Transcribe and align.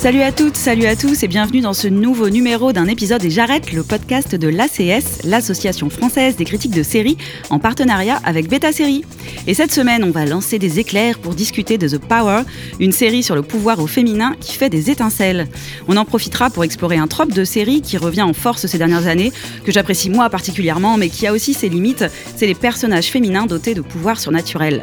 Salut 0.00 0.22
à 0.22 0.32
toutes, 0.32 0.56
salut 0.56 0.86
à 0.86 0.96
tous 0.96 1.24
et 1.24 1.28
bienvenue 1.28 1.60
dans 1.60 1.74
ce 1.74 1.86
nouveau 1.86 2.30
numéro 2.30 2.72
d'un 2.72 2.86
épisode 2.86 3.22
et 3.22 3.28
j'arrête 3.28 3.70
le 3.70 3.82
podcast 3.82 4.34
de 4.34 4.48
l'ACS, 4.48 5.24
l'association 5.24 5.90
française 5.90 6.36
des 6.36 6.46
critiques 6.46 6.74
de 6.74 6.82
séries, 6.82 7.18
en 7.50 7.58
partenariat 7.58 8.18
avec 8.24 8.48
Beta 8.48 8.72
Série. 8.72 9.04
Et 9.46 9.52
cette 9.52 9.72
semaine, 9.72 10.02
on 10.02 10.10
va 10.10 10.24
lancer 10.24 10.58
des 10.58 10.78
éclairs 10.78 11.18
pour 11.18 11.34
discuter 11.34 11.76
de 11.76 11.86
The 11.86 11.98
Power, 11.98 12.44
une 12.80 12.92
série 12.92 13.22
sur 13.22 13.34
le 13.34 13.42
pouvoir 13.42 13.78
au 13.78 13.86
féminin 13.86 14.36
qui 14.40 14.54
fait 14.54 14.70
des 14.70 14.90
étincelles. 14.90 15.48
On 15.86 15.98
en 15.98 16.06
profitera 16.06 16.48
pour 16.48 16.64
explorer 16.64 16.96
un 16.96 17.06
trope 17.06 17.34
de 17.34 17.44
série 17.44 17.82
qui 17.82 17.98
revient 17.98 18.22
en 18.22 18.32
force 18.32 18.64
ces 18.64 18.78
dernières 18.78 19.06
années, 19.06 19.34
que 19.66 19.70
j'apprécie 19.70 20.08
moi 20.08 20.30
particulièrement, 20.30 20.96
mais 20.96 21.10
qui 21.10 21.26
a 21.26 21.32
aussi 21.34 21.52
ses 21.52 21.68
limites, 21.68 22.06
c'est 22.36 22.46
les 22.46 22.54
personnages 22.54 23.08
féminins 23.08 23.44
dotés 23.44 23.74
de 23.74 23.82
pouvoirs 23.82 24.18
surnaturels. 24.18 24.80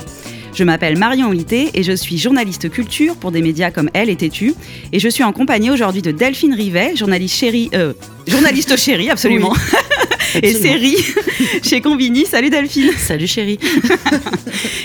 Je 0.54 0.64
m'appelle 0.64 0.98
Marion 0.98 1.30
Olité 1.30 1.70
et 1.74 1.84
je 1.84 1.92
suis 1.92 2.18
journaliste 2.18 2.70
culture 2.70 3.16
pour 3.16 3.32
des 3.32 3.42
médias 3.42 3.72
comme 3.72 3.90
Elle 3.94 4.10
et 4.10 4.16
Tétu. 4.16 4.54
Et 4.92 5.00
je 5.00 5.08
suis 5.08 5.23
en 5.23 5.32
compagnie 5.32 5.70
aujourd'hui 5.70 6.02
de 6.02 6.12
Delphine 6.12 6.54
Rivet, 6.54 6.96
journaliste 6.96 7.36
chérie, 7.36 7.70
euh, 7.73 7.94
journaliste 8.28 8.76
chérie, 8.80 9.10
absolument. 9.10 9.54
et 10.42 10.54
série 10.54 10.98
chez 11.64 11.81
Combini. 11.81 12.26
Salut 12.26 12.50
Delphine. 12.50 12.92
Salut 12.98 13.28
chérie. 13.28 13.59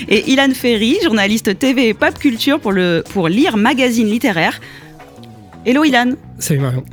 Et 0.07 0.31
Ilan 0.31 0.51
Ferry, 0.53 0.97
journaliste 1.03 1.57
TV 1.57 1.89
et 1.89 1.93
pop 1.93 2.17
culture 2.19 2.59
pour, 2.59 2.71
le, 2.71 3.03
pour 3.13 3.27
Lire 3.27 3.57
Magazine 3.57 4.07
Littéraire. 4.07 4.59
Hello 5.65 5.83
Ilan. 5.83 6.11
Salut 6.39 6.59
Marion. 6.59 6.83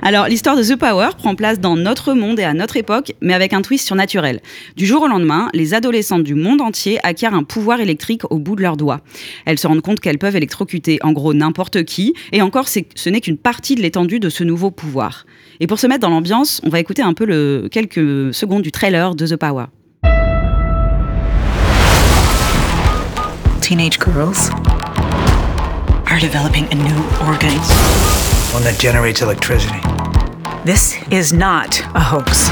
Alors, 0.00 0.26
l'histoire 0.26 0.56
de 0.56 0.62
The 0.62 0.76
Power 0.76 1.10
prend 1.18 1.34
place 1.34 1.60
dans 1.60 1.76
notre 1.76 2.14
monde 2.14 2.40
et 2.40 2.44
à 2.44 2.54
notre 2.54 2.76
époque, 2.76 3.12
mais 3.20 3.34
avec 3.34 3.52
un 3.52 3.60
twist 3.60 3.86
surnaturel. 3.86 4.40
Du 4.76 4.86
jour 4.86 5.02
au 5.02 5.08
lendemain, 5.08 5.50
les 5.52 5.74
adolescentes 5.74 6.22
du 6.22 6.34
monde 6.34 6.62
entier 6.62 6.98
acquièrent 7.02 7.34
un 7.34 7.42
pouvoir 7.42 7.80
électrique 7.80 8.22
au 8.30 8.38
bout 8.38 8.56
de 8.56 8.62
leurs 8.62 8.76
doigts. 8.76 9.00
Elles 9.44 9.58
se 9.58 9.66
rendent 9.66 9.82
compte 9.82 10.00
qu'elles 10.00 10.18
peuvent 10.18 10.36
électrocuter 10.36 10.98
en 11.02 11.12
gros 11.12 11.34
n'importe 11.34 11.84
qui, 11.84 12.14
et 12.32 12.40
encore, 12.40 12.68
ce 12.68 13.10
n'est 13.10 13.20
qu'une 13.20 13.36
partie 13.38 13.74
de 13.74 13.82
l'étendue 13.82 14.20
de 14.20 14.30
ce 14.30 14.44
nouveau 14.44 14.70
pouvoir. 14.70 15.26
Et 15.60 15.66
pour 15.66 15.78
se 15.78 15.86
mettre 15.86 16.00
dans 16.00 16.10
l'ambiance, 16.10 16.60
on 16.64 16.70
va 16.70 16.80
écouter 16.80 17.02
un 17.02 17.12
peu 17.12 17.26
le, 17.26 17.68
quelques 17.70 18.32
secondes 18.32 18.62
du 18.62 18.72
trailer 18.72 19.14
de 19.14 19.26
The 19.26 19.36
Power. 19.36 19.66
teenage 23.72 23.98
girls 23.98 24.50
are 26.10 26.18
developing 26.20 26.66
a 26.72 26.74
new 26.74 27.02
organ. 27.22 28.41
One 28.52 28.62
that 28.64 28.78
generates 28.78 29.22
electricity. 29.22 29.80
This 30.64 30.96
is 31.10 31.32
not 31.32 31.80
a 31.94 32.00
hoax. 32.00 32.50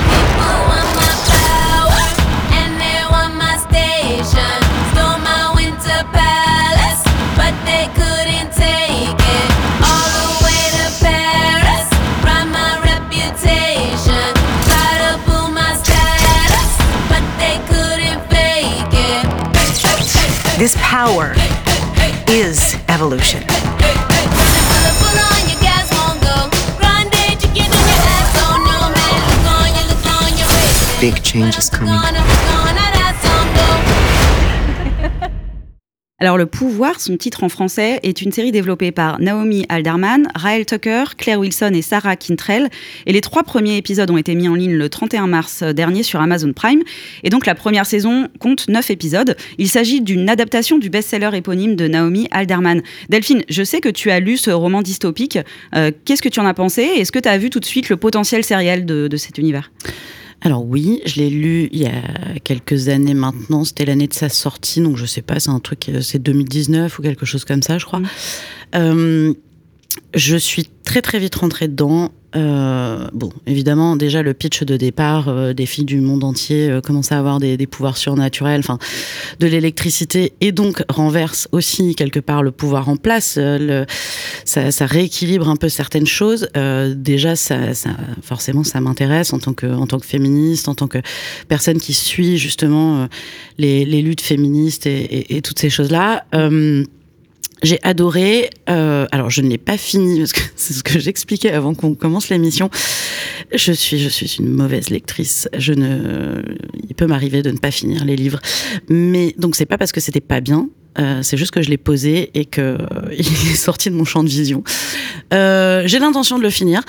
This 20.59 20.77
power 20.78 21.33
is 22.28 22.77
evolution. 22.89 23.43
Big 31.00 31.15
coming. 31.22 31.50
Alors, 36.19 36.37
Le 36.37 36.44
Pouvoir, 36.44 37.00
son 37.00 37.16
titre 37.16 37.43
en 37.43 37.49
français, 37.49 38.00
est 38.03 38.21
une 38.21 38.31
série 38.33 38.53
développée 38.53 38.93
par 38.93 39.19
Naomi 39.19 39.65
Alderman, 39.71 40.28
Rael 40.34 40.66
Tucker, 40.66 41.05
Claire 41.16 41.41
Wilson 41.41 41.72
et 41.72 41.81
Sarah 41.81 42.16
Kintrell. 42.16 42.69
Et 43.06 43.15
les 43.15 43.22
trois 43.22 43.44
premiers 43.44 43.78
épisodes 43.78 44.10
ont 44.10 44.19
été 44.19 44.34
mis 44.34 44.47
en 44.47 44.55
ligne 44.55 44.75
le 44.75 44.91
31 44.91 45.27
mars 45.27 45.62
dernier 45.62 46.03
sur 46.03 46.21
Amazon 46.21 46.53
Prime. 46.53 46.83
Et 47.25 47.31
donc, 47.31 47.47
la 47.47 47.55
première 47.55 47.87
saison 47.87 48.28
compte 48.39 48.69
neuf 48.69 48.91
épisodes. 48.91 49.34
Il 49.56 49.71
s'agit 49.71 50.03
d'une 50.03 50.28
adaptation 50.28 50.77
du 50.77 50.91
best-seller 50.91 51.31
éponyme 51.34 51.77
de 51.77 51.89
Naomi 51.89 52.28
Alderman. 52.31 52.83
Delphine, 53.09 53.43
je 53.49 53.62
sais 53.62 53.81
que 53.81 53.89
tu 53.89 54.10
as 54.10 54.21
lu 54.21 54.37
ce 54.37 54.50
roman 54.50 54.83
dystopique. 54.83 55.39
Euh, 55.75 55.93
Qu'est-ce 56.05 56.21
que 56.21 56.28
tu 56.28 56.41
en 56.41 56.47
as 56.47 56.53
pensé? 56.53 56.83
Est-ce 56.83 57.10
que 57.10 57.19
tu 57.19 57.28
as 57.31 57.39
vu 57.39 57.49
tout 57.49 57.60
de 57.60 57.65
suite 57.65 57.89
le 57.89 57.97
potentiel 57.97 58.44
sériel 58.44 58.84
de 58.84 59.16
cet 59.16 59.39
univers? 59.39 59.71
Alors 60.43 60.65
oui, 60.65 61.03
je 61.05 61.17
l'ai 61.17 61.28
lu 61.28 61.69
il 61.71 61.81
y 61.81 61.87
a 61.87 62.39
quelques 62.43 62.89
années 62.89 63.15
maintenant. 63.15 63.65
C'était 63.65 63.84
l'année 63.84 64.06
de 64.06 64.15
sa 64.15 64.28
sortie, 64.28 64.81
donc 64.81 64.97
je 64.97 65.05
sais 65.05 65.23
pas, 65.23 65.39
c'est 65.39 65.51
un 65.51 65.61
truc, 65.61 65.89
euh, 65.89 66.01
c'est 66.01 66.19
2019 66.19 66.99
ou 66.99 67.03
quelque 67.03 67.27
chose 67.27 67.45
comme 67.45 67.62
ça, 67.62 67.78
je 67.78 67.84
crois. 67.84 68.01
Euh, 68.75 69.34
je 70.15 70.37
suis 70.37 70.69
très 70.84 71.03
très 71.03 71.19
vite 71.19 71.34
rentrée 71.34 71.69
dedans. 71.69 72.11
Euh, 72.36 73.08
bon, 73.12 73.30
évidemment, 73.46 73.96
déjà 73.96 74.22
le 74.22 74.34
pitch 74.34 74.62
de 74.62 74.76
départ 74.76 75.28
euh, 75.28 75.52
des 75.52 75.66
filles 75.66 75.84
du 75.84 76.00
monde 76.00 76.22
entier 76.22 76.70
euh, 76.70 76.80
commencent 76.80 77.10
à 77.10 77.18
avoir 77.18 77.41
des, 77.41 77.56
des 77.56 77.66
pouvoirs 77.66 77.96
surnaturels, 77.96 78.60
enfin 78.60 78.78
de 79.41 79.46
l'électricité, 79.48 80.32
et 80.41 80.52
donc 80.52 80.84
renverse 80.88 81.48
aussi 81.50 81.96
quelque 81.96 82.20
part 82.20 82.42
le 82.44 82.52
pouvoir 82.52 82.88
en 82.88 82.96
place. 82.96 83.34
euh, 83.36 83.58
le, 83.58 83.86
ça, 84.44 84.70
ça 84.70 84.86
rééquilibre 84.86 85.48
un 85.48 85.56
peu 85.56 85.68
certaines 85.68 86.06
choses. 86.06 86.48
Euh, 86.56 86.94
déjà, 86.96 87.34
ça, 87.34 87.74
ça, 87.74 87.91
forcément, 88.22 88.62
ça 88.62 88.80
m'intéresse 88.80 89.32
en 89.32 89.38
tant 89.41 89.52
que 89.52 89.66
en 89.66 89.86
tant 89.88 89.98
que 89.98 90.06
féministe, 90.06 90.68
en 90.68 90.74
tant 90.76 90.86
que 90.86 90.98
personne 91.48 91.78
qui 91.78 91.94
suit 91.94 92.38
justement 92.38 93.00
euh, 93.02 93.06
les, 93.58 93.84
les 93.84 94.02
luttes 94.02 94.20
féministes 94.20 94.86
et, 94.86 95.00
et- 95.00 95.36
et 95.36 95.42
toutes 95.42 95.58
ces 95.58 95.70
choses-là. 95.70 96.24
J'ai 97.62 97.78
adoré. 97.83 98.51
euh, 98.69 99.06
alors, 99.12 99.31
je 99.31 99.43
ne 99.43 99.49
l'ai 99.49 99.59
pas 99.59 99.77
fini 99.77 100.19
parce 100.19 100.33
que 100.33 100.41
c'est 100.56 100.73
ce 100.73 100.83
que 100.83 100.99
j'expliquais 100.99 101.53
avant 101.53 101.75
qu'on 101.75 101.95
commence 101.95 102.28
l'émission. 102.31 102.71
Je 103.55 103.73
suis, 103.73 103.99
je 103.99 104.09
suis 104.09 104.37
une 104.39 104.49
mauvaise 104.49 104.91
lectrice. 104.91 105.49
Je 105.56 105.73
ne, 105.73 106.43
il 106.89 106.95
peut 106.95 107.06
m'arriver 107.06 107.43
de 107.43 107.51
ne 107.51 107.59
pas 107.59 107.71
finir 107.71 108.05
les 108.05 108.17
livres, 108.17 108.41
mais 108.89 109.34
donc 109.39 109.56
c'est 109.56 109.67
pas 109.67 109.78
parce 109.78 109.93
que 109.93 110.01
c'était 110.01 110.21
pas 110.21 110.41
bien. 110.41 110.69
Euh, 110.99 111.21
c'est 111.23 111.37
juste 111.37 111.51
que 111.53 111.62
je 111.62 111.71
l'ai 111.71 111.77
posé 111.78 112.31
et 112.34 112.45
que 112.45 112.61
euh, 112.61 112.77
il 113.12 113.21
est 113.21 113.56
sorti 113.56 113.91
de 113.91 113.95
mon 113.95 114.05
champ 114.05 114.23
de 114.25 114.28
vision. 114.28 114.62
Euh, 115.33 115.83
j'ai 115.87 115.99
l'intention 115.99 116.39
de 116.39 116.43
le 116.43 116.51
finir, 116.51 116.83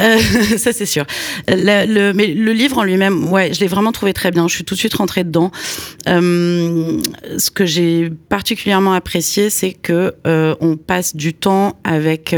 Euh, 0.00 0.18
ça 0.56 0.72
c'est 0.72 0.86
sûr. 0.86 1.04
Le, 1.48 1.86
le- 1.86 2.12
mais 2.12 2.26
le 2.28 2.52
livre 2.52 2.78
en 2.78 2.84
lui-même, 2.84 3.30
ouais, 3.32 3.52
je 3.54 3.60
l'ai 3.60 3.66
vraiment 3.68 3.92
trouvé 3.92 4.12
très 4.12 4.30
bien. 4.30 4.48
Je 4.48 4.54
suis 4.54 4.64
tout 4.64 4.74
de 4.74 4.78
suite 4.80 4.94
rentrée 4.94 5.24
dedans. 5.24 5.50
Ce 6.06 7.50
que 7.50 7.66
j'ai 7.66 8.10
particulièrement 8.28 8.92
apprécié, 8.92 9.50
c'est 9.50 9.72
que 9.72 10.14
on 10.60 10.76
passe 10.76 11.14
du 11.16 11.34
temps 11.34 11.78
avec. 11.84 12.34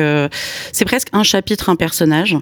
c'est 0.72 0.84
presque 0.84 1.09
un 1.12 1.22
chapitre, 1.22 1.69
un 1.71 1.77
personnage. 1.77 2.37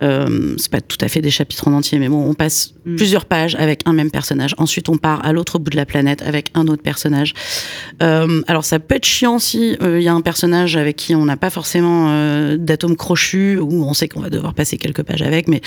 C'est 0.00 0.70
pas 0.70 0.80
tout 0.80 0.98
à 1.00 1.08
fait 1.08 1.20
des 1.20 1.30
chapitres 1.30 1.68
en 1.68 1.72
entier, 1.72 1.98
mais 1.98 2.08
bon, 2.08 2.24
on 2.28 2.34
passe 2.34 2.72
Mm. 2.88 2.96
plusieurs 2.96 3.26
pages 3.26 3.54
avec 3.56 3.82
un 3.84 3.92
même 3.92 4.10
personnage. 4.10 4.54
Ensuite, 4.56 4.88
on 4.88 4.96
part 4.96 5.22
à 5.24 5.32
l'autre 5.34 5.58
bout 5.58 5.68
de 5.70 5.76
la 5.76 5.84
planète 5.84 6.22
avec 6.22 6.50
un 6.54 6.66
autre 6.68 6.82
personnage. 6.82 7.34
Euh, 8.02 8.07
alors, 8.46 8.64
ça 8.64 8.78
peut 8.78 8.94
être 8.96 9.04
chiant 9.04 9.38
si 9.38 9.76
euh, 9.82 9.98
il 10.00 10.04
y 10.04 10.08
a 10.08 10.12
un 10.14 10.20
personnage 10.20 10.76
avec 10.76 10.96
qui 10.96 11.14
on 11.14 11.24
n'a 11.24 11.36
pas 11.36 11.50
forcément 11.50 12.06
euh, 12.10 12.56
d'atomes 12.56 12.96
crochus 12.96 13.58
ou 13.58 13.84
on 13.84 13.94
sait 13.94 14.08
qu'on 14.08 14.20
va 14.20 14.30
devoir 14.30 14.54
passer 14.54 14.76
quelques 14.78 15.02
pages 15.02 15.22
avec. 15.22 15.48
Mais 15.48 15.60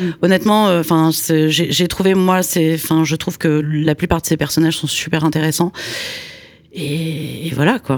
Mm. 0.00 0.10
honnêtement, 0.22 0.66
enfin, 0.78 1.10
j'ai 1.12 1.48
j'ai 1.50 1.88
trouvé 1.88 2.14
moi, 2.14 2.42
c'est, 2.42 2.74
enfin, 2.74 3.04
je 3.04 3.16
trouve 3.16 3.36
que 3.38 3.48
la 3.48 3.94
plupart 3.94 4.20
de 4.20 4.26
ces 4.26 4.36
personnages 4.36 4.76
sont 4.76 4.86
super 4.86 5.24
intéressants. 5.24 5.72
Et, 6.72 7.46
et 7.48 7.50
voilà 7.54 7.78
quoi. 7.78 7.96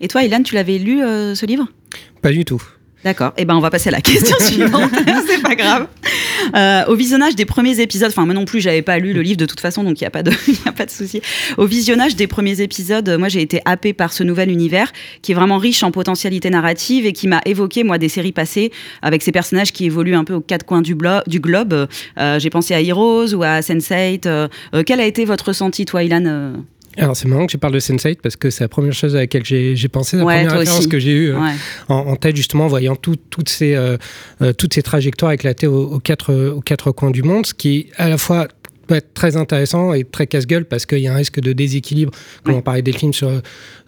Et 0.00 0.08
toi, 0.08 0.22
Ilan, 0.22 0.42
tu 0.42 0.54
l'avais 0.54 0.78
lu 0.78 1.02
euh, 1.02 1.34
ce 1.34 1.46
livre? 1.46 1.66
Pas 2.20 2.30
du 2.32 2.44
tout. 2.44 2.62
D'accord. 3.04 3.32
Eh 3.36 3.44
ben, 3.44 3.54
on 3.54 3.60
va 3.60 3.70
passer 3.70 3.88
à 3.88 3.92
la 3.92 4.00
question 4.00 4.36
suivante. 4.40 4.90
c'est 5.28 5.42
pas 5.42 5.54
grave. 5.54 5.86
Euh, 6.54 6.84
au 6.86 6.94
visionnage 6.94 7.36
des 7.36 7.44
premiers 7.44 7.80
épisodes, 7.80 8.08
enfin 8.08 8.24
moi 8.24 8.34
non 8.34 8.44
plus, 8.44 8.60
j'avais 8.60 8.82
pas 8.82 8.98
lu 8.98 9.12
le 9.12 9.22
livre 9.22 9.36
de 9.36 9.46
toute 9.46 9.60
façon, 9.60 9.84
donc 9.84 10.00
il 10.00 10.04
y 10.04 10.06
a 10.06 10.10
pas 10.10 10.22
de, 10.22 10.30
y 10.48 10.68
a 10.68 10.72
pas 10.72 10.86
de 10.86 10.90
souci. 10.90 11.20
Au 11.56 11.66
visionnage 11.66 12.16
des 12.16 12.26
premiers 12.26 12.60
épisodes, 12.60 13.08
moi 13.18 13.28
j'ai 13.28 13.42
été 13.42 13.60
happée 13.64 13.92
par 13.92 14.12
ce 14.12 14.22
nouvel 14.22 14.50
univers 14.50 14.92
qui 15.22 15.32
est 15.32 15.34
vraiment 15.34 15.58
riche 15.58 15.82
en 15.82 15.90
potentialité 15.90 16.50
narrative 16.50 17.06
et 17.06 17.12
qui 17.12 17.28
m'a 17.28 17.40
évoqué 17.44 17.84
moi 17.84 17.98
des 17.98 18.08
séries 18.08 18.32
passées 18.32 18.72
avec 19.02 19.22
ces 19.22 19.32
personnages 19.32 19.72
qui 19.72 19.84
évoluent 19.84 20.16
un 20.16 20.24
peu 20.24 20.34
aux 20.34 20.40
quatre 20.40 20.64
coins 20.64 20.82
du, 20.82 20.96
du 21.26 21.40
globe. 21.40 21.88
Euh, 22.18 22.38
j'ai 22.38 22.50
pensé 22.50 22.74
à 22.74 22.80
Heroes 22.80 23.34
ou 23.34 23.42
à 23.42 23.60
Sense8. 23.60 24.26
Euh, 24.26 24.48
euh, 24.74 24.82
quel 24.84 25.00
a 25.00 25.06
été 25.06 25.24
votre 25.24 25.48
ressenti, 25.48 25.84
toi, 25.84 26.02
Ilan 26.02 26.24
euh? 26.26 26.56
Alors 26.98 27.16
c'est 27.16 27.28
marrant 27.28 27.46
que 27.46 27.50
tu 27.52 27.58
parles 27.58 27.74
de 27.74 27.78
Sense8 27.80 28.18
parce 28.22 28.36
que 28.36 28.50
c'est 28.50 28.64
la 28.64 28.68
première 28.68 28.92
chose 28.92 29.14
à 29.16 29.20
laquelle 29.20 29.44
j'ai 29.44 29.88
pensé, 29.88 30.16
la 30.16 30.24
Ouais, 30.24 30.34
première 30.42 30.58
référence 30.58 30.80
aussi. 30.80 30.88
que 30.88 30.98
j'ai 30.98 31.12
eue 31.12 31.30
euh, 31.32 31.40
Ouais. 31.40 31.52
en, 31.88 31.94
en 31.96 32.16
tête 32.16 32.36
justement 32.36 32.64
en 32.64 32.68
voyant 32.68 32.96
tout- 32.96 33.16
toutes, 33.30 33.48
ces, 33.48 33.74
euh, 33.74 33.96
euh, 34.42 34.52
toutes 34.52 34.74
ces 34.74 34.82
trajectoires 34.82 35.32
éclatées 35.32 35.66
aux, 35.66 35.84
aux 35.84 35.98
quatre, 36.00 36.32
aux 36.34 36.60
quatre 36.60 36.92
coins 36.92 37.10
du 37.10 37.22
monde, 37.22 37.44
ce 37.46 37.54
qui 37.54 37.88
à 37.96 38.08
la 38.08 38.18
fois 38.18 38.48
peut 38.86 38.94
être 38.94 39.14
très 39.14 39.36
intéressant 39.36 39.92
et 39.94 40.04
très 40.04 40.28
casse-gueule 40.28 40.64
parce 40.64 40.86
qu'il 40.86 41.00
y 41.00 41.08
a 41.08 41.12
un 41.12 41.16
risque 41.16 41.40
de 41.40 41.52
déséquilibre. 41.52 42.12
Comme 42.44 42.54
on 42.54 42.62
parlait 42.62 42.82
des 42.82 42.92
films 42.92 43.12
sur, 43.12 43.28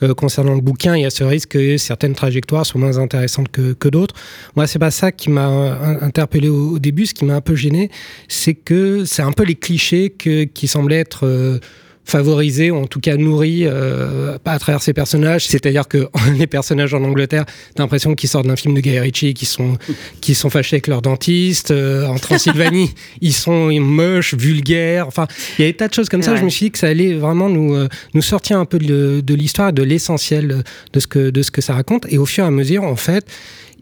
euh, 0.03 0.15
concernant 0.15 0.57
le 0.57 0.61
bouquin, 0.61 0.97
il 0.97 1.03
y 1.03 1.07
a 1.07 1.11
ce 1.11 1.23
risque 1.23 1.51
que 1.51 1.77
certaines 1.77 2.17
trajectoires 2.17 2.67
soient 2.67 2.81
moins 2.81 2.99
intéressantes 2.99 3.49
que, 3.49 3.75
que 3.75 3.89
d'autres. 3.89 4.17
Moi, 4.57 4.67
c'est 4.67 4.81
pas 4.81 4.91
ça 4.91 5.13
qui 5.13 5.31
m'a 5.31 5.49
euh, 5.51 5.97
interpellé 6.01 6.49
au, 6.49 6.71
au 6.73 6.79
début. 6.81 7.07
Ce 7.07 7.15
qui 7.15 7.25
m'a 7.25 7.37
un 7.37 7.41
peu 7.41 7.55
gêné, 7.55 7.93
c'est 8.27 8.55
que 8.55 9.05
c'est 9.05 9.23
un 9.23 9.31
peu 9.31 9.45
les 9.45 9.55
clichés 9.55 10.11
que, 10.11 10.43
qui 10.43 10.67
semblaient 10.67 10.99
être 10.99 11.27
euh, 11.29 11.61
favorisés, 12.09 12.71
ou 12.71 12.77
en 12.77 12.87
tout 12.87 13.01
cas 13.01 13.17
nourris 13.17 13.65
euh, 13.65 14.39
à 14.45 14.59
travers 14.59 14.83
ces 14.83 14.93
personnages. 14.93 15.47
C'est-à-dire 15.47 15.87
que 15.87 16.09
les 16.39 16.47
personnages 16.47 16.95
en 16.95 17.05
Angleterre, 17.05 17.45
t'as 17.75 17.83
l'impression 17.83 18.15
qu'ils 18.15 18.29
sortent 18.29 18.47
d'un 18.47 18.57
film 18.57 18.75
de 18.75 18.81
Guy 18.81 18.99
Ritchie, 18.99 19.35
qui 19.35 19.47
sont, 19.47 19.77
qui 20.21 20.35
sont 20.35 20.51
fâchés 20.51 20.77
avec 20.77 20.87
leur 20.87 21.03
dentiste. 21.03 21.71
Euh, 21.71 22.07
en 22.07 22.17
Transylvanie, 22.17 22.95
ils 23.21 23.35
sont 23.35 23.71
moches, 23.81 24.35
vulgaires. 24.35 25.07
Enfin, 25.07 25.27
il 25.59 25.63
y 25.63 25.69
a 25.69 25.71
des 25.71 25.77
tas 25.77 25.89
de 25.89 25.95
choses 25.95 26.09
comme 26.09 26.23
ça. 26.23 26.35
Je 26.37 26.45
me 26.45 26.49
suis 26.49 26.67
dit 26.67 26.71
que 26.71 26.79
ça 26.79 26.89
allait 26.89 27.15
vraiment 27.15 27.51
nous, 27.51 27.75
euh, 27.75 27.89
nous 28.15 28.23
sortir 28.23 28.59
un 28.59 28.65
peu 28.65 28.79
de, 28.79 29.21
de 29.25 29.35
l'histoire, 29.35 29.73
de 29.73 29.83
l'essentiel 29.83 30.63
de 30.93 31.01
ce, 31.01 31.07
que, 31.07 31.31
de 31.31 31.43
ce 31.43 31.51
que 31.51 31.61
ça 31.61 31.75
raconte. 31.75 32.07
Et 32.09 32.19
au 32.19 32.27
fur 32.27 32.45
et 32.45 32.47
à 32.47 32.51
mesure, 32.51 32.85
en 32.85 32.97
fait, 32.97 33.27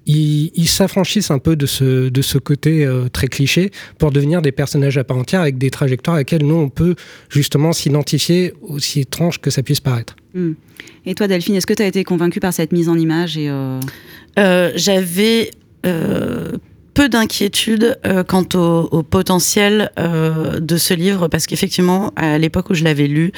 ils 0.07 0.51
ils 0.55 0.69
s'affranchissent 0.69 1.31
un 1.31 1.39
peu 1.39 1.57
de 1.57 1.67
ce, 1.67 2.09
de 2.09 2.23
ce 2.23 2.39
côté 2.39 2.85
euh, 2.85 3.09
très 3.09 3.27
cliché 3.27 3.71
pour 3.99 4.11
devenir 4.13 4.43
des 4.43 4.53
personnages 4.53 4.97
à 4.99 5.05
part 5.05 5.19
entière 5.19 5.41
avec 5.41 5.59
des 5.59 5.71
trajectoires 5.71 6.17
à 6.17 6.21
laquelle 6.21 6.45
nous, 6.45 6.55
on 6.57 6.69
peut 6.69 6.95
justement 7.29 7.73
s'identifier 7.73 8.55
aussi 8.63 9.01
étrange 9.01 9.41
que 9.41 9.51
ça 9.51 9.63
puisse 9.63 9.81
paraître. 9.81 10.17
Hmm. 10.35 10.53
Et 11.05 11.15
toi, 11.15 11.29
Delphine, 11.29 11.55
est-ce 11.57 11.67
que 11.67 11.75
tu 11.75 11.83
as 11.83 11.87
été 11.87 12.05
convaincue 12.05 12.41
par 12.41 12.53
cette 12.53 12.73
mise 12.73 12.89
en 12.89 12.97
image 12.99 13.37
et 13.37 13.49
euh, 13.49 13.81
Euh, 14.39 14.73
J'avais 14.77 15.51
euh, 15.87 16.53
peu 16.95 17.09
d'inquiétude 17.09 17.99
euh, 18.07 18.25
quant 18.25 18.47
au, 18.55 18.89
au 18.91 19.03
potentiel 19.03 19.91
euh, 19.99 20.61
de 20.61 20.77
ce 20.77 20.95
livre 20.95 21.29
parce 21.29 21.47
qu'effectivement, 21.47 22.13
à 22.17 22.39
l'époque 22.39 22.71
où 22.71 22.75
je 22.75 22.85
l'avais 22.85 23.07
lu, 23.07 23.33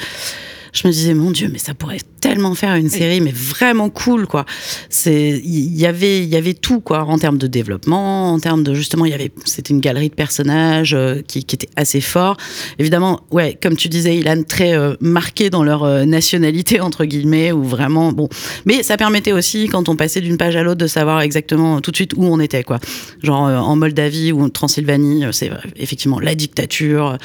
je 0.73 0.87
me 0.87 0.93
disais 0.93 1.13
mon 1.13 1.31
Dieu, 1.31 1.49
mais 1.51 1.57
ça 1.59 1.73
pourrait 1.73 1.99
tellement 2.19 2.53
faire 2.55 2.75
une 2.75 2.89
série, 2.89 3.21
mais 3.21 3.31
vraiment 3.31 3.89
cool 3.89 4.27
quoi. 4.27 4.45
C'est, 4.89 5.41
il 5.43 5.75
y 5.75 5.85
avait, 5.85 6.19
il 6.19 6.29
y 6.29 6.35
avait 6.35 6.53
tout 6.53 6.79
quoi 6.79 7.05
en 7.05 7.17
termes 7.17 7.37
de 7.37 7.47
développement, 7.47 8.33
en 8.33 8.39
termes 8.39 8.63
de 8.63 8.73
justement, 8.73 9.05
il 9.05 9.11
y 9.11 9.15
avait, 9.15 9.31
c'était 9.45 9.73
une 9.73 9.79
galerie 9.79 10.09
de 10.09 10.15
personnages 10.15 10.93
euh, 10.93 11.21
qui, 11.25 11.43
qui 11.43 11.55
était 11.55 11.69
assez 11.75 12.01
fort. 12.01 12.37
Évidemment, 12.77 13.21
ouais, 13.31 13.57
comme 13.61 13.75
tu 13.75 13.89
disais, 13.89 14.17
Ilan, 14.17 14.43
très 14.47 14.77
euh, 14.77 14.95
marqué 14.99 15.49
dans 15.49 15.63
leur 15.63 15.83
euh, 15.83 16.05
nationalité 16.05 16.81
entre 16.81 17.05
guillemets, 17.05 17.51
ou 17.51 17.63
vraiment 17.63 18.11
bon. 18.11 18.29
Mais 18.65 18.83
ça 18.83 18.97
permettait 18.97 19.31
aussi, 19.31 19.67
quand 19.67 19.89
on 19.89 19.95
passait 19.95 20.21
d'une 20.21 20.37
page 20.37 20.55
à 20.55 20.63
l'autre, 20.63 20.79
de 20.79 20.87
savoir 20.87 21.21
exactement 21.21 21.81
tout 21.81 21.91
de 21.91 21.95
suite 21.95 22.13
où 22.15 22.25
on 22.25 22.39
était 22.39 22.63
quoi. 22.63 22.79
Genre 23.23 23.41
en 23.41 23.75
Moldavie 23.75 24.31
ou 24.31 24.43
en 24.43 24.49
Transylvanie, 24.49 25.23
c'est 25.31 25.51
effectivement 25.77 26.19
la 26.19 26.35
dictature. 26.35 27.17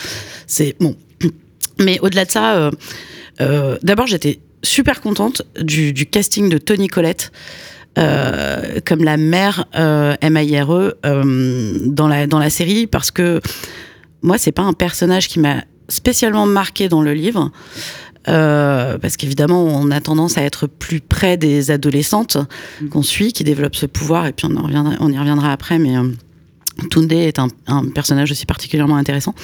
C'est 0.46 0.76
bon. 0.80 0.96
Mais 1.78 1.98
au-delà 2.00 2.24
de 2.24 2.30
ça, 2.30 2.70
euh, 3.40 3.76
d'abord 3.82 4.06
j'étais 4.06 4.40
super 4.62 5.00
contente 5.00 5.42
du, 5.60 5.92
du 5.92 6.06
casting 6.06 6.48
de 6.48 6.58
Tony 6.58 6.88
Collette. 6.88 7.32
euh, 7.98 8.80
comme 8.84 9.04
la 9.04 9.16
mère 9.16 9.66
euh, 9.76 10.16
M.I.R.E. 10.20 10.94
euh, 11.06 11.78
dans, 11.86 12.08
la, 12.08 12.26
dans 12.26 12.40
la 12.40 12.50
série 12.50 12.86
parce 12.88 13.10
que 13.12 13.40
moi 14.22 14.36
c'est 14.36 14.50
pas 14.52 14.62
un 14.62 14.72
personnage 14.72 15.28
qui 15.28 15.38
m'a 15.38 15.62
spécialement 15.88 16.44
marqué 16.46 16.88
dans 16.88 17.02
le 17.02 17.12
livre 17.14 17.52
euh, 18.26 18.98
parce 18.98 19.16
qu'évidemment 19.16 19.62
on 19.64 19.90
a 19.92 20.00
tendance 20.00 20.38
à 20.38 20.42
être 20.42 20.66
plus 20.66 21.00
près 21.00 21.36
des 21.36 21.70
adolescentes 21.70 22.38
qu'on 22.90 23.02
suit 23.02 23.32
qui 23.32 23.44
développent 23.44 23.76
ce 23.76 23.86
pouvoir 23.86 24.26
et 24.26 24.32
puis 24.32 24.46
on, 24.50 24.56
en 24.56 24.62
reviendra, 24.62 24.94
on 24.98 25.12
y 25.12 25.18
reviendra 25.18 25.52
après 25.52 25.78
mais 25.78 25.96
euh, 25.96 26.08
Tunde 26.90 27.12
est 27.12 27.38
un, 27.38 27.46
un 27.68 27.84
personnage 27.90 28.32
aussi 28.32 28.44
particulièrement 28.46 28.96
intéressant 28.96 29.34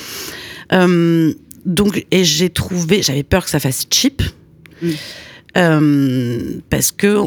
euh, 0.73 1.33
donc 1.67 2.07
et 2.11 2.25
j'ai 2.25 2.51
trouvé 2.51 3.03
j'avais 3.03 3.23
peur 3.23 3.45
que 3.45 3.51
ça 3.51 3.61
fasse 3.61 3.87
cheap 3.91 4.23
euh, 5.57 6.61
parce 6.71 6.91
que 6.93 7.19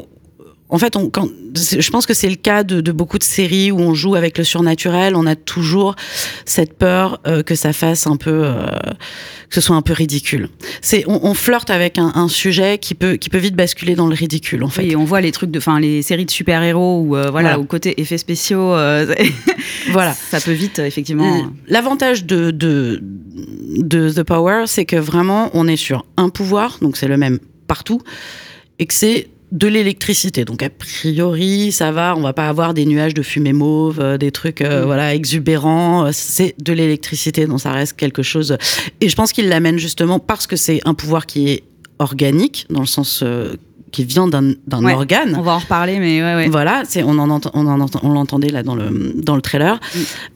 en 0.69 0.79
fait, 0.79 0.95
on, 0.95 1.07
quand, 1.11 1.27
je 1.55 1.87
pense 1.91 2.07
que 2.07 2.15
c'est 2.15 2.29
le 2.29 2.35
cas 2.35 2.63
de, 2.63 2.81
de 2.81 2.91
beaucoup 2.91 3.19
de 3.19 3.23
séries 3.23 3.71
où 3.71 3.79
on 3.79 3.93
joue 3.93 4.15
avec 4.15 4.39
le 4.39 4.43
surnaturel. 4.43 5.15
On 5.15 5.27
a 5.27 5.35
toujours 5.35 5.95
cette 6.45 6.73
peur 6.79 7.19
euh, 7.27 7.43
que 7.43 7.53
ça 7.53 7.73
fasse 7.73 8.07
un 8.07 8.15
peu, 8.15 8.31
euh, 8.43 8.65
que 9.49 9.53
ce 9.55 9.61
soit 9.61 9.75
un 9.75 9.83
peu 9.83 9.93
ridicule. 9.93 10.49
C'est, 10.81 11.03
on, 11.07 11.27
on 11.27 11.35
flirte 11.35 11.69
avec 11.69 11.99
un, 11.99 12.11
un 12.15 12.27
sujet 12.27 12.79
qui 12.79 12.95
peut, 12.95 13.17
qui 13.17 13.29
peut 13.29 13.37
vite 13.37 13.55
basculer 13.55 13.93
dans 13.93 14.07
le 14.07 14.15
ridicule, 14.15 14.63
en 14.63 14.69
fait. 14.69 14.81
oui, 14.81 14.95
on 14.95 15.03
voit 15.03 15.21
les 15.21 15.31
trucs 15.31 15.51
de, 15.51 15.59
enfin, 15.59 15.79
les 15.79 16.01
séries 16.01 16.25
de 16.25 16.31
super-héros 16.31 17.01
ou 17.01 17.07
voilà, 17.09 17.29
Voilà. 17.29 17.59
au 17.59 17.65
côté 17.65 18.01
effets 18.01 18.17
spéciaux, 18.17 18.73
Voilà. 19.91 20.13
ça 20.31 20.41
peut 20.41 20.53
vite 20.53 20.79
effectivement. 20.79 21.51
L'avantage 21.67 22.25
de, 22.25 22.49
de, 22.49 22.99
de 23.77 24.09
The 24.11 24.23
Power, 24.23 24.63
c'est 24.67 24.85
que 24.85 24.95
vraiment, 24.95 25.49
on 25.53 25.67
est 25.67 25.77
sur 25.77 26.05
un 26.17 26.29
pouvoir, 26.29 26.77
donc 26.81 26.97
c'est 26.97 27.07
le 27.07 27.17
même 27.17 27.39
partout, 27.67 28.01
et 28.79 28.85
que 28.85 28.93
c'est 28.93 29.27
de 29.51 29.67
l'électricité. 29.67 30.45
Donc 30.45 30.63
a 30.63 30.69
priori, 30.71 31.71
ça 31.71 31.91
va, 31.91 32.15
on 32.17 32.21
va 32.21 32.33
pas 32.33 32.49
avoir 32.49 32.73
des 32.73 32.85
nuages 32.85 33.13
de 33.13 33.21
fumée 33.21 33.53
mauve, 33.53 33.99
euh, 33.99 34.17
des 34.17 34.31
trucs 34.31 34.61
euh, 34.61 34.83
voilà 34.83 35.13
exubérants. 35.13 36.07
Euh, 36.07 36.09
C'est 36.11 36.55
de 36.59 36.73
l'électricité, 36.73 37.45
donc 37.45 37.59
ça 37.61 37.71
reste 37.71 37.93
quelque 37.93 38.23
chose. 38.23 38.57
Et 38.99 39.09
je 39.09 39.15
pense 39.15 39.31
qu'il 39.31 39.49
l'amène 39.49 39.77
justement 39.77 40.17
parce 40.17 40.47
que 40.47 40.55
c'est 40.55 40.81
un 40.85 40.95
pouvoir 40.95 41.27
qui 41.27 41.49
est 41.49 41.63
organique, 41.99 42.65
dans 42.71 42.79
le 42.79 42.87
sens 42.87 43.19
euh, 43.21 43.53
qui 43.91 44.05
vient 44.05 44.27
d'un 44.27 44.55
Ouais, 44.81 44.93
organe. 44.95 45.35
On 45.37 45.43
va 45.43 45.51
en 45.51 45.59
reparler, 45.59 45.99
mais 45.99 46.23
ouais, 46.23 46.33
ouais. 46.35 46.47
Voilà, 46.49 46.81
c'est 46.89 47.03
on 47.03 47.11
en 47.19 47.29
entend, 47.29 47.51
on 47.53 47.67
en 47.67 47.79
entend- 47.79 47.99
on 48.01 48.09
l'entendait 48.09 48.49
là 48.49 48.63
dans 48.63 48.73
le 48.73 49.13
dans 49.17 49.35
le 49.35 49.41
trailer. 49.43 49.79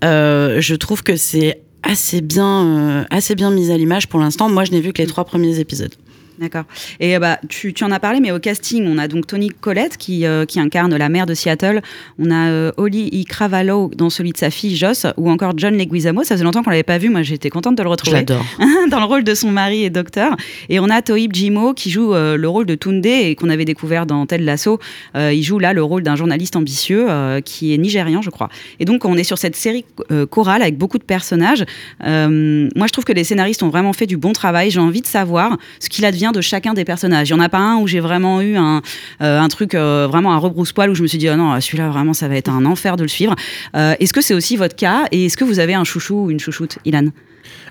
Euh, 0.04 0.62
je 0.62 0.76
trouve 0.76 1.02
que 1.02 1.16
c'est 1.16 1.62
assez 1.88 2.22
bien 2.22 2.66
euh, 2.66 3.04
assez 3.10 3.36
bien 3.36 3.50
mis 3.50 3.72
à 3.72 3.78
l'image 3.78 4.08
pour 4.08 4.20
l'instant. 4.20 4.50
Moi, 4.50 4.66
je 4.66 4.72
n'ai 4.72 4.82
vu 4.82 4.94
que 4.94 5.02
les 5.02 5.08
trois 5.08 5.26
premiers 5.26 5.60
épisodes. 5.60 5.94
D'accord. 6.40 6.66
Et 7.00 7.16
euh, 7.16 7.20
bah, 7.20 7.40
tu, 7.50 7.74
tu 7.74 7.84
en 7.84 7.92
as 7.92 8.00
parlé, 8.00 8.20
mais 8.20 8.32
au 8.32 8.40
casting, 8.40 8.86
on 8.88 8.98
a 9.00 9.08
donc 9.08 9.26
Tony 9.26 9.50
Collette 9.50 9.98
qui, 9.98 10.26
euh, 10.26 10.46
qui 10.46 10.60
incarne 10.60 10.96
la 10.96 11.10
mère 11.10 11.26
de 11.26 11.34
Seattle. 11.34 11.82
On 12.20 12.30
a 12.30 12.50
euh, 12.50 12.72
Holly 12.78 13.10
E. 13.14 13.24
Cravallo 13.28 13.90
dans 13.96 14.12
celui 14.12 14.34
de 14.34 14.38
sa 14.38 14.52
fille 14.52 14.76
Joss, 14.76 15.08
ou 15.18 15.32
encore 15.32 15.54
John 15.58 15.76
Leguizamo. 15.76 16.24
Ça 16.24 16.36
faisait 16.36 16.44
longtemps 16.44 16.62
qu'on 16.62 16.70
l'avait 16.70 16.84
pas 16.84 17.00
vu. 17.00 17.10
Moi, 17.10 17.24
j'étais 17.24 17.50
contente 17.50 17.76
de 17.76 17.84
le 17.84 17.90
retrouver. 17.90 18.18
l'adore. 18.18 18.46
dans 18.92 19.00
le 19.00 19.06
rôle 19.06 19.24
de 19.24 19.34
son 19.34 19.50
mari 19.50 19.84
et 19.84 19.90
docteur. 19.90 20.36
Et 20.70 20.80
on 20.80 20.90
a 20.90 21.02
Toib 21.02 21.34
Jimo 21.34 21.74
qui 21.74 21.90
joue 21.90 22.14
euh, 22.14 22.38
le 22.38 22.48
rôle 22.48 22.66
de 22.66 22.76
Tunde 22.76 23.06
et 23.06 23.36
qu'on 23.36 23.50
avait 23.50 23.66
découvert 23.66 24.06
dans 24.06 24.26
Ted 24.26 24.44
Lasso. 24.44 24.80
Il 25.16 25.44
joue 25.44 25.60
là 25.60 25.74
le 25.74 25.84
rôle 25.84 26.04
d'un 26.04 26.16
journaliste 26.16 26.56
ambitieux 26.56 27.08
qui 27.44 27.74
est 27.74 27.78
nigérian, 27.78 28.22
je 28.22 28.30
crois. 28.30 28.50
Et 28.80 28.86
donc 28.86 29.06
on 29.06 29.16
est 29.16 29.24
sur 29.24 29.38
cette 29.38 29.56
série 29.56 29.86
chorale 30.30 30.62
avec 30.62 30.78
beaucoup 30.78 30.98
de 30.98 31.04
personnages. 31.04 31.66
Moi, 32.02 32.88
je 32.88 32.92
trouve 32.92 33.06
que 33.06 33.14
les 33.14 33.24
scénaristes 33.24 33.64
ont 33.64 33.70
vraiment 33.70 33.94
fait 33.94 34.06
du 34.06 34.18
bon 34.18 34.34
travail. 34.34 34.72
J'ai 34.72 34.80
envie 34.80 35.02
de 35.02 35.08
savoir 35.08 35.58
ce 35.80 35.90
qu'il 35.90 36.06
advient 36.06 36.27
de 36.32 36.42
chacun 36.42 36.74
des 36.74 36.86
personnages. 36.86 37.30
Il 37.30 37.32
y 37.32 37.36
en 37.36 37.40
a 37.40 37.50
pas 37.50 37.60
un 37.60 37.78
où 37.78 37.88
j'ai 37.88 38.00
vraiment 38.00 38.42
eu 38.42 38.56
un, 38.56 38.82
euh, 39.22 39.40
un 39.40 39.48
truc 39.48 39.76
euh, 39.76 40.08
vraiment 40.10 40.34
un 40.34 40.38
rebrousse-poil 40.38 40.90
où 40.90 40.96
je 40.96 41.02
me 41.02 41.08
suis 41.08 41.18
dit 41.18 41.28
ah 41.28 41.36
non 41.36 41.60
celui-là 41.60 41.90
vraiment 41.90 42.14
ça 42.14 42.28
va 42.28 42.36
être 42.36 42.50
un 42.50 42.66
enfer 42.66 42.96
de 42.96 43.04
le 43.04 43.10
suivre. 43.10 43.36
Euh, 43.76 43.96
est-ce 44.00 44.14
que 44.14 44.22
c'est 44.22 44.34
aussi 44.34 44.58
votre 44.58 44.76
cas 44.76 45.06
et 45.12 45.26
est-ce 45.26 45.38
que 45.38 45.44
vous 45.44 45.60
avez 45.60 45.74
un 45.74 45.84
chouchou 45.84 46.26
ou 46.26 46.32
une 46.32 46.40
chouchoute, 46.40 46.78
Ilan? 46.86 47.10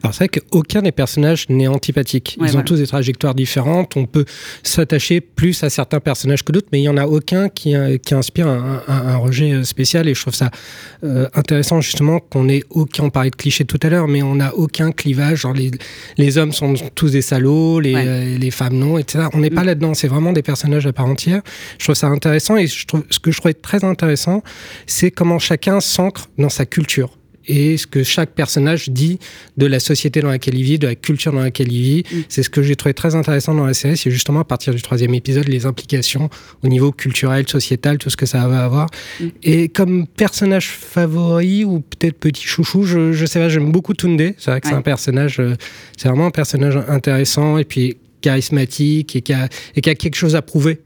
Alors 0.02 0.14
c'est 0.14 0.24
vrai 0.24 0.40
qu'aucun 0.40 0.82
des 0.82 0.92
personnages 0.92 1.48
n'est 1.48 1.66
antipathique. 1.68 2.38
Ils 2.42 2.56
ont 2.56 2.62
tous 2.62 2.76
des 2.76 2.86
trajectoires 2.86 3.34
différentes. 3.34 3.96
On 3.96 4.06
peut 4.06 4.24
s'attacher 4.62 5.20
plus 5.20 5.62
à 5.62 5.70
certains 5.70 6.00
personnages 6.00 6.42
que 6.44 6.52
d'autres, 6.52 6.68
mais 6.72 6.80
il 6.80 6.84
y 6.84 6.88
en 6.88 6.96
a 6.96 7.06
aucun 7.06 7.48
qui, 7.48 7.74
euh, 7.74 7.98
qui 7.98 8.14
inspire 8.14 8.48
un, 8.48 8.82
un- 8.88 9.06
un 9.08 9.16
rejet 9.16 9.52
euh, 9.52 9.64
spécial. 9.64 10.08
Et 10.08 10.14
je 10.14 10.20
trouve 10.20 10.34
ça 10.34 10.50
euh, 11.04 11.28
intéressant 11.34 11.80
justement 11.80 12.20
qu'on 12.20 12.48
ait 12.48 12.62
aucun. 12.70 13.04
On 13.04 13.10
parlait 13.10 13.30
de 13.30 13.36
clichés 13.36 13.64
tout 13.64 13.78
à 13.82 13.88
l'heure, 13.88 14.08
mais 14.08 14.22
on 14.22 14.36
n'a 14.36 14.54
aucun 14.54 14.92
clivage. 14.92 15.40
Genre 15.40 15.52
les, 15.54 15.70
les 16.18 16.38
hommes 16.38 16.52
sont 16.52 16.74
tous 16.94 17.12
des 17.12 17.22
salauds, 17.22 17.80
les, 17.80 17.94
Ouais. 17.94 18.04
euh, 18.06 18.38
les 18.38 18.50
femmes 18.50 18.74
non, 18.74 18.98
etc. 18.98 19.24
On 19.32 19.38
n'est 19.38 19.50
pas 19.50 19.62
Mm. 19.62 19.66
là-dedans. 19.66 19.94
C'est 19.94 20.08
vraiment 20.08 20.32
des 20.32 20.42
personnages 20.42 20.86
à 20.86 20.92
part 20.92 21.06
entière. 21.06 21.42
Je 21.78 21.84
trouve 21.84 21.94
ça 21.94 22.08
intéressant. 22.08 22.56
Et 22.56 22.66
je 22.66 22.86
trouve, 22.86 23.04
ce 23.10 23.18
que 23.18 23.30
je 23.30 23.38
trouvais 23.38 23.54
très 23.54 23.84
intéressant, 23.84 24.42
c'est 24.86 25.10
comment 25.10 25.38
chacun 25.38 25.80
s'ancre 25.80 26.28
dans 26.38 26.48
sa 26.48 26.66
culture 26.66 27.10
et 27.46 27.76
ce 27.76 27.86
que 27.86 28.02
chaque 28.02 28.30
personnage 28.30 28.88
dit 28.88 29.18
de 29.56 29.66
la 29.66 29.80
société 29.80 30.20
dans 30.20 30.28
laquelle 30.28 30.56
il 30.56 30.64
vit, 30.64 30.78
de 30.78 30.86
la 30.86 30.94
culture 30.94 31.32
dans 31.32 31.42
laquelle 31.42 31.72
il 31.72 31.82
vit. 31.82 32.04
C'est 32.28 32.42
ce 32.42 32.50
que 32.50 32.62
j'ai 32.62 32.76
trouvé 32.76 32.94
très 32.94 33.14
intéressant 33.14 33.54
dans 33.54 33.66
la 33.66 33.74
série, 33.74 33.96
c'est 33.96 34.10
justement 34.10 34.40
à 34.40 34.44
partir 34.44 34.74
du 34.74 34.82
troisième 34.82 35.14
épisode, 35.14 35.48
les 35.48 35.66
implications 35.66 36.28
au 36.62 36.68
niveau 36.68 36.92
culturel, 36.92 37.48
sociétal, 37.48 37.98
tout 37.98 38.10
ce 38.10 38.16
que 38.16 38.26
ça 38.26 38.46
va 38.48 38.64
avoir. 38.64 38.88
Et 39.42 39.68
comme 39.68 40.06
personnage 40.06 40.68
favori 40.68 41.64
ou 41.64 41.80
peut-être 41.80 42.18
petit 42.18 42.44
chouchou, 42.44 42.84
je, 42.84 43.12
je 43.12 43.26
sais 43.26 43.38
pas, 43.38 43.48
j'aime 43.48 43.72
beaucoup 43.72 43.94
Tunde. 43.94 44.34
C'est 44.38 44.50
vrai 44.50 44.60
que 44.60 44.68
c'est 44.68 44.74
un 44.74 44.82
personnage, 44.82 45.40
euh, 45.40 45.54
c'est 45.96 46.08
vraiment 46.08 46.26
un 46.26 46.30
personnage 46.30 46.78
intéressant 46.88 47.58
et 47.58 47.64
puis 47.64 47.96
charismatique 48.20 49.16
et 49.16 49.22
qui 49.22 49.32
a, 49.32 49.48
et 49.74 49.80
qui 49.80 49.90
a 49.90 49.94
quelque 49.94 50.16
chose 50.16 50.36
à 50.36 50.42
prouver. 50.42 50.80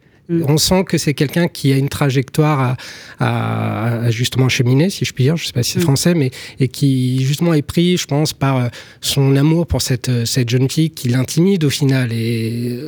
On 0.47 0.59
sent 0.59 0.85
que 0.85 0.99
c'est 0.99 1.15
quelqu'un 1.15 1.49
qui 1.49 1.73
a 1.73 1.77
une 1.77 1.89
trajectoire 1.89 2.77
à, 3.19 4.05
à, 4.05 4.11
justement 4.11 4.49
cheminer, 4.49 4.91
si 4.91 5.05
je 5.05 5.13
puis 5.13 5.25
dire, 5.25 5.37
je 5.37 5.47
sais 5.47 5.53
pas 5.53 5.63
si 5.63 5.73
c'est 5.73 5.79
mm. 5.81 5.83
français, 5.83 6.15
mais 6.15 6.31
et 6.59 6.69
qui 6.69 7.25
justement 7.25 7.55
est 7.55 7.63
pris, 7.63 7.97
je 7.97 8.07
pense, 8.07 8.33
par 8.33 8.57
euh, 8.57 8.69
son 9.01 9.37
amour 9.37 9.67
pour 9.67 9.83
cette, 9.83 10.09
euh, 10.09 10.25
cette 10.25 10.49
jeune 10.49 10.71
fille 10.71 10.91
qui 10.91 11.09
l'intimide 11.09 11.65
au 11.65 11.71
final 11.71 12.13
et 12.13 12.81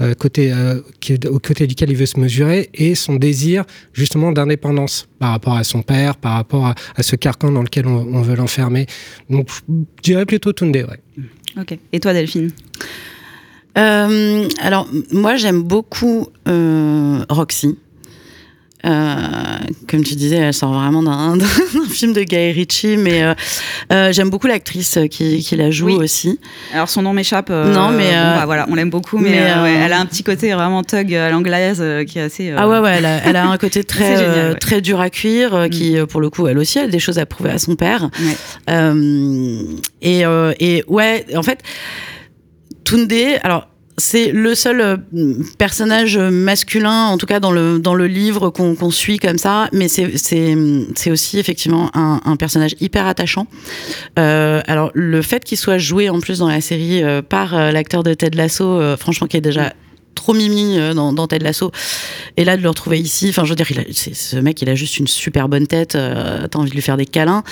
euh, 0.00 0.14
côté, 0.14 0.52
euh, 0.52 0.80
qui, 1.00 1.14
au 1.26 1.38
côté 1.38 1.66
duquel 1.66 1.90
il 1.90 1.96
veut 1.96 2.06
se 2.06 2.18
mesurer 2.18 2.70
et 2.74 2.94
son 2.94 3.16
désir 3.16 3.64
justement 3.92 4.32
d'indépendance 4.32 5.08
par 5.18 5.30
rapport 5.30 5.56
à 5.56 5.64
son 5.64 5.82
père, 5.82 6.16
par 6.16 6.34
rapport 6.34 6.66
à, 6.66 6.74
à 6.96 7.02
ce 7.02 7.16
carcan 7.16 7.50
dans 7.50 7.62
lequel 7.62 7.86
on, 7.86 8.14
on 8.14 8.22
veut 8.22 8.36
l'enfermer. 8.36 8.86
Donc 9.28 9.48
je 9.68 10.02
dirais 10.02 10.26
plutôt 10.26 10.52
Tunde, 10.52 10.76
ouais. 10.76 11.00
Ok. 11.58 11.78
Et 11.92 12.00
toi, 12.00 12.12
Delphine? 12.12 12.52
Euh, 13.78 14.48
alors, 14.60 14.88
moi, 15.12 15.36
j'aime 15.36 15.62
beaucoup 15.62 16.28
euh, 16.48 17.24
Roxy. 17.28 17.76
Euh, 18.86 19.58
comme 19.88 20.02
tu 20.02 20.14
disais, 20.14 20.36
elle 20.36 20.54
sort 20.54 20.72
vraiment 20.72 21.02
d'un 21.02 21.38
film 21.90 22.12
de 22.12 22.22
Guy 22.22 22.52
Ritchie, 22.52 22.96
mais 22.96 23.22
euh, 23.22 23.34
euh, 23.92 24.12
j'aime 24.12 24.30
beaucoup 24.30 24.46
l'actrice 24.46 24.98
qui, 25.10 25.42
qui, 25.42 25.56
la 25.56 25.70
joue 25.70 25.86
oui. 25.86 25.94
aussi. 25.96 26.38
Alors 26.72 26.88
son 26.88 27.02
nom 27.02 27.12
m'échappe. 27.12 27.50
non, 27.50 27.90
mais 27.90 28.10
bon, 28.10 28.36
bah, 28.36 28.42
voilà, 28.46 28.66
on 28.70 28.74
l'aime 28.74 28.90
beaucoup, 28.90 29.18
mais, 29.18 29.30
mais 29.30 29.62
ouais, 29.62 29.74
elle 29.84 29.92
a 29.92 30.00
un 30.00 30.06
petit 30.06 30.22
côté 30.22 30.52
vraiment 30.52 30.82
thug 30.82 31.14
à 31.14 31.30
l'anglaise 31.30 31.84
qui 32.06 32.18
est 32.18 32.22
assez. 32.22 32.54
Ah 32.56 32.68
ouais, 32.68 32.78
ouais, 32.78 32.94
elle 32.98 33.06
a, 33.06 33.16
elle 33.24 33.36
a 33.36 33.46
un 33.46 33.58
côté 33.58 33.84
très 33.90 34.16
génial, 34.16 34.52
ouais. 34.52 34.58
très 34.58 34.80
dur 34.80 35.00
à 35.00 35.10
cuire, 35.10 35.68
qui 35.70 35.96
mm. 35.96 36.06
pour 36.06 36.20
le 36.20 36.30
coup, 36.30 36.46
elle 36.46 36.58
aussi, 36.58 36.78
elle 36.78 36.86
a 36.86 36.88
des 36.88 36.98
choses 36.98 37.18
à 37.18 37.26
prouver 37.26 37.50
à 37.50 37.58
son 37.58 37.76
père. 37.76 38.08
et, 40.00 40.22
et 40.22 40.84
ouais, 40.88 41.26
en 41.36 41.42
fait. 41.42 41.58
Tunde, 42.84 43.12
alors 43.42 43.66
c'est 44.00 44.32
le 44.32 44.54
seul 44.54 44.80
euh, 44.80 44.96
personnage 45.58 46.18
masculin, 46.18 47.06
en 47.06 47.18
tout 47.18 47.26
cas 47.26 47.38
dans 47.38 47.52
le, 47.52 47.78
dans 47.78 47.94
le 47.94 48.06
livre 48.06 48.50
qu'on 48.50 48.74
qu 48.74 48.90
suit 48.90 49.18
comme 49.18 49.38
ça, 49.38 49.68
mais 49.72 49.88
c'est 49.88 51.10
aussi 51.10 51.38
effectivement 51.38 51.90
un, 51.94 52.36
personnage 52.36 52.74
hyper 52.80 53.06
attachant. 53.06 53.46
Euh, 54.18 54.62
alors 54.66 54.90
le 54.94 55.22
fait 55.22 55.44
qu'il 55.44 55.58
soit 55.58 55.78
joué 55.78 56.08
en 56.08 56.20
plus 56.20 56.38
dans 56.38 56.48
la 56.48 56.60
série 56.60 57.02
euh, 57.02 57.22
par 57.22 57.54
l'acteur 57.72 58.02
de 58.02 58.14
Ted 58.14 58.36
Lasso, 58.36 58.96
franchement 58.96 59.26
qui 59.26 59.36
est 59.36 59.42
déjà 59.42 59.74
trop 60.14 60.34
mimi 60.34 60.76
dans, 60.94 61.12
dans 61.12 61.26
Ted 61.26 61.44
Lasso. 61.44 61.70
Et 62.36 62.44
là 62.44 62.56
de 62.56 62.62
le 62.62 62.68
retrouver 62.68 62.98
ici 62.98 63.28
enfin 63.30 63.44
je 63.44 63.50
veux 63.50 63.56
dire 63.56 63.70
il 63.70 63.80
a, 63.80 63.84
ce 63.92 64.36
mec 64.36 64.60
il 64.62 64.68
a 64.68 64.74
juste 64.74 64.98
une 64.98 65.06
super 65.06 65.48
bonne 65.48 65.66
tête 65.66 65.94
euh, 65.94 66.46
t'as 66.46 66.58
envie 66.58 66.70
de 66.70 66.74
lui 66.74 66.82
faire 66.82 66.96
des 66.96 67.06
câlins. 67.06 67.42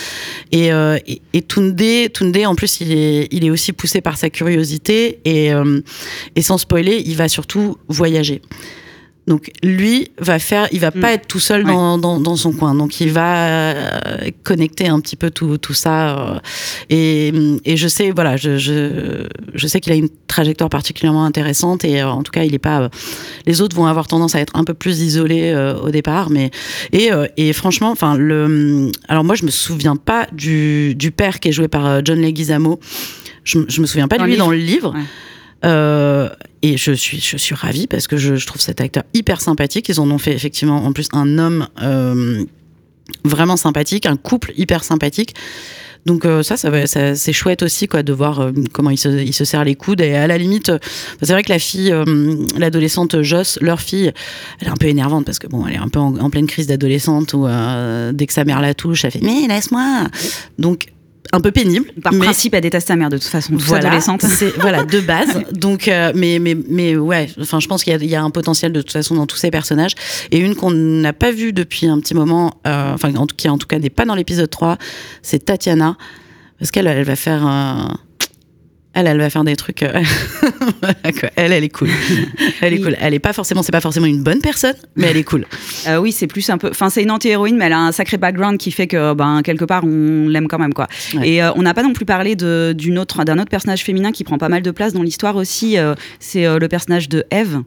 Et, 0.53 0.73
euh, 0.73 0.99
et 1.07 1.43
Tunde 1.43 1.83
Tunde 2.13 2.37
en 2.47 2.55
plus 2.55 2.81
il 2.81 2.93
est, 2.93 3.29
il 3.31 3.45
est 3.45 3.51
aussi 3.51 3.73
poussé 3.73 4.01
par 4.01 4.17
sa 4.17 4.31
curiosité 4.31 5.21
et, 5.25 5.53
euh, 5.53 5.81
et 6.37 6.43
sans 6.43 6.59
spoiler 6.59 7.03
il 7.05 7.17
va 7.17 7.29
surtout 7.29 7.77
voyager 7.89 8.43
donc 9.29 9.53
lui 9.63 10.11
va 10.19 10.39
faire, 10.39 10.69
il 10.73 10.81
va 10.81 10.89
mmh. 10.89 11.01
pas 11.01 11.13
être 11.13 11.29
tout 11.29 11.39
seul 11.39 11.65
dans, 11.65 11.97
ouais. 11.97 12.01
dans, 12.01 12.19
dans, 12.19 12.37
son 12.37 12.53
coin. 12.53 12.75
Donc 12.75 13.01
il 13.01 13.13
va 13.13 13.47
euh, 13.47 14.31
connecter 14.43 14.89
un 14.89 14.99
petit 15.01 15.17
peu 15.17 15.31
tout, 15.31 15.59
tout 15.59 15.75
ça. 15.75 16.19
Euh, 16.19 16.39
et, 16.89 17.33
et, 17.65 17.77
je 17.77 17.89
sais, 17.89 18.11
voilà, 18.11 18.37
je, 18.37 18.57
je, 18.57 19.27
je 19.55 19.67
sais 19.67 19.81
qu'il 19.81 19.93
a 19.93 19.97
une 19.97 20.09
trajectoire 20.27 20.71
particulièrement 20.71 21.25
intéressante. 21.25 21.85
Et 21.85 22.01
euh, 22.01 22.09
en 22.09 22.23
tout 22.23 22.33
cas, 22.33 22.45
il 22.45 22.55
est 22.55 22.59
pas. 22.59 22.89
les 23.47 23.61
autres 23.61 23.77
vont 23.77 23.87
avoir 23.87 24.09
tendance 24.09 24.35
à 24.35 24.41
être 24.41 24.57
un 24.57 24.65
peu 24.65 24.75
plus 24.75 25.01
isolés 25.01 25.55
au 25.83 25.91
départ, 25.91 26.31
mais 26.31 26.51
et, 26.93 27.11
et 27.37 27.53
franchement, 27.53 27.91
enfin 27.91 28.17
le. 28.17 28.91
Alors 29.09 29.25
moi, 29.25 29.35
je 29.35 29.45
me 29.45 29.51
souviens 29.51 29.97
pas 29.97 30.27
du, 30.33 30.95
du 30.95 31.11
père 31.11 31.39
qui 31.39 31.49
est 31.49 31.53
joué 31.53 31.69
par 31.69 32.05
John 32.05 32.21
Leguizamo. 32.21 32.81
Je, 33.45 33.61
je 33.69 33.81
me 33.81 33.87
souviens 33.87 34.09
pas 34.09 34.19
de 34.19 34.25
lui 34.25 34.37
dans 34.37 34.51
le 34.51 34.57
livre. 34.57 34.95
Ouais. 34.95 35.05
Euh, 35.65 36.29
et 36.63 36.77
je 36.77 36.93
suis, 36.93 37.21
je 37.21 37.37
suis 37.37 37.55
ravie 37.55 37.87
parce 37.87 38.07
que 38.07 38.17
je, 38.17 38.35
trouve 38.45 38.61
cet 38.61 38.81
acteur 38.81 39.05
hyper 39.15 39.41
sympathique. 39.41 39.89
Ils 39.89 40.01
en 40.01 40.11
ont 40.11 40.19
fait 40.19 40.33
effectivement 40.33 40.85
en 40.85 40.93
plus 40.93 41.09
un 41.13 41.39
homme 41.39 41.69
euh, 41.83 42.45
vraiment 43.25 43.57
sympathique, 43.57 44.07
un 44.07 44.17
couple 44.17 44.53
hyper 44.57 44.85
sympathique. 44.85 45.35
Donc 46.07 46.25
euh, 46.25 46.43
ça, 46.43 46.57
ça, 46.57 46.87
ça 46.87 47.15
c'est 47.17 47.33
chouette 47.33 47.63
aussi 47.63 47.87
quoi 47.87 48.03
de 48.03 48.13
voir 48.13 48.51
comment 48.73 48.91
ils 48.91 48.99
se, 48.99 49.09
ils 49.09 49.35
se 49.35 49.45
serrent 49.45 49.65
les 49.65 49.75
coudes 49.75 50.01
et 50.01 50.15
à 50.15 50.27
la 50.27 50.39
limite, 50.39 50.73
c'est 51.21 51.33
vrai 51.33 51.43
que 51.43 51.53
la 51.53 51.59
fille, 51.59 51.95
l'adolescente 52.57 53.21
Joss, 53.23 53.59
leur 53.61 53.81
fille, 53.81 54.13
elle 54.61 54.69
est 54.69 54.71
un 54.71 54.77
peu 54.77 54.87
énervante 54.87 55.27
parce 55.27 55.39
que 55.39 55.49
bon, 55.49 55.67
elle 55.67 55.75
est 55.75 55.79
un 55.79 55.89
peu 55.89 55.99
en, 55.99 56.31
pleine 56.31 56.47
crise 56.47 56.67
d'adolescente 56.69 57.35
où 57.35 57.47
dès 58.13 58.27
que 58.27 58.33
sa 58.33 58.45
mère 58.45 58.61
la 58.61 58.75
touche, 58.75 59.05
elle 59.05 59.11
fait 59.11 59.23
mais 59.23 59.47
laisse-moi. 59.49 60.07
Donc 60.59 60.87
un 61.33 61.41
peu 61.41 61.51
pénible. 61.51 61.87
Par 62.03 62.13
mais... 62.13 62.21
principe, 62.21 62.55
elle 62.55 62.63
déteste 62.63 62.89
sa 62.89 62.97
mère 62.97 63.11
de 63.11 63.19
toute 63.19 63.27
façon, 63.27 63.53
toute 63.53 63.63
voilà, 63.63 63.89
adolescente. 63.89 64.25
voilà, 64.61 64.85
de 64.85 65.01
base. 65.01 65.43
Donc, 65.53 65.89
euh, 65.89 66.13
mais, 66.15 66.39
mais, 66.39 66.57
mais 66.69 66.97
ouais, 66.97 67.29
enfin, 67.41 67.61
je 67.61 67.69
pense 67.69 67.85
qu'il 67.85 68.03
y, 68.03 68.07
y, 68.07 68.15
a 68.15 68.23
un 68.23 68.31
potentiel 68.31 68.73
de 68.73 68.81
toute 68.81 68.93
façon 68.93 69.15
dans 69.15 69.27
tous 69.27 69.37
ces 69.37 69.51
personnages. 69.51 69.93
Et 70.31 70.39
une 70.39 70.55
qu'on 70.55 70.71
n'a 70.71 71.13
pas 71.13 71.33
vue 71.33 71.53
depuis 71.53 71.87
un 71.87 72.01
petit 72.01 72.15
moment, 72.15 72.55
euh, 72.67 72.95
enfin, 72.95 73.15
en, 73.15 73.27
qui 73.27 73.49
en 73.49 73.59
tout 73.59 73.67
cas 73.67 73.79
n'est 73.79 73.91
pas 73.91 74.05
dans 74.05 74.15
l'épisode 74.15 74.51
3, 74.51 74.79
c'est 75.23 75.45
Tatiana. 75.45 75.97
Parce 76.59 76.71
qu'elle, 76.71 76.87
elle 76.87 77.05
va 77.05 77.17
faire. 77.17 77.99
Elle, 78.99 79.07
elle 79.07 79.19
va 79.19 79.31
faire 79.31 79.45
des 79.45 79.55
trucs. 79.55 79.85
Euh... 79.85 80.03
elle, 81.37 81.53
elle 81.53 81.63
est 81.63 81.69
cool. 81.69 81.89
Elle 82.61 82.75
est 82.75 82.81
cool. 82.81 82.97
Elle 83.01 83.15
est 83.15 83.21
pas 83.21 83.33
forcément, 83.33 83.63
c'est 83.63 83.71
pas 83.71 83.81
forcément 83.81 84.07
une 84.07 84.25
bonne 84.25 84.41
personne, 84.41 84.75
mais 84.97 85.07
elle 85.07 85.17
est 85.17 85.23
cool. 85.23 85.47
Euh, 85.87 85.99
oui, 85.99 86.11
c'est 86.11 86.27
plus 86.27 86.51
un 86.51 86.59
peu. 86.59 86.69
Enfin, 86.69 86.91
c'est 86.91 87.05
une 87.05 87.13
anti-héroïne, 87.13 87.57
mais 87.57 87.67
elle 87.67 87.75
a 87.75 87.79
un 87.79 87.93
sacré 87.93 88.17
background 88.17 88.59
qui 88.59 88.73
fait 88.73 88.89
que, 88.89 89.15
ben, 89.15 89.43
quelque 89.43 89.65
part, 89.65 89.85
on 89.85 90.27
l'aime 90.27 90.49
quand 90.49 90.59
même, 90.59 90.75
quoi. 90.75 90.89
Ouais. 91.15 91.29
Et 91.29 91.43
euh, 91.45 91.53
on 91.55 91.63
n'a 91.63 91.75
pas 91.75 91.85
non 91.85 91.93
plus 91.93 92.07
parlé 92.07 92.35
d'une 92.35 92.99
autre, 92.99 93.23
d'un 93.23 93.39
autre 93.39 93.51
personnage 93.51 93.85
féminin 93.85 94.11
qui 94.11 94.25
prend 94.25 94.37
pas 94.37 94.49
mal 94.49 94.63
de 94.63 94.71
place 94.73 94.93
dans 94.93 95.05
l'histoire 95.05 95.37
aussi. 95.37 95.79
Euh, 95.79 95.95
c'est 96.19 96.59
le 96.59 96.69
personnage 96.69 97.09
de 97.09 97.25
Eve. 97.31 97.63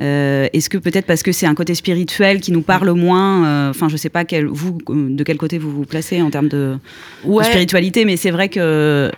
Euh, 0.00 0.48
Est-ce 0.52 0.68
que 0.68 0.78
peut-être 0.78 1.06
parce 1.06 1.22
que 1.22 1.32
c'est 1.32 1.46
un 1.46 1.54
côté 1.54 1.74
spirituel 1.74 2.40
qui 2.40 2.52
nous 2.52 2.62
parle 2.62 2.90
moins, 2.92 3.70
enfin 3.70 3.86
euh, 3.86 3.88
je 3.88 3.96
sais 3.96 4.10
pas 4.10 4.24
quel, 4.24 4.46
vous 4.46 4.78
de 4.88 5.24
quel 5.24 5.38
côté 5.38 5.58
vous 5.58 5.70
vous 5.70 5.84
placez 5.84 6.20
en 6.20 6.30
termes 6.30 6.48
de, 6.48 6.76
ouais. 7.24 7.44
de 7.44 7.48
spiritualité, 7.48 8.04
mais 8.04 8.16
c'est 8.16 8.30
vrai 8.30 8.48
que 8.48 9.10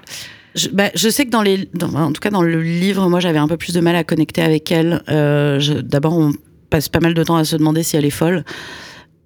je, 0.59 0.69
bah, 0.69 0.91
je, 0.95 1.09
sais 1.09 1.25
que 1.25 1.31
dans 1.31 1.43
les, 1.43 1.69
dans, 1.75 1.95
en 1.95 2.13
tout 2.13 2.21
cas 2.21 2.31
dans 2.31 2.43
le 2.43 2.63
livre, 2.63 3.09
moi 3.09 3.21
j'avais 3.21 3.39
un 3.39 3.49
peu 3.49 3.57
plus 3.57 3.73
de 3.73 3.81
mal 3.81 3.97
à 3.97 4.05
connecter 4.05 4.43
avec 4.43 4.71
elle. 4.71 5.03
Euh, 5.09 5.61
D'abord, 5.83 6.17
on 6.17 6.33
passe 6.71 6.89
pas 6.89 7.01
mal 7.01 7.15
de 7.15 7.23
temps 7.23 7.37
à 7.37 7.45
se 7.45 7.57
demander 7.57 7.83
si 7.83 7.97
elle 7.97 8.05
est 8.05 8.11
folle. 8.11 8.45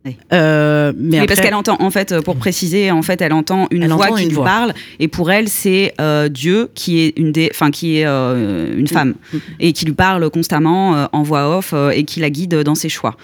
Oui. 0.05 0.17
Euh, 0.33 0.93
mais 0.97 1.19
après... 1.19 1.27
parce 1.29 1.41
qu'elle 1.41 1.55
entend, 1.55 1.77
en 1.81 1.91
fait, 1.91 2.21
pour 2.23 2.37
préciser, 2.37 2.91
en 2.91 3.03
fait, 3.03 3.21
elle 3.21 3.33
entend 3.33 3.69
une 3.71 3.85
elle 3.85 3.91
voix 3.91 4.07
entend 4.07 4.17
qui 4.17 4.23
une 4.25 4.29
lui 4.29 4.35
voix. 4.35 4.45
parle, 4.45 4.75
et 4.99 5.09
pour 5.09 5.31
elle, 5.31 5.49
c'est 5.49 5.95
euh, 6.01 6.29
Dieu 6.29 6.71
qui 6.75 7.01
est 7.01 7.17
une 7.17 7.31
des, 7.31 7.51
enfin, 7.53 7.71
qui 7.71 7.99
est 7.99 8.07
euh, 8.07 8.77
une 8.77 8.89
femme 8.89 9.15
mmh. 9.33 9.39
et 9.61 9.73
qui 9.73 9.85
lui 9.85 9.93
parle 9.93 10.29
constamment 10.31 11.09
en 11.13 11.23
voix 11.23 11.57
off 11.57 11.75
et 11.95 12.05
qui 12.05 12.21
la 12.21 12.31
guide 12.31 12.55
dans 12.63 12.75
ses 12.75 12.89
choix. 12.89 13.17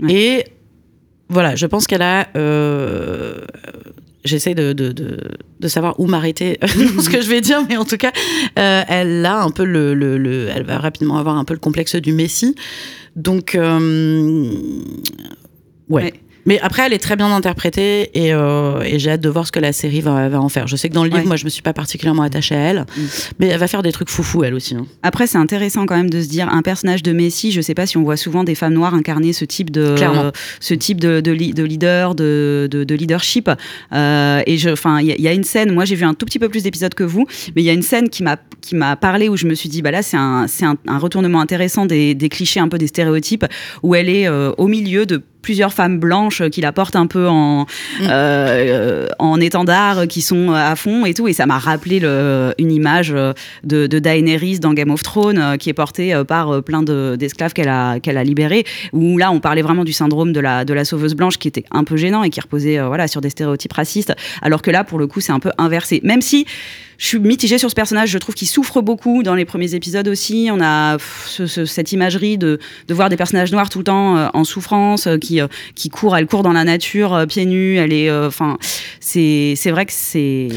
Ouais. 0.00 0.12
Et 0.12 0.44
voilà, 1.28 1.56
je 1.56 1.66
pense 1.66 1.86
qu'elle 1.86 2.02
a 2.02 2.28
j'essaie 4.24 4.54
de, 4.54 4.72
de, 4.72 4.92
de, 4.92 5.68
savoir 5.68 5.98
où 6.00 6.06
m'arrêter 6.06 6.58
dans 6.60 6.68
ce 7.02 7.08
que 7.08 7.20
je 7.20 7.28
vais 7.28 7.40
dire, 7.40 7.64
mais 7.68 7.76
en 7.76 7.84
tout 7.84 7.96
cas, 7.96 8.12
euh, 8.58 8.82
elle 8.88 9.24
a 9.26 9.42
un 9.42 9.50
peu 9.50 9.64
le, 9.64 9.94
le, 9.94 10.18
le, 10.18 10.48
elle 10.54 10.64
va 10.64 10.78
rapidement 10.78 11.18
avoir 11.18 11.36
un 11.36 11.44
peu 11.44 11.54
le 11.54 11.60
complexe 11.60 11.96
du 11.96 12.12
Messie. 12.12 12.54
Donc, 13.16 13.54
euh, 13.54 14.52
ouais. 15.88 16.14
Mais 16.46 16.60
après, 16.60 16.84
elle 16.86 16.92
est 16.92 16.98
très 16.98 17.16
bien 17.16 17.30
interprétée 17.30 18.10
et, 18.14 18.32
euh, 18.32 18.80
et 18.82 18.98
j'ai 18.98 19.12
hâte 19.12 19.20
de 19.20 19.28
voir 19.28 19.46
ce 19.46 19.52
que 19.52 19.60
la 19.60 19.72
série 19.72 20.00
va, 20.00 20.28
va, 20.28 20.40
en 20.40 20.48
faire. 20.48 20.66
Je 20.66 20.76
sais 20.76 20.88
que 20.88 20.94
dans 20.94 21.04
le 21.04 21.10
livre, 21.10 21.22
ouais. 21.22 21.26
moi, 21.26 21.36
je 21.36 21.44
me 21.44 21.50
suis 21.50 21.62
pas 21.62 21.72
particulièrement 21.72 22.22
attachée 22.22 22.54
à 22.54 22.58
elle, 22.58 22.80
mm. 22.80 23.02
mais 23.38 23.46
elle 23.48 23.58
va 23.58 23.68
faire 23.68 23.82
des 23.82 23.92
trucs 23.92 24.10
foufou, 24.10 24.44
elle 24.44 24.54
aussi. 24.54 24.74
Hein. 24.74 24.86
Après, 25.02 25.26
c'est 25.26 25.38
intéressant 25.38 25.86
quand 25.86 25.96
même 25.96 26.10
de 26.10 26.20
se 26.20 26.28
dire 26.28 26.48
un 26.48 26.62
personnage 26.62 27.02
de 27.02 27.12
Messi. 27.12 27.52
Je 27.52 27.60
sais 27.60 27.74
pas 27.74 27.86
si 27.86 27.96
on 27.96 28.02
voit 28.02 28.16
souvent 28.16 28.44
des 28.44 28.54
femmes 28.54 28.74
noires 28.74 28.94
incarner 28.94 29.32
ce 29.32 29.44
type 29.44 29.70
de, 29.70 29.94
euh, 29.98 30.30
ce 30.60 30.74
type 30.74 31.00
de, 31.00 31.20
de, 31.20 31.32
de 31.32 31.62
leader, 31.62 32.14
de, 32.14 32.68
de 32.70 32.94
leadership. 32.94 33.50
Euh, 33.92 34.42
et 34.46 34.58
je, 34.58 34.70
enfin, 34.70 35.00
il 35.00 35.06
y, 35.06 35.22
y, 35.22 35.28
a 35.28 35.32
une 35.32 35.44
scène. 35.44 35.72
Moi, 35.72 35.84
j'ai 35.84 35.96
vu 35.96 36.04
un 36.04 36.14
tout 36.14 36.26
petit 36.26 36.38
peu 36.38 36.48
plus 36.48 36.62
d'épisodes 36.62 36.94
que 36.94 37.04
vous, 37.04 37.26
mais 37.56 37.62
il 37.62 37.64
y 37.64 37.70
a 37.70 37.72
une 37.72 37.82
scène 37.82 38.08
qui 38.08 38.22
m'a 38.22 38.36
qui 38.64 38.74
m'a 38.74 38.96
parlé 38.96 39.28
où 39.28 39.36
je 39.36 39.46
me 39.46 39.54
suis 39.54 39.68
dit 39.68 39.82
bah 39.82 39.90
là, 39.90 40.02
c'est 40.02 40.16
un, 40.16 40.46
c'est 40.48 40.64
un, 40.64 40.76
un, 40.88 40.98
retournement 40.98 41.40
intéressant 41.40 41.84
des, 41.84 42.14
des 42.14 42.28
clichés, 42.28 42.60
un 42.60 42.68
peu 42.68 42.78
des 42.78 42.86
stéréotypes, 42.86 43.44
où 43.82 43.94
elle 43.94 44.08
est 44.08 44.26
euh, 44.26 44.52
au 44.56 44.68
milieu 44.68 45.04
de 45.04 45.22
plusieurs 45.44 45.72
femmes 45.72 45.98
blanches 45.98 46.42
qui 46.50 46.60
la 46.60 46.72
portent 46.72 46.96
un 46.96 47.06
peu 47.06 47.28
en, 47.28 47.62
mmh. 47.62 47.66
euh, 48.08 49.06
en 49.18 49.40
étendard, 49.40 50.08
qui 50.08 50.22
sont 50.22 50.50
à 50.52 50.74
fond 50.74 51.04
et 51.04 51.14
tout. 51.14 51.28
Et 51.28 51.32
ça 51.32 51.46
m'a 51.46 51.58
rappelé 51.58 52.00
le, 52.00 52.52
une 52.58 52.72
image 52.72 53.10
de, 53.10 53.86
de, 53.86 53.98
Daenerys 53.98 54.58
dans 54.58 54.74
Game 54.74 54.90
of 54.90 55.02
Thrones, 55.02 55.56
qui 55.58 55.70
est 55.70 55.74
portée 55.74 56.20
par 56.26 56.62
plein 56.62 56.82
d'esclaves 56.82 57.50
de, 57.50 57.54
qu'elle 57.54 57.68
a, 57.68 58.00
qu'elle 58.00 58.18
a 58.18 58.24
libérés. 58.24 58.64
Où 58.92 59.18
là, 59.18 59.30
on 59.30 59.40
parlait 59.40 59.62
vraiment 59.62 59.84
du 59.84 59.92
syndrome 59.92 60.32
de 60.32 60.40
la, 60.40 60.64
de 60.64 60.74
la 60.74 60.84
sauveuse 60.84 61.14
blanche, 61.14 61.38
qui 61.38 61.48
était 61.48 61.64
un 61.70 61.84
peu 61.84 61.96
gênant 61.96 62.22
et 62.22 62.30
qui 62.30 62.40
reposait 62.40 62.78
euh, 62.78 62.88
voilà, 62.88 63.08
sur 63.08 63.20
des 63.20 63.30
stéréotypes 63.30 63.72
racistes. 63.72 64.14
Alors 64.42 64.62
que 64.62 64.70
là, 64.70 64.84
pour 64.84 64.98
le 64.98 65.06
coup, 65.06 65.20
c'est 65.20 65.32
un 65.32 65.40
peu 65.40 65.52
inversé. 65.58 66.00
Même 66.02 66.22
si 66.22 66.46
je 67.04 67.10
suis 67.10 67.18
mitigée 67.18 67.58
sur 67.58 67.68
ce 67.68 67.74
personnage. 67.74 68.08
Je 68.08 68.16
trouve 68.16 68.34
qu'il 68.34 68.48
souffre 68.48 68.80
beaucoup 68.80 69.22
dans 69.22 69.34
les 69.34 69.44
premiers 69.44 69.74
épisodes 69.74 70.08
aussi. 70.08 70.48
On 70.50 70.58
a 70.62 70.96
ce, 71.28 71.46
ce, 71.46 71.66
cette 71.66 71.92
imagerie 71.92 72.38
de, 72.38 72.58
de, 72.88 72.94
voir 72.94 73.10
des 73.10 73.18
personnages 73.18 73.52
noirs 73.52 73.68
tout 73.68 73.76
le 73.76 73.84
temps 73.84 74.16
euh, 74.16 74.28
en 74.32 74.44
souffrance, 74.44 75.06
euh, 75.06 75.18
qui, 75.18 75.38
euh, 75.42 75.46
qui 75.74 75.90
court, 75.90 76.16
elle 76.16 76.26
court 76.26 76.42
dans 76.42 76.54
la 76.54 76.64
nature, 76.64 77.26
pieds 77.28 77.44
nus. 77.44 77.76
Elle 77.76 77.92
est, 77.92 78.10
enfin, 78.10 78.56
c'est, 79.00 79.52
c'est 79.54 79.70
vrai 79.70 79.84
que 79.84 79.92
c'est. 79.92 80.48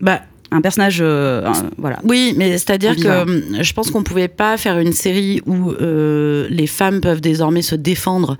Bah 0.00 0.22
un 0.52 0.60
personnage, 0.60 0.98
euh, 1.00 1.48
voilà. 1.78 1.98
Oui, 2.04 2.34
mais 2.36 2.52
c'est-à-dire 2.58 2.90
Ambivalent. 2.92 3.24
que 3.26 3.30
hum, 3.30 3.62
je 3.62 3.72
pense 3.72 3.90
qu'on 3.90 4.02
pouvait 4.02 4.28
pas 4.28 4.56
faire 4.56 4.78
une 4.78 4.92
série 4.92 5.40
où 5.46 5.70
euh, 5.70 6.46
les 6.50 6.66
femmes 6.66 7.00
peuvent 7.00 7.20
désormais 7.20 7.62
se 7.62 7.74
défendre. 7.74 8.36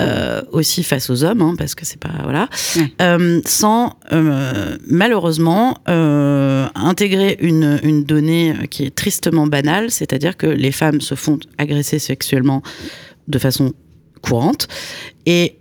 Euh, 0.00 0.42
aussi 0.52 0.82
face 0.82 1.10
aux 1.10 1.22
hommes, 1.24 1.42
hein, 1.42 1.54
parce 1.58 1.74
que 1.74 1.84
c'est 1.84 2.00
pas 2.00 2.10
voilà, 2.22 2.48
Ouais. 2.76 2.92
euh, 3.02 3.40
sans 3.44 3.96
euh, 4.12 4.76
malheureusement 4.88 5.78
intégrer 5.86 7.36
une, 7.40 7.78
une 7.82 8.04
donnée 8.04 8.54
qui 8.70 8.84
est 8.84 8.94
tristement 8.94 9.46
banale, 9.46 9.90
c'est-à-dire 9.90 10.36
que 10.36 10.46
les 10.46 10.72
femmes 10.72 11.00
se 11.00 11.14
font 11.14 11.38
agresser 11.58 11.98
sexuellement 11.98 12.62
de 13.28 13.38
façon 13.38 13.72
courante 14.22 14.68
et, 15.26 15.56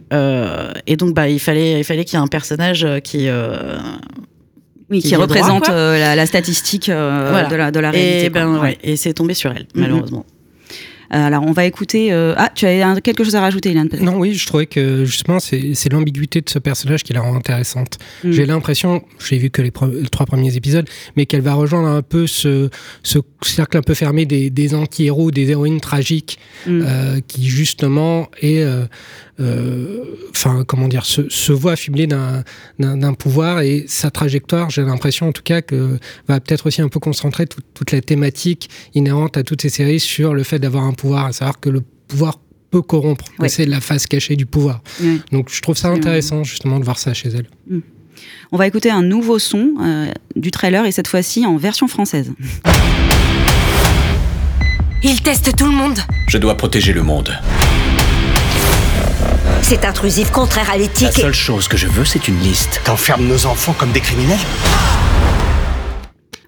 et 0.87 0.95
donc 0.97 1.13
bah 1.13 1.29
il 1.29 1.39
fallait 1.39 1.79
il 1.79 1.83
fallait 1.83 2.03
qu'il 2.05 2.17
y 2.17 2.21
ait 2.21 2.23
un 2.25 2.27
personnage 2.27 2.85
qui 3.03 3.27
Oui, 4.89 5.01
Qui 5.01 5.07
qui 5.09 5.13
est 5.13 5.17
droit, 5.17 5.27
représente 5.27 5.67
la, 5.69 6.15
la 6.15 6.25
statistique 6.25 6.85
Voilà. 6.87 7.45
de, 7.49 7.55
la, 7.55 7.71
de 7.71 7.79
la 7.79 7.91
réalité. 7.91 8.25
et 8.25 8.29
ben 8.29 8.53
Ouais. 8.55 8.59
ouais, 8.59 8.77
et 8.83 8.95
c'est 8.97 9.13
tombé 9.13 9.33
sur 9.33 9.51
elle 9.51 9.67
malheureusement 9.75 10.25
Euh, 10.27 10.38
alors, 11.09 11.43
on 11.45 11.51
va 11.51 11.65
écouter. 11.65 12.11
euh, 12.13 12.33
Ah, 12.37 12.49
tu 12.53 12.65
as 12.65 13.01
quelque 13.01 13.23
chose 13.23 13.35
à 13.35 13.41
rajouter, 13.41 13.71
Ilan 13.71 13.85
Non, 14.01 14.17
oui, 14.17 14.33
je 14.33 14.45
trouvais 14.45 14.65
que 14.67 15.05
justement, 15.05 15.39
c'est 15.39 15.73
c'est 15.73 15.91
l'ambiguïté 15.91 16.41
de 16.41 16.49
ce 16.49 16.59
personnage 16.59 17.03
qui 17.03 17.13
la 17.13 17.21
rend 17.21 17.35
intéressante. 17.35 17.97
Mm. 18.23 18.31
J'ai 18.31 18.45
l'impression, 18.45 19.03
j'ai 19.27 19.37
vu 19.37 19.49
que 19.49 19.61
les, 19.61 19.71
pre- 19.71 19.91
les 20.01 20.07
trois 20.09 20.25
premiers 20.25 20.55
épisodes, 20.55 20.87
mais 21.15 21.25
qu'elle 21.25 21.41
va 21.41 21.53
rejoindre 21.53 21.87
un 21.87 22.01
peu 22.01 22.27
ce, 22.27 22.69
ce 23.03 23.19
cercle 23.41 23.77
un 23.77 23.81
peu 23.81 23.93
fermé 23.93 24.25
des, 24.25 24.49
des 24.49 24.75
anti-héros, 24.75 25.31
des 25.31 25.49
héroïnes 25.51 25.81
tragiques, 25.81 26.37
Mm. 26.67 26.81
euh, 26.85 27.19
qui 27.27 27.47
justement 27.47 28.27
est, 28.41 28.61
euh, 28.61 28.67
euh, 28.69 28.85
enfin, 30.31 30.63
comment 30.67 30.87
dire, 30.87 31.05
se, 31.05 31.29
se 31.29 31.51
voit 31.51 31.73
affublé 31.73 32.07
d'un 32.07 33.13
pouvoir 33.13 33.61
et 33.61 33.85
sa 33.87 34.11
trajectoire, 34.11 34.69
j'ai 34.69 34.81
l'impression 34.83 35.29
en 35.29 35.31
tout 35.31 35.43
cas 35.43 35.61
que 35.61 35.97
va 36.27 36.39
peut-être 36.39 36.67
aussi 36.67 36.81
un 36.81 36.89
peu 36.89 36.99
concentrer 36.99 37.47
toute- 37.47 37.65
toute 37.73 37.91
la 37.91 38.01
thématique 38.01 38.69
inhérente 38.93 39.37
à 39.37 39.43
toutes 39.43 39.61
ces 39.61 39.69
séries 39.69 39.99
sur 39.99 40.33
le 40.33 40.43
fait 40.43 40.59
d'avoir 40.59 40.83
un 40.83 40.93
pouvoir, 40.93 41.25
à 41.25 41.31
savoir 41.33 41.59
que 41.59 41.69
le 41.69 41.81
pouvoir 42.07 42.39
peut 42.71 42.81
corrompre. 42.81 43.25
Et 43.39 43.43
Ouais. 43.43 43.49
C'est 43.49 43.65
la 43.65 43.81
face 43.81 44.05
cachée 44.07 44.35
du 44.35 44.45
pouvoir. 44.45 44.81
Ouais. 45.01 45.17
Donc 45.31 45.49
je 45.51 45.61
trouve 45.61 45.75
ça 45.77 45.89
C'est 45.91 45.97
intéressant 45.97 46.43
justement 46.43 46.79
de 46.79 46.83
voir 46.85 46.99
ça 46.99 47.13
chez 47.13 47.29
elle. 47.29 47.47
On 48.51 48.57
va 48.57 48.67
écouter 48.67 48.91
un 48.91 49.01
nouveau 49.01 49.39
son 49.39 49.75
euh, 49.81 50.11
du 50.35 50.51
trailer 50.51 50.85
et 50.85 50.91
cette 50.91 51.07
fois-ci 51.07 51.45
en 51.45 51.55
version 51.57 51.87
française. 51.87 52.31
Il 55.01 55.21
teste 55.21 55.55
tout 55.55 55.65
le 55.65 55.71
monde. 55.71 55.97
Je 56.27 56.37
dois 56.37 56.55
protéger 56.57 56.91
le 56.93 57.03
monde. 57.03 57.31
C'est 59.69 59.85
intrusif, 59.85 60.31
contraire 60.31 60.67
à 60.71 60.73
La 60.73 60.79
l'éthique. 60.79 61.15
et- 61.15 61.21
seule 61.21 61.31
chose 61.31 61.67
que 61.67 61.77
je 61.77 61.85
veux, 61.85 62.03
c'est 62.03 62.27
une 62.27 62.39
liste. 62.39 62.81
T'enfermes 62.85 63.27
nos 63.27 63.45
enfants 63.45 63.73
comme 63.77 63.91
des 63.91 64.01
criminels? 64.01 64.39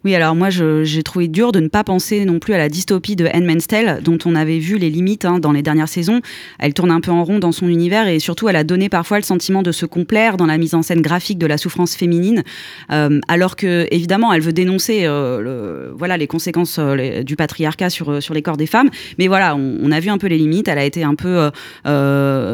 Oui, 0.04 0.16
alors 0.16 0.34
moi, 0.34 0.50
j'ai 0.50 1.04
trouvé 1.04 1.28
dur 1.28 1.52
de 1.52 1.60
ne 1.60 1.68
pas 1.68 1.84
penser 1.84 2.26
non 2.26 2.40
plus 2.40 2.56
à 2.56 2.58
la 2.58 2.70
dystopie 2.70 3.16
de 3.16 3.28
Handmaid's 3.32 3.68
Tale, 3.68 4.02
dont 4.02 4.18
on 4.26 4.34
avait 4.34 4.58
vu 4.58 4.80
les 4.80 4.90
limites 4.90 5.26
hein, 5.26 5.38
dans 5.38 5.52
les 5.52 5.62
dernières 5.62 5.90
saisons. 5.90 6.22
Elle 6.58 6.74
tourne 6.74 6.90
un 6.90 7.02
peu 7.02 7.12
en 7.12 7.24
rond 7.24 7.38
dans 7.38 7.52
son 7.52 7.68
univers 7.68 8.08
et 8.08 8.18
surtout, 8.18 8.50
elle 8.50 8.56
a 8.56 8.64
donné 8.64 8.90
parfois 8.90 9.18
le 9.18 9.24
sentiment 9.24 9.62
de 9.62 9.72
se 9.72 9.86
complaire 9.86 10.38
dans 10.38 10.48
la 10.48 10.58
mise 10.58 10.74
en 10.74 10.82
scène 10.82 11.02
graphique 11.02 11.38
de 11.38 11.46
la 11.46 11.58
souffrance 11.58 11.96
féminine, 11.96 12.44
euh, 12.92 13.20
alors 13.28 13.56
que 13.56 13.86
évidemment, 13.92 14.34
elle 14.34 14.42
veut 14.42 14.54
dénoncer 14.54 15.02
euh, 15.04 15.92
voilà 15.96 16.18
les 16.18 16.28
conséquences 16.28 16.78
euh, 16.80 17.22
du 17.22 17.36
patriarcat 17.36 17.92
sur 17.92 18.24
sur 18.24 18.34
les 18.34 18.42
corps 18.42 18.58
des 18.58 18.66
femmes. 18.66 18.90
Mais 19.20 19.28
voilà, 19.28 19.56
on, 19.56 19.92
a 19.92 20.00
vu 20.00 20.10
un 20.10 20.18
peu 20.18 20.28
les 20.28 20.38
limites. 20.38 20.68
Elle 20.68 20.80
a 20.80 20.86
été 20.86 21.04
un 21.04 21.16
peu 21.16 21.52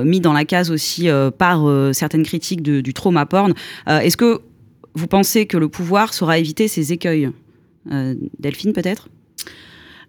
mise 0.04 0.22
dans 0.22 0.34
la 0.34 0.46
case 0.46 0.70
aussi 0.72 1.08
par 1.38 1.66
certaines 1.94 2.24
critiques 2.24 2.62
du 2.62 2.94
trauma 2.94 3.25
porn. 3.25 3.54
Est-ce 3.88 4.18
que 4.18 4.42
vous 4.98 5.08
pensez 5.08 5.46
que 5.46 5.58
le 5.58 5.70
pouvoir 5.70 6.13
saura 6.13 6.38
éviter 6.38 6.68
ces 6.68 6.92
écueils 6.92 7.30
Euh, 7.89 8.16
Delphine, 8.39 8.74
peut-être? 8.74 9.08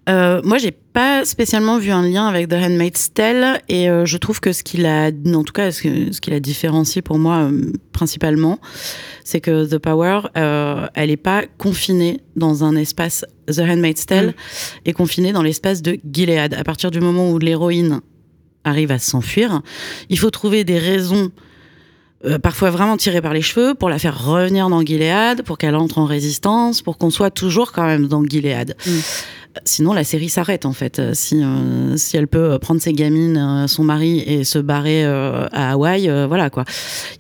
Euh, 0.09 0.41
moi, 0.43 0.57
j'ai 0.57 0.71
pas 0.71 1.25
spécialement 1.25 1.79
vu 1.79 1.91
un 1.91 2.03
lien 2.03 2.27
avec 2.27 2.49
The 2.49 2.55
Handmaid's 2.55 3.13
Tale 3.13 3.61
et 3.69 3.91
euh, 3.91 4.07
je 4.07 4.17
trouve 4.17 4.41
que 4.41 4.53
ce 4.53 4.63
qu'il 4.63 4.87
a, 4.87 5.11
en 5.11 5.45
tout 5.45 5.53
cas, 5.53 5.71
ce, 5.71 5.83
qu'il 5.83 6.33
a 6.33 6.41
différencié 6.41 7.03
pour 7.03 7.19
moi 7.19 7.43
euh, 7.43 7.73
principalement, 7.93 8.59
c'est 9.23 9.41
que 9.41 9.67
The 9.67 9.77
Power, 9.77 10.23
elle 10.35 11.11
est 11.11 11.19
pas 11.19 11.45
confinée 11.59 12.21
dans 12.37 12.65
un 12.65 12.75
espace. 12.75 13.27
The 13.47 13.61
Handmaid's 13.61 14.07
Tale 14.07 14.35
est 14.87 14.95
confinée 14.95 15.33
dans 15.33 15.43
l'espace 15.43 15.83
de 15.83 15.99
Gilead. 16.11 16.55
À 16.55 16.65
partir 16.65 16.91
du 16.91 17.01
moment 17.01 17.31
où 17.31 17.39
l'héroïne 17.39 18.01
arrive 18.65 18.91
à 18.91 18.99
s'enfuir, 18.99 19.61
il 20.09 20.19
faut 20.19 20.31
trouver 20.31 20.65
des 20.65 20.79
raisons. 20.79 21.31
Euh, 22.25 22.39
parfois 22.39 22.71
vraiment 22.71 22.97
tirées 22.97 23.23
par 23.23 23.33
les 23.33 23.43
cheveux 23.43 23.75
pour 23.75 23.89
la 23.89 23.99
faire 23.99 24.27
revenir 24.27 24.69
dans 24.69 24.83
Gilead, 24.83 25.43
pour 25.43 25.57
qu'elle 25.57 25.77
entre 25.77 25.99
en 25.99 26.05
résistance, 26.05 26.83
pour 26.83 26.99
qu'on 26.99 27.11
soit 27.11 27.31
toujours 27.31 27.73
quand 27.73 27.87
même 27.87 28.09
dans 28.09 28.25
Gilead. 28.25 28.77
Sinon, 29.65 29.93
la 29.93 30.05
série 30.05 30.29
s'arrête 30.29 30.67
en 30.67 30.73
fait. 30.73 30.99
Euh, 30.99 31.13
Si, 31.15 31.43
euh, 31.43 31.97
si 31.97 32.17
elle 32.17 32.29
peut 32.29 32.53
euh, 32.53 32.59
prendre 32.59 32.81
ses 32.81 32.93
gamines, 32.93 33.67
son 33.67 33.85
mari 33.85 34.21
et 34.21 34.45
se 34.45 34.59
barrer 34.59 35.05
à 35.05 35.73
Hawaï, 35.73 36.09
voilà 36.27 36.51
quoi. 36.51 36.65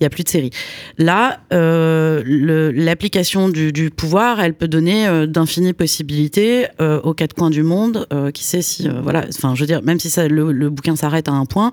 Il 0.00 0.02
y 0.02 0.06
a 0.06 0.10
plus 0.10 0.24
de 0.24 0.28
série. 0.28 0.50
Là, 0.98 1.40
l'application 1.50 3.48
du, 3.48 3.90
pouvoir, 3.90 4.40
elle 4.40 4.54
peut 4.54 4.68
donner 4.68 5.26
d'infinies 5.26 5.72
possibilités 5.72 6.66
aux 6.78 7.14
quatre 7.14 7.34
coins 7.34 7.50
du 7.50 7.62
monde. 7.62 8.06
Qui 8.34 8.44
sait 8.44 8.62
si, 8.62 8.88
voilà. 9.02 9.24
Enfin, 9.28 9.54
je 9.54 9.60
veux 9.60 9.66
dire, 9.66 9.82
même 9.82 9.98
si 10.00 10.08
le, 10.28 10.70
bouquin 10.70 10.96
s'arrête 10.96 11.28
à 11.28 11.32
un 11.32 11.46
point, 11.46 11.72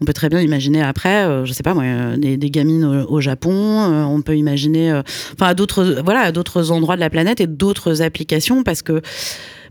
on 0.00 0.04
peut 0.04 0.12
très 0.12 0.28
bien 0.28 0.40
imaginer 0.40 0.82
après, 0.82 1.44
je 1.44 1.52
sais 1.52 1.62
pas 1.62 1.74
moi, 1.74 2.16
des, 2.16 2.50
gamines 2.50 2.84
au, 2.84 3.16
au 3.16 3.20
Japon. 3.20 3.52
on 3.52 4.22
peut 4.22 4.36
imaginer, 4.36 4.92
enfin, 5.34 5.46
à 5.46 5.54
d'autres, 5.54 6.00
voilà, 6.04 6.20
à 6.20 6.32
d'autres 6.32 6.70
endroits 6.70 6.96
de 6.96 7.00
la 7.00 7.10
planète 7.10 7.40
et 7.40 7.46
d'autres 7.46 8.02
applications 8.02 8.62
parce 8.62 8.82
que 8.82 9.02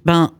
ben 0.06 0.32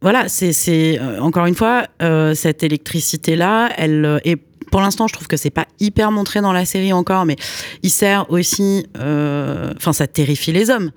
voilà, 0.00 0.28
c'est 0.28 0.98
euh, 1.00 1.20
encore 1.20 1.46
une 1.46 1.54
fois 1.54 1.86
euh, 2.02 2.34
cette 2.34 2.62
électricité 2.62 3.34
là, 3.34 3.70
elle 3.76 4.04
euh, 4.04 4.18
est 4.24 4.36
pour 4.70 4.80
l'instant, 4.80 5.06
je 5.06 5.14
trouve 5.14 5.26
que 5.26 5.36
c'est 5.36 5.50
pas 5.50 5.66
hyper 5.80 6.10
montré 6.10 6.40
dans 6.40 6.52
la 6.52 6.64
série 6.64 6.92
encore, 6.92 7.24
mais 7.24 7.36
il 7.82 7.90
sert 7.90 8.30
aussi, 8.30 8.86
euh, 8.98 9.72
enfin, 9.76 9.92
ça 9.92 10.06
terrifie 10.06 10.52
les 10.52 10.70
hommes. 10.70 10.90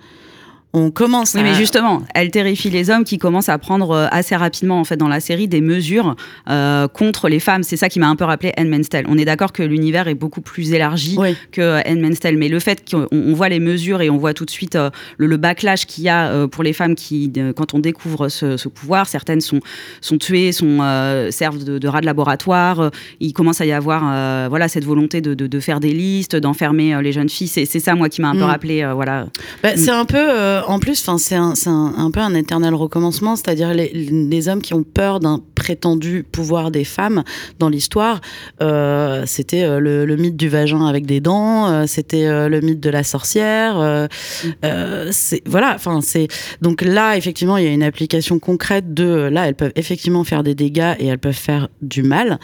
On 0.74 0.90
commence. 0.92 1.34
Oui, 1.34 1.42
à... 1.42 1.44
mais 1.44 1.54
justement, 1.54 2.02
elle 2.16 2.32
terrifie 2.32 2.70
les 2.70 2.90
hommes 2.90 3.04
qui 3.04 3.18
commencent 3.18 3.50
à 3.50 3.58
prendre 3.58 3.92
euh, 3.92 4.08
assez 4.12 4.36
rapidement, 4.36 4.80
en 4.80 4.84
fait, 4.86 4.96
dans 4.98 5.08
la 5.10 5.20
série, 5.20 5.48
des 5.48 5.60
mesures 5.62 6.16
euh, 6.50 6.88
contre 6.88 7.28
les 7.30 7.40
femmes. 7.40 7.64
C'est 7.64 7.78
ça 7.78 7.90
qui 7.90 8.00
m'a 8.00 8.08
un 8.08 8.16
peu 8.16 8.24
rappelé 8.24 8.54
Handmaid's 8.58 8.88
Tale. 8.90 9.06
On 9.10 9.18
est 9.18 9.26
d'accord 9.26 9.52
que 9.52 9.64
l'univers 9.64 10.08
est 10.08 10.16
beaucoup 10.16 10.42
plus 10.42 10.72
élargi 10.74 11.18
que 11.52 11.82
Handmaid's 11.88 12.20
Tale, 12.20 12.38
mais 12.38 12.48
le 12.48 12.60
fait 12.60 12.90
qu'on 12.90 13.08
on 13.12 13.34
voit 13.34 13.50
les 13.50 13.60
mesures 13.60 14.02
et 14.02 14.10
on 14.10 14.18
voit 14.18 14.34
tout 14.34 14.46
de 14.46 14.50
suite 14.52 14.76
euh, 14.76 14.90
le, 15.18 15.28
le 15.28 15.38
backlash 15.38 15.86
qu'il 15.86 16.04
y 16.06 16.10
a 16.10 16.28
euh, 16.30 16.48
pour 16.48 16.64
les 16.64 16.74
femmes 16.74 16.96
qui, 16.96 17.32
euh, 17.38 17.52
quand 17.54 17.74
on 17.74 17.80
découvre 17.80 18.30
ce, 18.30 18.56
ce 18.58 18.70
pouvoir, 18.70 19.08
certaines 19.08 19.42
sont, 19.42 19.60
sont 20.00 20.18
tuées, 20.18 20.52
sont, 20.54 20.78
euh, 20.82 21.32
servent 21.32 21.64
de, 21.64 21.80
de 21.80 21.88
rats 21.88 22.02
de 22.02 22.06
laboratoire. 22.06 22.80
euh, 22.80 22.90
il 23.20 23.34
commence 23.34 23.60
à 23.62 23.66
y 23.66 23.72
avoir 23.72 24.04
euh, 24.06 24.48
voilà, 24.50 24.68
cette 24.68 24.86
volonté 24.86 25.22
de, 25.22 25.34
de, 25.34 25.48
de 25.48 25.60
faire 25.60 25.80
des 25.80 25.92
listes, 25.94 26.36
d'enfermer 26.36 26.96
euh, 26.96 27.02
les 27.02 27.12
jeunes 27.12 27.30
filles. 27.30 27.48
C'est 27.48 27.66
ça, 27.80 27.96
moi, 27.96 28.08
qui 28.10 28.22
m'a 28.22 28.30
un 28.30 28.36
peu 28.36 28.40
Mm. 28.42 28.44
rappelé. 28.44 28.82
euh, 28.84 28.94
voilà. 28.94 29.28
Bah, 29.62 29.70
c'est 29.76 29.90
un 29.92 30.06
peu, 30.06 30.18
euh, 30.62 30.72
en 30.72 30.80
plus, 30.80 30.96
c'est 30.96 31.36
un, 31.36 31.56
c'est 31.56 31.70
un, 31.70 31.94
un 31.98 32.12
peu 32.12 32.20
un 32.20 32.34
éternel 32.36 32.74
recommencement, 32.74 33.36
c'est-à-dire 33.36 33.74
les, 33.74 33.92
les 33.94 34.48
hommes 34.50 34.62
qui 34.62 34.74
ont 34.74 34.84
peur 34.84 35.20
d'un 35.20 35.42
prétendu 35.56 36.24
pouvoir 36.30 36.72
des 36.72 36.84
femmes 36.84 37.24
dans 37.60 37.70
l'histoire. 37.70 38.22
euh, 38.62 39.24
c'était 39.26 39.64
euh, 39.64 39.80
le, 39.80 40.06
le 40.06 40.16
mythe 40.16 40.36
du 40.36 40.50
vagin 40.50 40.86
avec 40.86 41.06
des 41.06 41.20
dents, 41.20 41.70
euh, 41.70 41.86
c'était 41.88 42.28
le 42.50 42.62
mythe 42.62 42.80
de 42.80 42.90
la 42.90 43.04
sorcière. 43.04 43.80
euh, 43.80 45.12
voilà, 45.46 45.74
enfin 45.76 46.02
c'est 46.02 46.28
donc 46.62 46.82
là 46.82 47.16
effectivement 47.18 47.58
il 47.58 47.66
y 47.66 47.68
a 47.68 47.72
une 47.72 47.84
application 47.84 48.40
concrète 48.40 48.94
de 48.94 49.30
là 49.32 49.48
elles 49.48 49.56
peuvent 49.56 49.72
effectivement 49.76 50.24
faire 50.24 50.44
des 50.44 50.56
dégâts 50.56 50.96
et 51.00 51.08
elles 51.08 51.20
peuvent 51.20 51.34
faire 51.34 51.70
du 51.82 52.04
mal. 52.04 52.40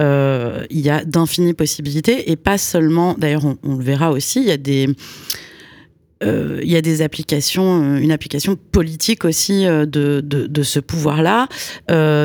Euh, 0.00 0.64
il 0.70 0.80
y 0.80 0.90
a 0.90 1.04
d'infinies 1.04 1.54
possibilités 1.54 2.30
et 2.30 2.36
pas 2.36 2.58
seulement. 2.58 3.14
D'ailleurs 3.18 3.44
on, 3.44 3.56
on 3.62 3.76
le 3.76 3.84
verra 3.84 4.10
aussi. 4.10 4.40
Il 4.40 4.46
y 4.46 4.52
a 4.52 4.56
des 4.56 4.88
euh, 6.22 6.60
il 6.62 6.70
y 6.70 6.76
a 6.76 6.82
des 6.82 7.02
applications, 7.02 7.82
euh, 7.82 7.98
une 7.98 8.10
application 8.10 8.56
politique 8.56 9.24
aussi 9.24 9.66
euh, 9.66 9.84
de, 9.84 10.20
de, 10.22 10.62
ce 10.62 10.80
pouvoir-là, 10.80 11.48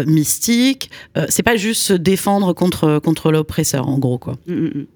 mystique. 0.05 0.89
Euh, 1.17 1.25
c'est 1.29 1.43
pas 1.43 1.57
juste 1.57 1.81
se 1.81 1.93
défendre 1.93 2.53
contre, 2.53 2.99
contre 2.99 3.31
l'oppresseur, 3.31 3.87
en 3.87 3.97
gros, 3.97 4.17
quoi. 4.17 4.35
Mm, 4.47 4.53
mm, 4.53 4.87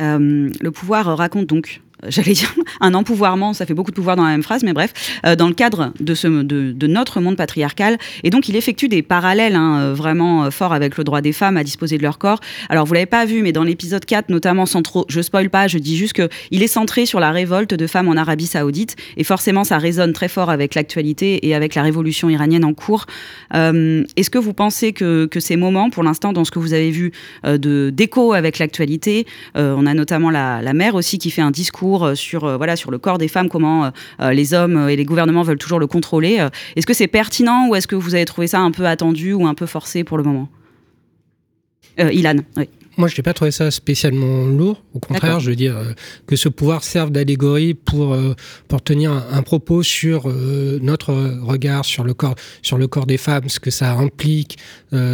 mm. 0.00 0.52
Le 0.60 0.70
pouvoir 0.70 1.16
raconte 1.16 1.46
donc, 1.46 1.80
j'allais 2.08 2.32
dire, 2.32 2.52
un 2.80 2.94
empouvoirment, 2.94 3.52
ça 3.52 3.66
fait 3.66 3.74
beaucoup 3.74 3.90
de 3.90 3.96
pouvoir 3.96 4.16
dans 4.16 4.24
la 4.24 4.30
même 4.30 4.42
phrase, 4.42 4.62
mais 4.62 4.72
bref, 4.72 4.92
euh, 5.24 5.36
dans 5.36 5.48
le 5.48 5.54
cadre 5.54 5.92
de, 6.00 6.14
ce, 6.14 6.26
de, 6.28 6.86
notre 6.86 7.20
monde 7.20 7.36
patriarcal. 7.36 7.98
Et 8.22 8.30
donc, 8.30 8.48
il 8.48 8.56
effectue 8.56 8.88
des 8.88 9.02
parallèles 9.02 9.56
hein, 9.56 9.78
euh, 9.78 9.94
vraiment 9.94 10.44
euh, 10.44 10.50
forts 10.50 10.72
avec 10.72 10.96
le 10.96 11.04
droit 11.04 11.20
des 11.20 11.32
femmes 11.32 11.56
à 11.56 11.64
disposer 11.64 11.98
de 11.98 12.02
leur 12.02 12.18
corps. 12.18 12.40
Alors, 12.68 12.86
vous 12.86 12.94
l'avez 12.94 13.06
pas 13.06 13.24
vu, 13.24 13.42
mais 13.42 13.52
dans 13.52 13.64
l'épisode 13.64 14.04
4, 14.04 14.28
notamment, 14.28 14.66
sans 14.66 14.82
trop, 14.82 15.04
je 15.08 15.20
spoil 15.20 15.50
pas, 15.50 15.68
je 15.68 15.78
dis 15.78 15.96
juste 15.96 16.12
qu'il 16.12 16.62
est 16.62 16.68
centré 16.68 17.06
sur 17.06 17.20
la 17.20 17.30
révolte 17.30 17.74
de 17.74 17.86
femmes 17.86 18.08
en 18.08 18.16
Arabie 18.16 18.46
Saoudite. 18.46 18.96
Et 19.16 19.24
forcément, 19.24 19.64
ça 19.64 19.78
résonne 19.78 20.12
très 20.12 20.28
fort 20.28 20.50
avec 20.50 20.74
l'actualité 20.74 21.46
et 21.46 21.54
avec 21.54 21.74
la 21.74 21.82
révolution 21.82 22.28
iranienne 22.28 22.64
en 22.64 22.74
cours. 22.74 23.06
Euh, 23.54 24.04
Est-ce 24.16 24.30
que 24.30 24.38
vous 24.38 24.54
pensez 24.54 24.92
que, 24.92 25.28
ces 25.38 25.56
moments, 25.56 25.90
pour 25.90 26.02
l'instant, 26.02 26.32
dans 26.32 26.44
ce 26.44 26.50
que 26.50 26.58
vous 26.58 26.72
avez 26.72 26.90
vu 26.90 27.12
euh, 27.44 27.90
d'écho 27.90 28.32
avec 28.32 28.58
l'actualité, 28.58 29.26
euh, 29.56 29.74
on 29.76 29.86
a 29.86 29.94
notamment 29.94 30.30
la, 30.30 30.62
la 30.62 30.72
mère 30.72 30.94
aussi 30.94 31.18
qui 31.18 31.30
fait 31.30 31.42
un 31.42 31.50
discours 31.50 31.85
discours 31.86 32.16
sur, 32.16 32.56
voilà, 32.56 32.76
sur 32.76 32.90
le 32.90 32.98
corps 32.98 33.18
des 33.18 33.28
femmes, 33.28 33.48
comment 33.48 33.90
les 34.20 34.54
hommes 34.54 34.88
et 34.88 34.96
les 34.96 35.04
gouvernements 35.04 35.42
veulent 35.42 35.58
toujours 35.58 35.78
le 35.78 35.86
contrôler. 35.86 36.46
Est-ce 36.74 36.86
que 36.86 36.94
c'est 36.94 37.06
pertinent 37.06 37.68
ou 37.68 37.74
est-ce 37.74 37.86
que 37.86 37.96
vous 37.96 38.14
avez 38.14 38.24
trouvé 38.24 38.46
ça 38.46 38.60
un 38.60 38.70
peu 38.70 38.86
attendu 38.86 39.32
ou 39.32 39.46
un 39.46 39.54
peu 39.54 39.66
forcé 39.66 40.04
pour 40.04 40.18
le 40.18 40.24
moment? 40.24 40.48
Ilan, 41.98 42.36
oui. 42.56 42.68
Moi, 42.96 43.08
je 43.08 43.16
n'ai 43.16 43.22
pas 43.22 43.34
trouvé 43.34 43.50
ça 43.50 43.70
spécialement 43.70 44.46
lourd. 44.46 44.82
Au 44.94 44.98
contraire, 44.98 45.38
je 45.38 45.50
veux 45.50 45.56
dire 45.56 45.76
euh, 45.76 45.92
que 46.26 46.34
ce 46.36 46.48
pouvoir 46.48 46.82
serve 46.82 47.10
d'allégorie 47.10 47.74
pour, 47.74 48.14
euh, 48.14 48.34
pour 48.68 48.82
tenir 48.82 49.12
un, 49.12 49.42
propos 49.42 49.82
sur 49.82 50.28
euh, 50.28 50.78
notre 50.82 51.12
regard 51.42 51.84
sur 51.84 52.04
le, 52.04 52.14
corps, 52.14 52.34
sur 52.62 52.78
le 52.78 52.86
corps 52.88 53.06
des 53.06 53.18
femmes, 53.18 53.48
ce 53.48 53.60
que 53.60 53.70
ça 53.70 53.92
implique 53.92 54.58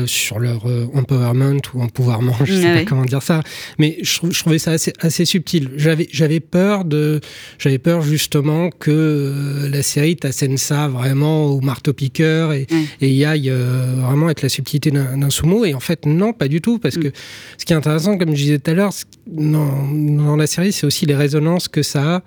sur 0.07 0.39
leur 0.39 0.65
empowerment 0.95 1.61
ou 1.75 1.83
empouvoirment, 1.83 2.37
je 2.45 2.53
ne 2.53 2.61
sais 2.61 2.75
pas 2.75 2.85
comment 2.85 3.05
dire 3.05 3.23
ça. 3.23 3.41
Mais 3.79 3.99
je, 4.03 4.21
je 4.31 4.39
trouvais 4.39 4.59
ça 4.61 4.73
assez, 4.73 4.93
assez 5.01 5.25
subtil. 5.25 5.71
J'avais, 5.77 6.09
j'avais 6.13 6.39
peur 6.39 6.85
de, 6.85 7.21
j'avais 7.59 7.79
peur 7.79 8.03
justement 8.03 8.71
que 8.71 9.69
la 9.73 9.83
série 9.83 10.15
t'assène 10.15 10.57
ça 10.57 10.87
vraiment 10.87 11.47
au 11.47 11.61
marteau-piqueur 11.61 12.53
et, 12.53 12.69
et 13.01 13.11
y 13.11 13.25
aille 13.25 13.51
vraiment 13.51 14.27
avec 14.27 14.43
la 14.43 14.49
subtilité 14.49 14.93
d'un, 14.93 15.31
sumo. 15.31 15.65
Et 15.65 15.75
en 15.75 15.81
fait, 15.81 16.07
non, 16.07 16.33
pas 16.33 16.49
du 16.49 16.61
tout, 16.61 16.79
parce 16.79 16.97
mm. 16.97 17.03
que 17.03 17.13
ce 17.59 17.65
qui 17.65 17.72
intéressant, 17.75 18.19
comme 18.19 18.31
je 18.31 18.43
disais 18.43 18.59
tout 18.59 18.71
à 18.71 18.75
l'heure, 18.75 18.93
dans, 19.27 20.37
la 20.37 20.47
série, 20.47 20.73
c'est 20.73 20.87
aussi 20.87 21.07
les 21.07 21.15
résonances 21.15 21.69
que 21.69 21.83
ça 21.83 22.17
a. 22.17 22.23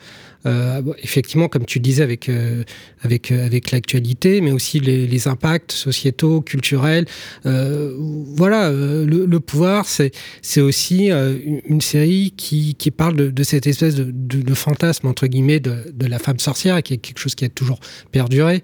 Euh, 0.46 0.84
effectivement, 1.02 1.48
comme 1.48 1.66
tu 1.66 1.80
disais, 1.80 2.04
avec, 2.04 2.30
euh, 2.30 2.64
avec, 3.02 3.32
euh, 3.32 3.48
avec 3.48 3.72
l'actualité, 3.72 4.42
mais 4.42 4.52
aussi 4.52 4.80
les, 4.80 5.28
impacts 5.28 5.72
sociétaux, 5.72 6.42
culturels. 6.42 7.06
voilà, 7.44 8.70
le, 8.72 9.40
pouvoir, 9.40 9.86
c'est 9.88 10.62
aussi 10.62 11.10
une 11.10 11.82
série 11.82 12.34
qui, 12.38 12.76
qui 12.76 12.92
parle 12.92 13.16
de, 13.16 13.44
cette 13.44 13.66
espèce 13.66 13.96
de, 13.96 14.54
fantasme, 14.54 15.08
entre 15.08 15.26
guillemets, 15.26 15.60
de, 15.60 15.92
de 15.92 16.06
la 16.06 16.20
femme 16.20 16.40
sorcière, 16.40 16.84
qui 16.84 16.94
est 16.94 16.98
quelque 16.98 17.20
chose 17.20 17.34
qui 17.34 17.46
a 17.46 17.50
toujours 17.50 17.80
perduré, 18.12 18.62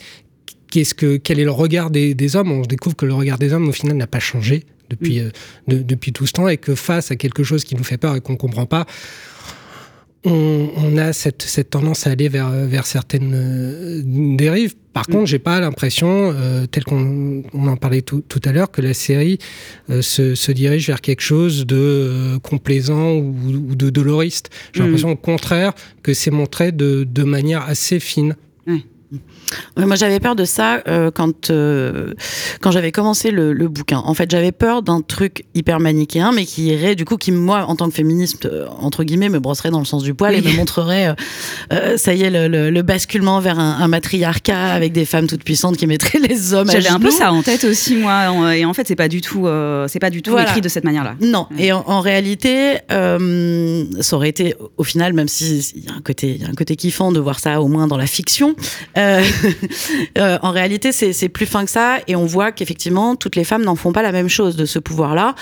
qu'est-ce 0.71 0.95
que, 0.95 1.17
quel 1.17 1.39
est 1.39 1.43
le 1.43 1.51
regard 1.51 1.91
des, 1.91 2.35
hommes? 2.35 2.51
On 2.51 2.61
découvre 2.61 2.95
que 2.95 3.05
le 3.05 3.13
regard 3.13 3.37
des 3.37 3.53
hommes, 3.53 3.67
au 3.69 3.71
final, 3.71 3.97
n'a 3.97 4.07
pas 4.07 4.19
changé 4.19 4.63
depuis, 4.91 5.21
mm. 5.21 5.31
euh, 5.71 5.83
depuis 5.83 6.13
tout 6.13 6.27
ce 6.27 6.33
temps 6.33 6.47
et 6.47 6.57
que 6.57 6.75
face 6.75 7.11
à 7.11 7.15
quelque 7.15 7.43
chose 7.43 7.63
qui 7.63 7.75
nous 7.75 7.83
fait 7.83 7.97
peur 7.97 8.15
et 8.15 8.21
qu'on 8.21 8.33
ne 8.33 8.37
comprend 8.37 8.65
pas, 8.65 8.85
on, 10.23 10.97
a 10.97 11.13
cette, 11.13 11.41
cette, 11.41 11.71
tendance 11.71 12.05
à 12.05 12.11
aller 12.11 12.29
vers, 12.29 12.51
vers 12.51 12.85
certaines 12.85 13.33
euh, 13.33 14.01
dérives. 14.05 14.75
Par 14.93 15.09
mm. 15.09 15.13
contre, 15.13 15.25
j'ai 15.25 15.39
pas 15.39 15.59
l'impression, 15.59 16.31
euh, 16.35 16.67
tel 16.67 16.83
qu'on 16.83 17.43
on 17.53 17.67
en 17.67 17.75
parlait 17.75 18.03
tout, 18.03 18.21
tout, 18.21 18.41
à 18.45 18.51
l'heure, 18.51 18.69
que 18.69 18.81
la 18.81 18.93
série 18.93 19.39
se, 19.89 20.35
se, 20.35 20.51
dirige 20.51 20.85
vers 20.85 21.01
quelque 21.01 21.23
chose 21.23 21.65
de 21.65 22.37
complaisant 22.43 23.13
ou, 23.15 23.73
de 23.75 23.89
doloriste. 23.89 24.51
J'ai 24.73 24.81
mm. 24.81 24.85
l'impression 24.85 25.11
au 25.11 25.15
contraire 25.15 25.73
que 26.03 26.13
c'est 26.13 26.31
montré 26.31 26.71
de, 26.71 27.03
de 27.03 27.23
manière 27.23 27.63
assez 27.67 27.99
fine 27.99 28.35
moi, 29.77 29.95
j'avais 29.95 30.19
peur 30.19 30.35
de 30.35 30.45
ça 30.45 30.81
euh, 30.87 31.11
quand 31.11 31.49
euh, 31.49 32.13
quand 32.61 32.71
j'avais 32.71 32.91
commencé 32.91 33.31
le, 33.31 33.51
le, 33.51 33.67
bouquin. 33.67 33.99
En 33.99 34.13
fait, 34.13 34.29
j'avais 34.31 34.51
peur 34.51 34.81
d'un 34.81 35.01
truc 35.01 35.45
hyper 35.53 35.79
manichéen, 35.79 36.31
mais 36.31 36.45
qui 36.45 36.67
irait, 36.67 36.95
du 36.95 37.03
coup, 37.03 37.17
qui 37.17 37.31
moi, 37.31 37.65
en 37.67 37.75
tant 37.75 37.89
que 37.89 37.93
féministe 37.93 38.45
euh, 38.45 38.67
entre 38.79 39.03
guillemets, 39.03 39.29
me 39.29 39.39
brosserait 39.39 39.69
dans 39.69 39.79
le 39.79 39.85
sens 39.85 40.03
du 40.03 40.13
poil 40.13 40.35
et 40.35 40.41
me 40.41 40.51
montrerait, 40.57 41.15
ça 41.97 42.13
y 42.13 42.23
est, 42.23 42.29
le, 42.29 42.69
le, 42.69 42.81
basculement 42.81 43.39
vers 43.39 43.59
un, 43.59 43.79
un, 43.81 43.87
matriarcat 43.87 44.71
avec 44.71 44.93
des 44.93 45.05
femmes 45.05 45.27
toutes 45.27 45.43
puissantes 45.43 45.77
qui 45.77 45.87
mettraient 45.87 46.19
les 46.29 46.53
hommes. 46.53 46.69
J'avais 46.71 46.89
un 46.89 46.99
peu 46.99 47.11
ça 47.11 47.33
en 47.33 47.43
tête 47.43 47.65
aussi, 47.65 47.95
moi. 47.95 48.55
Et 48.55 48.65
en 48.65 48.73
fait, 48.73 48.87
c'est 48.87 48.95
pas 48.95 49.09
du 49.09 49.21
tout, 49.21 49.47
c'est 49.87 49.99
pas 49.99 50.09
du 50.09 50.21
tout 50.21 50.37
écrit 50.37 50.61
de 50.61 50.69
cette 50.69 50.85
manière-là. 50.85 51.15
Non. 51.21 51.47
Et 51.57 51.73
en, 51.73 51.83
en 51.85 51.99
réalité, 51.99 52.77
ça 52.89 54.15
aurait 54.15 54.29
été, 54.29 54.55
au 54.77 54.83
final, 54.83 55.13
même 55.13 55.27
s'il 55.27 55.83
y 55.83 55.89
a 55.89 55.93
un 55.93 56.01
côté, 56.01 56.35
il 56.35 56.41
y 56.41 56.45
a 56.45 56.49
un 56.49 56.53
côté 56.53 56.75
kiffant 56.75 57.11
de 57.11 57.19
voir 57.19 57.39
ça 57.39 57.61
au 57.61 57.67
moins 57.67 57.87
dans 57.87 57.97
la 57.97 58.07
fiction. 58.07 58.55
Euh, 59.01 59.23
euh, 60.17 60.37
en 60.41 60.51
réalité, 60.51 60.91
c'est 60.91 61.29
plus 61.29 61.45
fin 61.45 61.65
que 61.65 61.71
ça, 61.71 61.99
et 62.07 62.15
on 62.15 62.25
voit 62.25 62.51
qu'effectivement, 62.51 63.15
toutes 63.15 63.35
les 63.35 63.43
femmes 63.43 63.63
n'en 63.63 63.75
font 63.75 63.91
pas 63.91 64.03
la 64.03 64.11
même 64.11 64.29
chose 64.29 64.55
de 64.55 64.65
ce 64.65 64.79
pouvoir-là, 64.79 65.35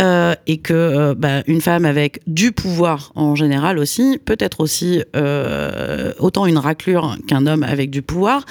euh, 0.00 0.34
et 0.46 0.58
que 0.58 1.14
bah, 1.14 1.42
une 1.46 1.60
femme 1.60 1.84
avec 1.84 2.20
du 2.26 2.52
pouvoir 2.52 3.12
en 3.14 3.34
général 3.34 3.78
aussi 3.78 4.18
peut 4.24 4.36
être 4.38 4.60
aussi 4.60 5.02
autant 6.18 6.46
une 6.46 6.58
raclure 6.58 7.16
qu'un 7.26 7.46
homme 7.46 7.62
avec 7.62 7.90
du 7.90 8.02
pouvoir. 8.02 8.44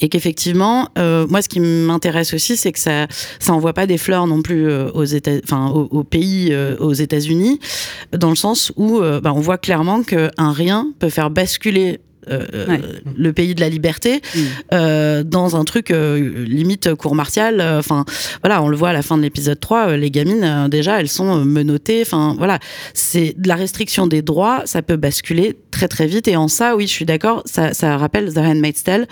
Et 0.00 0.08
qu'effectivement, 0.08 0.88
moi, 0.96 1.42
ce 1.42 1.48
qui 1.48 1.60
m'intéresse 1.60 2.34
aussi, 2.34 2.56
c'est 2.56 2.72
que 2.72 2.78
ça, 2.78 3.06
ça 3.38 3.52
envoie 3.52 3.72
pas 3.72 3.86
des 3.86 3.98
fleurs 3.98 4.26
non 4.26 4.42
plus 4.42 4.70
aux 4.72 5.04
États, 5.04 5.38
enfin, 5.44 5.68
au, 5.68 6.04
pays, 6.04 6.54
aux 6.80 6.92
États-Unis, 6.92 7.60
dans 8.12 8.30
le 8.30 8.36
sens 8.36 8.72
où, 8.76 9.00
bah, 9.00 9.32
on 9.34 9.40
voit 9.40 9.58
clairement 9.58 10.02
qu'un 10.02 10.52
rien 10.52 10.92
peut 10.98 11.10
faire 11.10 11.30
basculer 11.30 12.00
euh, 12.30 12.46
euh, 12.54 12.78
le 13.16 13.32
pays 13.32 13.54
de 13.54 13.60
la 13.60 13.68
liberté 13.68 14.20
mm. 14.34 14.40
euh, 14.72 15.22
dans 15.24 15.56
un 15.56 15.64
truc 15.64 15.90
limite 15.90 16.94
cour 16.94 17.14
martiale. 17.14 17.60
Enfin, 17.78 18.04
voilà, 18.42 18.62
on 18.62 18.68
le 18.68 18.76
voit 18.76 18.90
à 18.90 18.92
la 18.92 19.02
fin 19.02 19.16
de 19.16 19.22
l'épisode 19.22 19.58
3, 19.60 19.96
les 19.96 20.10
gamines, 20.10 20.68
déjà, 20.68 21.00
elles 21.00 21.08
sont 21.08 21.44
menottées. 21.44 22.02
Enfin, 22.02 22.34
voilà, 22.38 22.58
c'est 22.92 23.34
de 23.38 23.48
la 23.48 23.56
restriction 23.56 24.06
des 24.06 24.22
droits, 24.22 24.62
ça 24.64 24.82
peut 24.82 24.96
basculer 24.96 25.56
très 25.70 25.88
très 25.88 26.06
vite. 26.06 26.28
Et 26.28 26.36
en 26.36 26.48
ça, 26.48 26.76
oui, 26.76 26.86
je 26.86 26.92
suis 26.92 27.04
d'accord, 27.04 27.42
ça, 27.44 27.72
ça 27.72 27.96
rappelle 27.96 28.32
The 28.32 28.38
Handmaid's 28.38 28.84
Tale, 28.84 29.06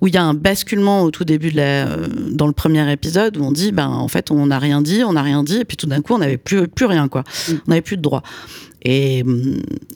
où 0.00 0.06
il 0.06 0.14
y 0.14 0.18
a 0.18 0.22
un 0.22 0.34
basculement 0.34 1.02
au 1.02 1.10
tout 1.10 1.24
début 1.24 1.50
de 1.50 1.56
la, 1.56 1.86
dans 2.30 2.46
le 2.46 2.52
premier 2.52 2.90
épisode, 2.90 3.36
où 3.36 3.44
on 3.44 3.52
dit, 3.52 3.72
ben, 3.72 3.88
en 3.88 4.08
fait, 4.08 4.30
on 4.30 4.46
n'a 4.46 4.58
rien 4.58 4.82
dit, 4.82 5.02
on 5.04 5.12
n'a 5.12 5.22
rien 5.22 5.42
dit, 5.42 5.58
et 5.58 5.64
puis 5.64 5.76
tout 5.76 5.86
d'un 5.86 6.00
coup, 6.00 6.14
on 6.14 6.18
n'avait 6.18 6.36
plus, 6.36 6.68
plus 6.68 6.86
rien, 6.86 7.08
quoi. 7.08 7.24
Mm. 7.48 7.52
On 7.66 7.70
n'avait 7.70 7.82
plus 7.82 7.96
de 7.96 8.02
droits. 8.02 8.22
Et, 8.84 9.24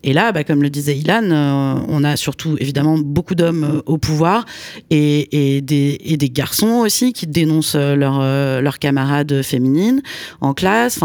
et 0.02 0.12
là, 0.12 0.32
bah, 0.32 0.44
comme 0.44 0.62
le 0.62 0.70
disait 0.70 0.96
Ilan, 0.96 1.24
euh, 1.24 1.74
on 1.88 2.04
a 2.04 2.16
surtout 2.16 2.56
évidemment 2.58 2.96
beaucoup 2.98 3.34
d'hommes 3.34 3.64
euh, 3.64 3.82
au 3.86 3.98
pouvoir 3.98 4.46
et, 4.90 5.60
des, 5.62 6.30
garçons 6.30 6.80
aussi 6.84 7.12
qui 7.12 7.26
dénoncent 7.26 7.76
euh, 7.76 8.60
leurs 8.60 8.78
camarades 8.78 9.42
féminines 9.42 10.02
en 10.40 10.54
classe. 10.54 11.00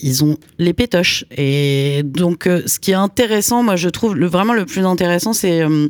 Ils 0.00 0.24
ont 0.24 0.36
les 0.58 0.72
pétoches. 0.72 1.24
Et 1.36 2.02
donc, 2.04 2.46
euh, 2.46 2.62
ce 2.66 2.78
qui 2.78 2.92
est 2.92 2.94
intéressant, 2.94 3.62
moi, 3.62 3.76
je 3.76 3.88
trouve 3.88 4.16
le, 4.16 4.26
vraiment 4.26 4.52
le 4.52 4.64
plus 4.64 4.84
intéressant, 4.84 5.32
c'est 5.32 5.62
euh, 5.62 5.88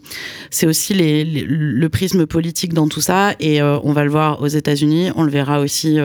c'est 0.51 0.67
aussi 0.67 0.95
les, 0.95 1.25
le 1.25 1.89
prisme 1.89 2.27
politique 2.27 2.73
dans 2.73 2.89
tout 2.89 3.01
ça. 3.01 3.35
Et 3.41 3.61
euh, 3.61 3.79
on 3.83 3.93
va 3.93 4.05
le 4.05 4.11
voir 4.11 4.43
aux 4.43 4.47
États-Unis, 4.47 5.11
on 5.17 5.23
le 5.23 5.31
verra 5.31 5.61
aussi 5.61 5.99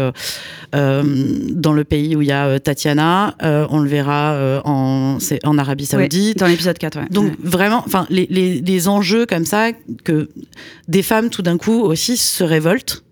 dans 0.74 1.74
le 1.74 1.84
pays 1.84 2.16
où 2.16 2.22
il 2.22 2.28
y 2.28 2.32
a 2.32 2.60
Tatiana, 2.60 3.36
on 3.42 3.80
le 3.80 3.89
verra 3.89 4.62
en, 4.66 5.18
en 5.44 5.58
Arabie 5.58 5.86
Saoudite. 5.86 6.38
dans 6.39 6.48
l'épisode 6.48 6.78
4, 6.78 7.00
ouais. 7.00 7.06
Donc, 7.10 7.34
vraiment, 7.42 7.84
enfin, 7.86 8.06
les, 8.10 8.28
les, 8.30 8.62
les 8.62 8.88
enjeux 8.88 9.26
comme 9.26 9.46
ça, 9.46 9.72
que 10.04 10.30
des 10.88 11.04
femmes, 11.04 11.30
tout 11.30 11.42
d'un 11.42 11.58
coup, 11.58 11.82
aussi 11.82 12.18
se 12.18 12.44
révoltent. 12.44 13.04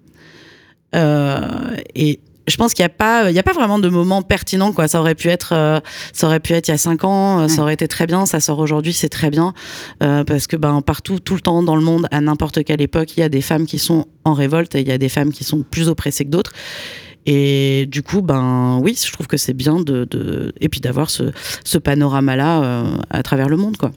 et 0.93 2.19
je 2.47 2.57
pense 2.57 2.73
qu'il 2.73 2.83
n'y 2.83 2.87
a 2.87 2.89
pas, 2.89 3.29
il 3.29 3.35
y 3.35 3.39
a 3.39 3.43
pas 3.43 3.53
vraiment 3.53 3.79
de 3.79 3.89
moment 3.89 4.21
pertinent 4.21 4.71
quoi. 4.71 4.87
Ça 4.87 4.99
aurait 4.99 5.15
pu 5.15 5.29
être, 5.29 5.53
euh, 5.53 5.79
ça 6.13 6.27
aurait 6.27 6.39
pu 6.39 6.53
être 6.53 6.67
il 6.67 6.71
y 6.71 6.73
a 6.73 6.77
cinq 6.77 7.03
ans, 7.03 7.41
euh, 7.41 7.47
ça 7.47 7.61
aurait 7.61 7.73
été 7.73 7.87
très 7.87 8.07
bien. 8.07 8.25
Ça 8.25 8.39
sort 8.39 8.59
aujourd'hui, 8.59 8.93
c'est 8.93 9.09
très 9.09 9.29
bien 9.29 9.53
euh, 10.01 10.23
parce 10.23 10.47
que 10.47 10.55
ben 10.55 10.81
partout, 10.81 11.19
tout 11.19 11.35
le 11.35 11.41
temps 11.41 11.63
dans 11.63 11.75
le 11.75 11.81
monde, 11.81 12.07
à 12.11 12.21
n'importe 12.21 12.63
quelle 12.63 12.81
époque, 12.81 13.15
il 13.17 13.19
y 13.19 13.23
a 13.23 13.29
des 13.29 13.41
femmes 13.41 13.65
qui 13.65 13.79
sont 13.79 14.05
en 14.25 14.33
révolte 14.33 14.75
et 14.75 14.81
il 14.81 14.87
y 14.87 14.91
a 14.91 14.97
des 14.97 15.09
femmes 15.09 15.31
qui 15.31 15.43
sont 15.43 15.63
plus 15.63 15.87
oppressées 15.87 16.25
que 16.25 16.29
d'autres. 16.29 16.53
Et 17.27 17.85
du 17.87 18.01
coup, 18.01 18.23
ben 18.23 18.79
oui, 18.81 18.97
je 18.99 19.11
trouve 19.11 19.27
que 19.27 19.37
c'est 19.37 19.53
bien 19.53 19.75
de, 19.75 20.05
de, 20.05 20.53
et 20.59 20.69
puis 20.69 20.81
d'avoir 20.81 21.11
ce, 21.11 21.31
ce 21.63 21.77
panorama 21.77 22.35
là 22.35 22.83
à 23.11 23.21
travers 23.21 23.47
le 23.47 23.57
monde 23.57 23.77
quoi. 23.77 23.91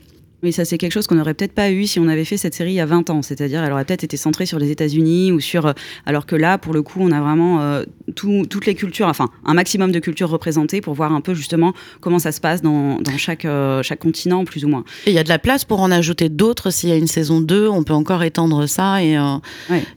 Oui, 0.44 0.52
ça 0.52 0.66
c'est 0.66 0.76
quelque 0.76 0.92
chose 0.92 1.07
qu'on 1.07 1.14
n'aurait 1.14 1.33
peut-être 1.33 1.54
pas 1.54 1.70
eu 1.70 1.87
si 1.87 1.98
on 1.98 2.07
avait 2.07 2.26
fait 2.26 2.37
cette 2.37 2.52
série 2.52 2.72
il 2.72 2.74
y 2.74 2.80
a 2.80 2.85
20 2.85 3.09
ans. 3.09 3.22
C'est-à-dire, 3.22 3.64
elle 3.64 3.72
aurait 3.72 3.87
peut-être 3.87 4.04
été 4.04 4.18
centrée 4.18 4.44
sur 4.44 4.59
les 4.59 4.70
États-Unis 4.70 5.33
ou 5.33 5.40
sur. 5.40 5.64
Euh, 5.64 5.72
alors 6.04 6.26
que 6.26 6.37
là, 6.37 6.59
pour 6.59 6.74
le 6.74 6.83
coup, 6.83 6.98
on 7.00 7.12
a 7.12 7.20
vraiment 7.22 7.62
euh, 7.62 7.85
toutes 8.14 8.66
les 8.66 8.74
cultures, 8.74 9.09
enfin 9.09 9.30
un 9.46 9.54
maximum 9.54 9.90
de 9.90 10.00
cultures 10.00 10.28
représentées 10.28 10.83
pour 10.83 10.92
voir 10.92 11.14
un 11.14 11.22
peu 11.22 11.33
justement 11.33 11.72
comment 12.02 12.18
ça 12.18 12.30
se 12.30 12.42
passe 12.42 12.61
dans, 12.61 13.00
dans 13.00 13.16
chaque, 13.16 13.46
euh, 13.46 13.83
chaque 13.83 14.00
continent, 14.00 14.44
plus 14.44 14.66
ou 14.66 14.68
moins. 14.68 14.85
Et 15.07 15.12
il 15.12 15.14
y 15.14 15.18
a 15.18 15.24
de 15.24 15.30
la 15.30 15.38
place 15.38 15.64
pour 15.64 15.80
en 15.80 15.90
ajouter 15.90 16.28
d'autres. 16.28 16.68
S'il 16.68 16.90
y 16.90 16.92
a 16.92 16.96
une 16.96 17.07
saison 17.07 17.40
2, 17.40 17.66
on 17.66 17.83
peut 17.83 17.94
encore 17.94 18.22
étendre 18.22 18.66
ça 18.66 19.02
et, 19.02 19.16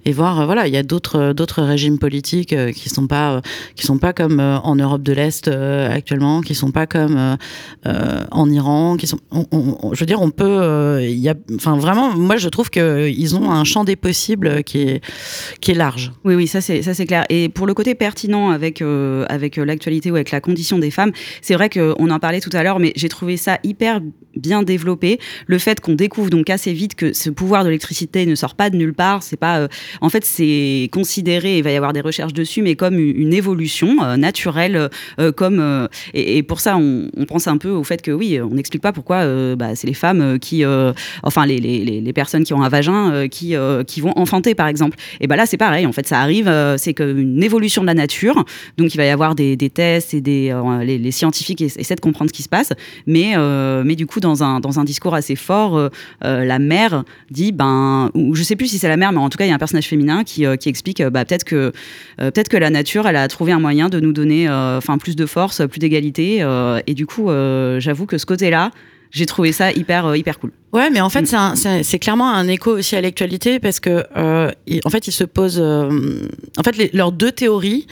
et 0.06 0.12
voir. 0.14 0.46
voilà, 0.46 0.66
il 0.68 0.74
y 0.74 0.78
a 0.78 0.84
d'autres 0.84 1.34
d'autres 1.34 1.62
régimes 1.62 2.00
politiques 2.00 2.56
qui 2.72 2.88
sont 2.88 3.08
pas 3.08 3.42
qui 3.76 3.86
sont 3.86 3.98
pas 3.98 4.14
comme 4.14 4.40
en 4.40 4.76
Europe 4.76 5.04
de 5.04 5.12
l'Est 5.12 5.50
actuellement, 5.50 6.40
qui 6.40 6.56
sont 6.56 6.72
pas 6.72 6.88
comme 6.88 7.38
en 7.84 8.50
Iran, 8.50 8.96
qui 8.96 9.08
sont. 9.08 9.20
je 9.92 10.00
veux 10.00 10.06
dire, 10.06 10.22
on 10.22 10.32
peut, 10.38 10.46
euh, 10.46 11.02
il 11.02 11.18
y 11.18 11.32
enfin 11.56 11.78
vraiment, 11.78 12.16
moi 12.16 12.38
je 12.38 12.48
trouve 12.48 12.70
que 12.70 13.10
ils 13.10 13.36
ont 13.36 13.52
un 13.52 13.64
champ 13.64 13.84
des 13.84 13.96
possibles 13.96 14.64
qui 14.64 14.82
est 14.82 15.02
qui 15.60 15.72
est 15.72 15.76
large. 15.76 16.14
Oui, 16.24 16.36
oui, 16.36 16.48
ça 16.48 16.62
c'est 16.62 16.82
ça 16.84 16.94
c'est 16.94 17.06
clair. 17.06 17.26
Et 17.30 17.50
pour 17.50 17.68
le 17.68 17.74
côté 17.74 17.96
pertinent 17.96 18.52
avec 18.52 18.82
euh, 18.82 19.26
avec 19.28 19.58
l'actualité 19.58 20.12
ou 20.12 20.16
avec 20.16 20.32
la 20.32 20.40
condition 20.40 20.80
des 20.80 20.92
femmes, 20.92 21.12
c'est 21.42 21.56
vrai 21.56 21.70
qu'on 21.70 22.10
en 22.10 22.20
parlait 22.20 22.40
tout 22.40 22.52
à 22.54 22.64
l'heure, 22.64 22.80
mais 22.80 22.94
j'ai 22.96 23.10
trouvé 23.10 23.36
ça 23.36 23.60
hyper 23.64 24.00
bien 24.38 24.64
développé. 24.64 25.20
Le 25.48 25.58
fait 25.58 25.82
qu'on 25.82 25.94
découvre 25.94 26.30
donc 26.30 26.50
assez 26.50 26.74
vite 26.74 26.96
que 26.96 27.14
ce 27.14 27.30
pouvoir 27.30 27.64
de 27.64 27.70
l'électricité 27.70 28.26
ne 28.26 28.36
sort 28.36 28.56
pas 28.56 28.70
de 28.70 28.78
nulle 28.78 28.94
part, 28.94 29.24
c'est 29.24 29.38
pas, 29.38 29.60
euh, 29.60 29.68
en 30.02 30.10
fait, 30.10 30.24
c'est 30.24 30.90
considéré, 30.92 31.58
il 31.58 31.64
va 31.64 31.72
y 31.72 31.76
avoir 31.76 31.94
des 31.94 32.02
recherches 32.02 32.34
dessus, 32.34 32.62
mais 32.62 32.76
comme 32.76 33.00
une 33.00 33.34
évolution 33.34 33.98
euh, 34.04 34.18
naturelle, 34.18 34.90
euh, 35.20 35.32
comme 35.32 35.88
et, 36.14 36.44
pour 36.44 36.60
ça, 36.60 36.78
on, 36.78 37.10
pense 37.28 37.48
un 37.48 37.58
peu 37.58 37.70
au 37.70 37.84
fait 37.84 38.02
que 38.02 38.12
oui, 38.12 38.40
on 38.40 38.52
n'explique 38.52 38.82
pas 38.82 38.94
pourquoi 38.94 39.56
bah, 39.56 39.76
c'est 39.76 39.88
les 39.88 39.94
femmes 39.94 40.17
qui, 40.40 40.64
enfin 41.24 41.46
les, 41.46 41.58
les, 41.58 42.02
les, 42.02 42.14
personnes 42.14 42.44
qui 42.44 42.54
ont 42.54 42.62
un 42.62 42.70
vagin 42.70 43.28
qui 43.28 43.56
qui 43.88 44.02
vont 44.02 44.14
enfanter 44.18 44.56
par 44.56 44.68
exemple. 44.68 44.98
Et 45.22 45.28
ben 45.28 45.36
là, 45.36 45.46
c'est 45.46 45.58
pareil. 45.58 45.86
En 45.86 45.92
fait, 45.92 46.08
ça 46.08 46.20
arrive, 46.20 46.52
c'est 46.78 46.94
qu'une 46.94 47.44
évolution 47.44 47.82
de 47.82 47.88
la 47.88 47.94
nature. 47.94 48.46
Donc 48.78 48.94
il 48.94 48.98
va 48.98 49.06
y 49.06 49.10
avoir 49.10 49.36
des, 49.36 49.58
tests 49.58 50.14
et 50.14 50.22
des 50.22 50.56
les, 50.84 51.12
scientifiques 51.12 51.62
essaient 51.62 51.96
de 51.96 52.02
comprendre 52.02 52.30
ce 52.30 52.34
qui 52.34 52.44
se 52.44 52.50
passe, 52.50 52.74
mais 53.06 53.36
mais 53.84 53.96
du 53.96 54.06
coup 54.06 54.20
dans 54.20 54.44
un, 54.44 54.60
dans 54.60 54.80
un 54.80 54.84
discours 54.84 55.16
assez 55.16 55.36
fort, 55.36 55.78
euh, 55.78 55.90
euh, 56.24 56.46
la 56.46 56.60
mère 56.60 57.04
dit, 57.32 57.52
ben, 57.52 58.12
ou 58.14 58.36
je 58.36 58.44
sais 58.44 58.56
plus 58.56 58.68
si 58.68 58.78
c'est 58.78 58.88
la 58.88 58.98
mère, 58.98 59.12
mais 59.12 59.20
en 59.20 59.30
tout 59.30 59.38
cas, 59.38 59.46
il 59.46 59.50
y 59.50 59.52
a 59.52 59.56
un 59.56 59.60
personnage 59.60 59.88
féminin 59.88 60.24
qui, 60.24 60.46
euh, 60.46 60.56
qui 60.56 60.70
explique, 60.70 61.04
bah, 61.04 61.26
peut-être 61.26 61.44
que, 61.44 61.72
peut-être 62.18 62.50
que 62.50 62.58
la 62.58 62.70
nature, 62.70 63.08
elle 63.08 63.16
a 63.16 63.28
trouvé 63.28 63.52
un 63.52 63.60
moyen 63.60 63.90
de 63.90 64.00
nous 64.00 64.14
donner, 64.14 64.50
enfin, 64.50 64.98
plus 64.98 65.16
de 65.16 65.26
force, 65.26 65.62
plus 65.68 65.80
d'égalité. 65.80 66.46
et 66.88 66.94
du 66.94 67.06
coup, 67.06 67.30
j'avoue 67.80 68.06
que 68.06 68.18
ce 68.18 68.26
côté-là, 68.26 68.72
j'ai 69.12 69.26
trouvé 69.26 69.52
ça 69.52 69.72
hyper 69.72 70.16
hyper 70.16 70.40
cool. 70.40 70.52
Ouais, 70.74 70.90
mais 70.90 71.02
en 71.02 71.10
fait, 71.10 71.32
mm. 71.32 71.84
c'est 71.84 72.00
clairement 72.00 72.32
un 72.32 72.48
écho 72.48 72.78
aussi 72.78 72.96
à 72.96 73.02
l'actualité 73.02 73.60
parce 73.60 73.80
que 73.80 74.06
en 74.16 74.90
fait, 74.90 75.08
ils 75.08 75.12
se 75.14 75.24
posent. 75.24 75.62
en 75.62 76.64
fait, 76.64 76.94
leurs 76.94 77.12
deux 77.12 77.32
théories 77.32 77.88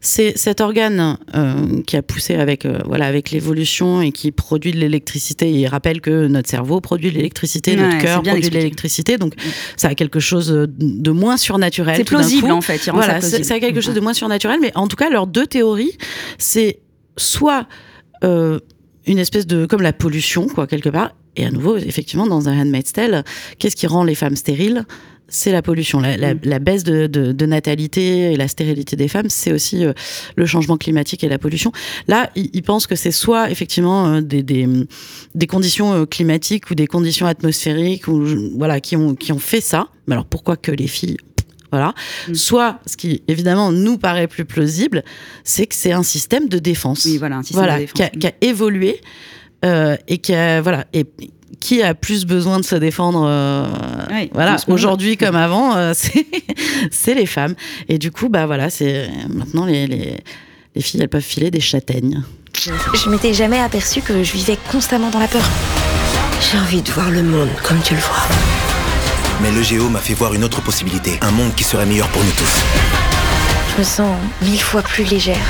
c'est 0.00 0.36
cet 0.38 0.60
organe 0.60 1.18
euh, 1.34 1.82
qui 1.86 1.96
a 1.96 2.02
poussé 2.02 2.36
avec 2.36 2.64
euh, 2.64 2.78
voilà 2.84 3.06
avec 3.06 3.30
l'évolution 3.30 4.00
et 4.00 4.12
qui 4.12 4.30
produit 4.30 4.72
de 4.72 4.78
l'électricité. 4.78 5.50
Il 5.50 5.66
rappelle 5.66 6.00
que 6.00 6.26
notre 6.28 6.48
cerveau 6.48 6.80
produit 6.80 7.10
de 7.10 7.16
l'électricité, 7.16 7.74
notre 7.76 7.98
cœur 7.98 8.22
produit 8.22 8.48
de 8.48 8.54
l'électricité, 8.54 9.18
donc 9.18 9.34
ça 9.76 9.88
a 9.88 9.94
quelque 9.94 10.20
chose 10.20 10.48
de 10.48 11.10
moins 11.10 11.36
surnaturel. 11.36 11.96
C'est 11.96 12.04
plausible 12.04 12.50
en 12.50 12.60
fait. 12.60 12.88
Voilà, 12.92 13.20
ça, 13.20 13.54
a 13.54 13.60
quelque 13.60 13.80
chose 13.80 13.94
de 13.94 14.00
moins 14.00 14.14
surnaturel, 14.14 14.58
mais 14.60 14.72
en 14.76 14.86
tout 14.86 14.96
cas, 14.96 15.10
leurs 15.10 15.26
deux 15.26 15.46
théories, 15.46 15.96
c'est 16.38 16.78
soit 17.16 17.66
euh, 18.24 18.60
une 19.12 19.18
espèce 19.18 19.46
de 19.46 19.66
comme 19.66 19.82
la 19.82 19.92
pollution 19.92 20.46
quoi 20.46 20.66
quelque 20.66 20.88
part, 20.88 21.14
et 21.36 21.44
à 21.44 21.50
nouveau 21.50 21.76
effectivement 21.76 22.26
dans 22.26 22.48
un 22.48 22.60
Handmaid's 22.60 22.92
Tale, 22.92 23.24
qu'est-ce 23.58 23.76
qui 23.76 23.86
rend 23.86 24.04
les 24.04 24.14
femmes 24.14 24.36
stériles? 24.36 24.84
C'est 25.30 25.52
la 25.52 25.60
pollution. 25.60 26.00
La, 26.00 26.34
mm. 26.34 26.58
baisse 26.58 26.84
de, 26.84 27.46
natalité 27.46 28.32
et 28.32 28.36
la 28.36 28.48
stérilité 28.48 28.96
des 28.96 29.08
femmes, 29.08 29.28
c'est 29.28 29.52
aussi 29.52 29.84
euh, 29.84 29.92
le 30.36 30.46
changement 30.46 30.78
climatique 30.78 31.22
et 31.22 31.28
la 31.28 31.38
pollution. 31.38 31.70
Là, 32.06 32.30
ils, 32.34 32.62
pensent 32.62 32.86
que 32.86 32.96
c'est 32.96 33.12
soit 33.12 33.50
effectivement 33.50 34.06
euh, 34.06 34.20
des, 34.22 34.42
des, 34.42 35.46
conditions 35.46 35.92
euh, 35.92 36.06
climatiques 36.06 36.70
ou 36.70 36.74
des 36.74 36.86
conditions 36.86 37.26
atmosphériques 37.26 38.08
ou, 38.08 38.24
voilà, 38.56 38.80
qui, 38.80 38.96
ont, 38.96 39.14
qui 39.14 39.32
ont 39.32 39.38
fait 39.38 39.60
ça. 39.60 39.88
Mais 40.06 40.14
alors 40.14 40.24
pourquoi 40.24 40.56
que 40.56 40.72
les 40.72 40.86
filles 40.86 41.18
voilà. 41.70 41.94
Mm. 42.28 42.34
Soit, 42.34 42.80
ce 42.86 42.96
qui 42.96 43.22
évidemment 43.28 43.72
nous 43.72 43.98
paraît 43.98 44.28
plus 44.28 44.44
plausible, 44.44 45.04
c'est 45.44 45.66
que 45.66 45.74
c'est 45.74 45.92
un 45.92 46.02
système 46.02 46.48
de 46.48 46.58
défense. 46.58 47.04
Oui, 47.04 47.18
voilà, 47.18 47.36
un 47.36 47.42
système 47.42 47.66
de 47.66 47.78
défense. 47.78 47.94
Qui, 47.94 48.02
a, 48.02 48.08
qui 48.08 48.26
a 48.26 48.32
évolué 48.40 49.00
et 49.62 50.18
qui 50.18 50.34
a, 50.34 50.60
voilà, 50.60 50.84
et 50.92 51.04
qui 51.60 51.82
a 51.82 51.94
plus 51.94 52.24
besoin 52.24 52.58
de 52.60 52.64
se 52.64 52.74
défendre 52.74 53.26
euh, 53.26 53.66
voilà 54.32 54.56
aujourd'hui 54.68 55.16
comme 55.16 55.36
avant 55.36 55.76
euh, 55.76 55.92
c'est 56.90 57.14
les 57.14 57.26
femmes 57.26 57.54
et 57.88 57.98
du 57.98 58.10
coup 58.10 58.28
bah 58.28 58.46
voilà 58.46 58.70
c'est 58.70 59.08
maintenant 59.28 59.64
les, 59.64 59.86
les, 59.86 60.16
les, 60.74 60.82
filles 60.82 61.00
elles 61.00 61.08
peuvent 61.08 61.22
filer 61.22 61.50
des 61.50 61.60
châtaignes 61.60 62.22
je 62.54 63.08
m'étais 63.08 63.34
jamais 63.34 63.58
aperçue 63.58 64.02
que 64.02 64.22
je 64.22 64.32
vivais 64.32 64.58
constamment 64.70 65.10
dans 65.10 65.20
la 65.20 65.28
peur 65.28 65.44
j'ai 66.40 66.58
envie 66.58 66.82
de 66.82 66.90
voir 66.90 67.10
le 67.10 67.22
monde 67.22 67.50
comme 67.64 67.80
tu 67.82 67.94
le 67.94 68.00
vois 68.00 68.77
mais 69.40 69.50
le 69.50 69.62
géo 69.62 69.88
m'a 69.88 70.00
fait 70.00 70.14
voir 70.14 70.34
une 70.34 70.44
autre 70.44 70.60
possibilité. 70.60 71.18
Un 71.22 71.30
monde 71.30 71.54
qui 71.54 71.64
serait 71.64 71.86
meilleur 71.86 72.08
pour 72.08 72.22
nous 72.24 72.32
tous. 72.32 72.62
Je 73.72 73.78
me 73.78 73.84
sens 73.84 74.16
mille 74.42 74.60
fois 74.60 74.82
plus 74.82 75.04
légère. 75.04 75.46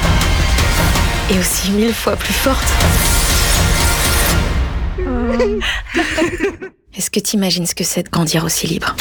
Et 1.31 1.38
aussi 1.38 1.70
mille 1.70 1.94
fois 1.94 2.16
plus 2.16 2.35
forte. 2.35 2.72
Est-ce 6.94 7.11
que 7.11 7.20
tu 7.20 7.37
imagines 7.37 7.66
ce 7.66 7.74
que 7.74 7.85
c'est 7.85 8.03
de 8.03 8.11
grandir 8.11 8.44
aussi 8.44 8.66
libre? 8.66 8.94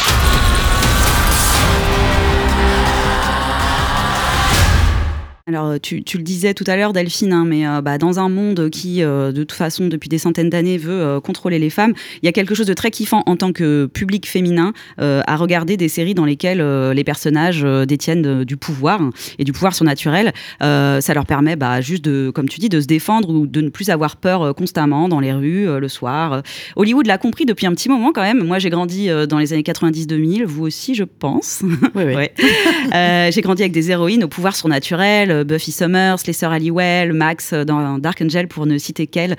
Alors, 5.50 5.68
euh, 5.68 5.78
tu, 5.82 6.04
le 6.18 6.24
disais 6.24 6.54
tout 6.54 6.66
à 6.68 6.76
l'heure, 6.76 6.92
Delphine, 6.92 7.32
hein, 7.32 7.46
mais 7.48 7.66
euh, 7.66 7.80
bah, 7.82 7.98
dans 7.98 8.20
un 8.20 8.28
monde 8.28 8.70
qui, 8.70 9.02
euh, 9.02 9.32
de 9.32 9.44
toute 9.44 9.58
façon, 9.58 9.88
depuis 9.88 10.10
des 10.10 10.18
centaines 10.18 10.50
d'années, 10.50 10.78
veut 10.78 11.22
contrôler 11.22 11.58
les 11.58 11.70
femmes, 11.70 11.94
il 12.22 12.26
y 12.26 12.28
a 12.28 12.34
quelque 12.34 12.54
chose 12.54 12.68
de 12.68 12.74
très 12.74 12.92
kiffant 12.92 13.24
en 13.28 13.38
tant 13.38 13.54
que 13.54 13.86
public 13.86 14.28
féminin 14.28 14.74
à 14.98 15.36
regarder 15.36 15.78
des 15.78 15.88
séries 15.88 16.14
dans 16.14 16.26
lesquelles 16.26 16.62
les 16.92 17.04
personnages 17.04 17.64
détiennent 17.88 18.44
du 18.44 18.58
pouvoir 18.58 19.02
et 19.40 19.44
du 19.44 19.54
pouvoir 19.54 19.74
surnaturel. 19.74 20.34
ça 20.60 21.14
leur 21.14 21.26
permet 21.26 21.56
bah, 21.56 21.82
juste, 21.82 22.04
de, 22.04 22.32
comme 22.34 22.50
tu 22.50 22.60
dis, 22.60 22.70
de 22.70 22.82
se 22.82 22.88
défendre 22.88 23.30
ou 23.30 23.48
de 23.48 23.62
ne 23.62 23.70
plus 23.70 23.90
avoir 23.90 24.18
peur 24.18 24.54
constamment 24.56 25.08
dans 25.08 25.20
les 25.20 25.34
rues, 25.34 25.80
le 25.80 25.88
soir. 25.88 26.42
Hollywood 26.76 27.06
l'a 27.06 27.18
compris 27.18 27.46
depuis 27.46 27.68
un 27.68 27.74
petit 27.74 27.90
moment 27.90 28.12
quand 28.12 28.24
même. 28.24 28.44
Moi, 28.44 28.60
j'ai 28.60 28.70
grandi 28.70 29.10
dans 29.30 29.40
les 29.40 29.54
années 29.54 29.64
90-2000, 29.64 30.44
vous 30.44 30.66
aussi, 30.66 30.96
je 30.96 31.04
pense. 31.04 31.64
Oui, 31.96 32.04
oui. 32.06 32.28
j'ai 33.32 33.42
grandi 33.42 33.64
avec 33.64 33.72
des 33.72 33.92
héroïnes 33.92 34.24
au 34.24 34.28
pouvoir 34.28 34.56
surnaturel 34.56 35.37
euh, 35.38 35.44
Buffy 35.44 35.72
Summers, 35.72 36.18
les 36.26 36.34
sœurs 36.34 36.52
Halliwell, 36.52 37.14
Max 37.14 37.54
euh, 37.54 37.64
dans 37.64 37.98
Dark 38.00 38.22
Angel 38.22 38.48
pour 38.48 38.66
ne 38.66 38.78
citer 38.78 39.08
qu'elle. 39.08 39.36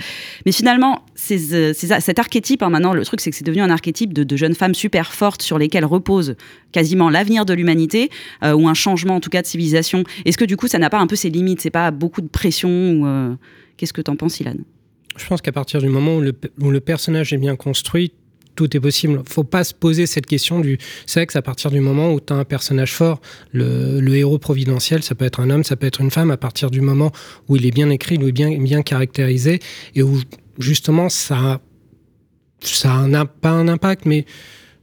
Mais 0.47 0.53
finalement, 0.53 1.05
euh, 1.31 1.73
cet 1.73 2.19
archétype, 2.19 2.63
hein, 2.63 2.71
maintenant, 2.71 2.93
le 2.93 3.05
truc, 3.05 3.21
c'est 3.21 3.31
que 3.31 3.37
c'est 3.37 3.45
devenu 3.45 3.63
un 3.63 3.71
archétype 3.71 4.13
de, 4.13 4.37
jeunes 4.37 4.55
femmes 4.55 4.75
super 4.75 5.13
fortes 5.13 5.43
sur 5.43 5.59
lesquelles 5.59 5.85
repose 5.85 6.37
quasiment 6.73 7.11
l'avenir 7.11 7.45
de 7.45 7.55
l'humanité 7.55 8.09
ou 8.45 8.69
un 8.69 8.75
changement 8.75 9.17
en 9.17 9.21
tout 9.21 9.31
cas 9.31 9.43
de 9.43 9.47
civilisation. 9.47 10.05
Est-ce 10.25 10.39
que 10.39 10.45
du 10.45 10.57
coup, 10.57 10.69
ça 10.69 10.79
n'a 10.79 10.91
pas 10.91 10.99
un 10.99 11.09
peu 11.09 11.17
ses 11.17 11.29
limites? 11.29 11.61
C'est 11.61 11.71
pas 11.71 11.91
beaucoup 11.91 12.21
de 12.21 12.29
pression 12.29 13.37
Qu'est-ce 13.77 13.93
que 13.93 14.01
t'en 14.01 14.15
penses, 14.15 14.39
Ilan? 14.39 14.55
Je 15.17 15.27
pense 15.27 15.41
qu'à 15.41 15.51
partir 15.51 15.81
du 15.81 15.89
moment 15.89 16.19
où 16.19 16.71
le 16.71 16.81
personnage 16.81 17.33
est 17.33 17.39
bien 17.39 17.57
construit, 17.57 18.13
tout 18.59 18.77
est 18.77 18.81
possible. 18.81 19.23
Faut 19.25 19.45
pas 19.45 19.63
se 19.63 19.73
poser 19.73 20.07
cette 20.07 20.27
question 20.27 20.59
du 20.59 20.79
sexe 21.07 21.37
à 21.37 21.43
partir 21.43 21.71
du 21.71 21.79
moment 21.79 22.13
où 22.13 22.19
tu 22.19 22.33
as 22.33 22.37
un 22.37 22.45
personnage 22.45 22.93
fort. 22.93 23.21
Le, 23.53 24.17
héros 24.17 24.39
providentiel, 24.39 25.05
ça 25.05 25.15
peut 25.15 25.25
être 25.25 25.39
un 25.39 25.49
homme, 25.49 25.63
ça 25.63 25.77
peut 25.77 25.87
être 25.87 26.01
une 26.01 26.11
femme, 26.11 26.33
à 26.33 26.37
partir 26.37 26.69
du 26.69 26.81
moment 26.81 27.13
où 27.49 27.55
il 27.55 27.65
est 27.67 27.71
bien 27.71 27.89
écrit, 27.91 28.19
où 28.19 28.23
il 28.23 28.31
est 28.31 28.33
bien, 28.33 28.59
bien 28.59 28.83
caractérisé, 28.83 29.61
et 29.95 30.03
où 30.03 30.21
justement 30.59 31.09
ça, 31.09 31.61
ça 32.61 33.07
n'a 33.07 33.27
pas 33.27 33.51
un 33.51 33.69
impact, 33.69 34.07
mais 34.07 34.27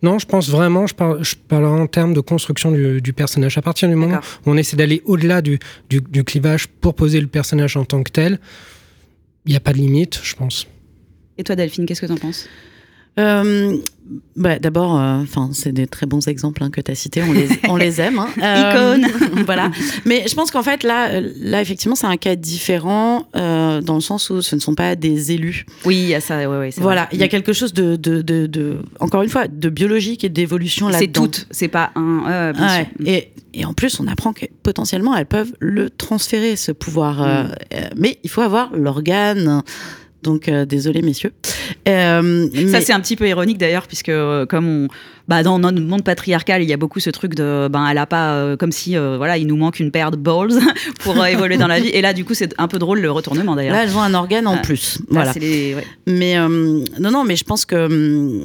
non, 0.02 0.20
je 0.20 0.26
pense 0.26 0.50
vraiment, 0.50 0.88
je 0.88 0.96
parle, 0.96 1.22
je 1.22 1.36
parle 1.36 1.66
en 1.66 1.88
termes 1.88 2.14
de 2.14 2.22
construction 2.22 2.72
du, 2.72 3.14
personnage. 3.14 3.58
À 3.58 3.62
partir 3.62 3.90
du 3.90 3.96
moment 3.96 4.20
où 4.46 4.52
on 4.52 4.56
essaie 4.56 4.78
d'aller 4.78 5.02
au-delà 5.04 5.42
du, 5.42 5.60
du, 5.90 6.00
du, 6.00 6.24
clivage 6.24 6.68
pour 6.68 6.96
poser 6.96 7.20
le 7.20 7.28
personnage 7.28 7.76
en 7.76 7.84
tant 7.84 8.04
que 8.04 8.12
tel, 8.12 8.40
il 9.46 9.50
n'y 9.50 9.58
a 9.58 9.60
pas 9.60 9.74
de 9.74 9.80
limite, 9.80 10.22
je 10.24 10.36
pense. 10.36 10.66
Et 11.38 11.44
toi, 11.44 11.58
Delphine, 11.58 11.86
qu'est-ce 11.86 12.02
que 12.02 12.06
tu 12.06 12.14
en 12.14 12.18
penses? 12.18 12.48
Euh, 13.18 13.78
bah, 14.36 14.60
D'abord, 14.60 15.00
euh, 15.00 15.24
c'est 15.54 15.72
des 15.72 15.88
très 15.88 16.06
bons 16.06 16.28
exemples 16.28 16.64
hein, 16.64 16.70
que 16.70 16.82
tu 16.82 16.92
as 16.92 16.96
cités. 16.96 17.24
On 17.24 17.32
les, 17.32 17.48
on 17.70 17.76
les 17.78 18.02
aime. 18.02 18.20
Hein. 18.20 18.28
Euh, 18.46 18.98
voilà. 19.46 19.72
Mais 20.06 20.26
je 20.28 20.36
pense 20.36 20.52
qu'en 20.52 20.62
fait, 20.62 20.84
là, 20.84 21.20
là 21.22 21.62
effectivement, 21.62 21.96
c'est 21.96 22.08
un 22.08 22.18
cas 22.18 22.36
différent 22.36 23.28
dans 23.34 23.96
le 23.96 24.02
sens 24.02 24.30
où 24.30 24.42
ce 24.42 24.56
ne 24.56 24.62
sont 24.62 24.76
pas 24.76 24.96
des 24.96 25.32
élus. 25.32 25.66
Oui, 25.86 25.96
il 25.98 26.08
y 26.10 26.16
a 26.16 26.22
ça. 26.22 26.38
Ouais, 26.38 26.58
ouais, 26.58 26.70
voilà. 26.78 27.08
Il 27.12 27.20
y 27.20 27.24
a 27.24 27.28
quelque 27.28 27.54
chose 27.54 27.74
de, 27.74 27.96
de, 27.96 28.22
de, 28.22 28.78
encore 29.00 29.24
une 29.24 29.30
fois, 29.30 29.48
de 29.48 29.70
biologique 29.70 30.24
et 30.24 30.30
d'évolution 30.30 30.90
là-dedans. 30.90 31.24
C'est 31.24 31.42
tout. 31.42 31.48
C'est 31.52 31.68
pas 31.68 31.92
un. 31.96 32.54
Et, 33.06 33.32
et, 33.54 33.66
en 33.66 33.74
plus, 33.74 34.00
on 34.00 34.08
apprend 34.08 34.34
que 34.34 34.46
potentiellement, 34.64 35.16
elles 35.16 35.26
peuvent 35.26 35.54
le 35.60 35.90
transférer, 35.90 36.56
ce 36.56 36.72
pouvoir. 36.72 37.22
Mm. 37.22 37.50
mais 37.96 38.20
il 38.24 38.30
faut 38.30 38.42
avoir 38.42 38.76
l'organe 38.76 39.64
donc 40.26 40.50
euh, 40.50 40.66
désolé 40.66 41.02
messieurs. 41.02 41.32
Euh, 41.88 42.50
ça 42.72 42.82
c'est 42.82 42.94
un 42.94 43.00
petit 43.00 43.16
peu 43.16 43.28
ironique 43.30 43.60
d'ailleurs 43.60 43.88
puisque 43.88 44.10
euh, 44.10 44.46
comme 44.46 44.68
on, 44.68 44.88
bah, 45.28 45.44
dans 45.44 45.60
notre 45.60 45.80
monde 45.80 46.04
patriarcal 46.04 46.62
il 46.62 46.70
y 46.70 46.74
a 46.74 46.78
beaucoup 46.78 47.00
ce 47.00 47.10
truc 47.10 47.36
de 47.36 47.68
ben 47.72 47.88
elle 47.88 47.98
a 47.98 48.06
pas 48.06 48.56
comme 48.58 48.72
si 48.72 48.96
voilà 48.96 49.38
il 49.38 49.48
nous 49.48 49.58
manque 49.58 49.80
une 49.80 49.92
paire 49.92 50.12
de 50.12 50.18
balls 50.18 50.54
pour 51.00 51.24
évoluer 51.26 51.58
dans 51.58 51.68
la 51.68 51.80
vie 51.80 51.90
et 51.90 52.02
là 52.02 52.14
du 52.14 52.26
coup 52.26 52.34
c'est 52.34 52.54
un 52.58 52.68
peu 52.68 52.80
drôle 52.80 53.00
le 53.00 53.12
retournement 53.12 53.56
d'ailleurs. 53.56 53.74
Là 53.74 53.84
elles 53.84 53.96
ont 53.96 54.02
un 54.02 54.14
organe 54.14 54.48
en 54.48 54.58
plus. 54.58 55.00
voilà. 55.10 55.34
Mais 56.08 56.38
non 56.38 57.12
non 57.12 57.24
mais 57.24 57.36
je 57.36 57.44
pense 57.44 57.66
que 57.66 57.86
hum, 57.86 58.42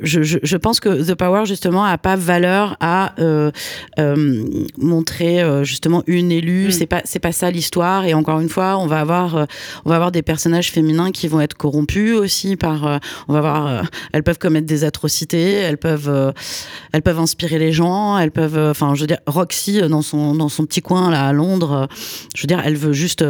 je, 0.00 0.22
je, 0.22 0.56
pense 0.56 0.80
que 0.80 1.10
The 1.10 1.14
Power 1.14 1.46
justement 1.46 1.84
a 1.84 1.98
pas 1.98 2.16
valeur 2.16 2.76
à 2.80 3.14
montrer 4.78 5.42
justement 5.64 6.02
une 6.06 6.32
élue. 6.32 6.68
Mm. 6.68 6.70
C'est 6.70 6.86
pas 6.86 7.02
c'est 7.04 7.18
pas 7.18 7.32
ça 7.32 7.50
l'histoire 7.50 8.04
et 8.04 8.14
encore 8.14 8.40
une 8.40 8.48
fois 8.48 8.78
on 8.78 8.86
va 8.86 9.00
avoir 9.00 9.46
on 9.84 9.90
va 9.90 9.96
avoir 9.96 10.12
des 10.12 10.22
personnages 10.22 10.70
féminins 10.70 11.10
qui 11.10 11.28
vont 11.28 11.40
être 11.40 11.54
corrompus 11.54 12.14
aussi 12.14 12.56
par. 12.56 12.86
euh, 12.86 12.98
on 13.28 13.32
va 13.32 13.40
voir, 13.40 13.66
euh, 13.66 13.82
elles 14.12 14.22
peuvent 14.22 14.38
commettre 14.38 14.66
des 14.66 14.84
atrocités, 14.84 15.52
elles 15.52 15.78
peuvent, 15.78 15.93
euh, 16.08 16.32
elles 16.92 17.02
peuvent 17.02 17.18
inspirer 17.18 17.58
les 17.58 17.72
gens, 17.72 18.18
elles 18.18 18.30
peuvent. 18.30 18.58
euh, 18.58 18.70
Enfin, 18.70 18.94
je 18.94 19.00
veux 19.02 19.06
dire, 19.06 19.18
Roxy 19.26 19.80
euh, 19.80 19.88
dans 19.88 20.02
son 20.02 20.34
dans 20.34 20.48
son 20.48 20.66
petit 20.66 20.82
coin 20.82 21.10
là 21.10 21.26
à 21.26 21.32
Londres, 21.32 21.88
je 22.34 22.42
veux 22.42 22.46
dire, 22.46 22.60
elle 22.64 22.76
veut 22.76 22.92
juste 22.92 23.24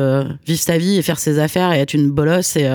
vivre 0.47 0.61
sa 0.61 0.79
vie 0.79 0.97
et 0.99 1.03
faire 1.03 1.19
ses 1.19 1.39
affaires 1.39 1.73
et 1.73 1.79
être 1.81 1.95
une 1.95 2.11
bolosse 2.11 2.57
et 2.57 2.71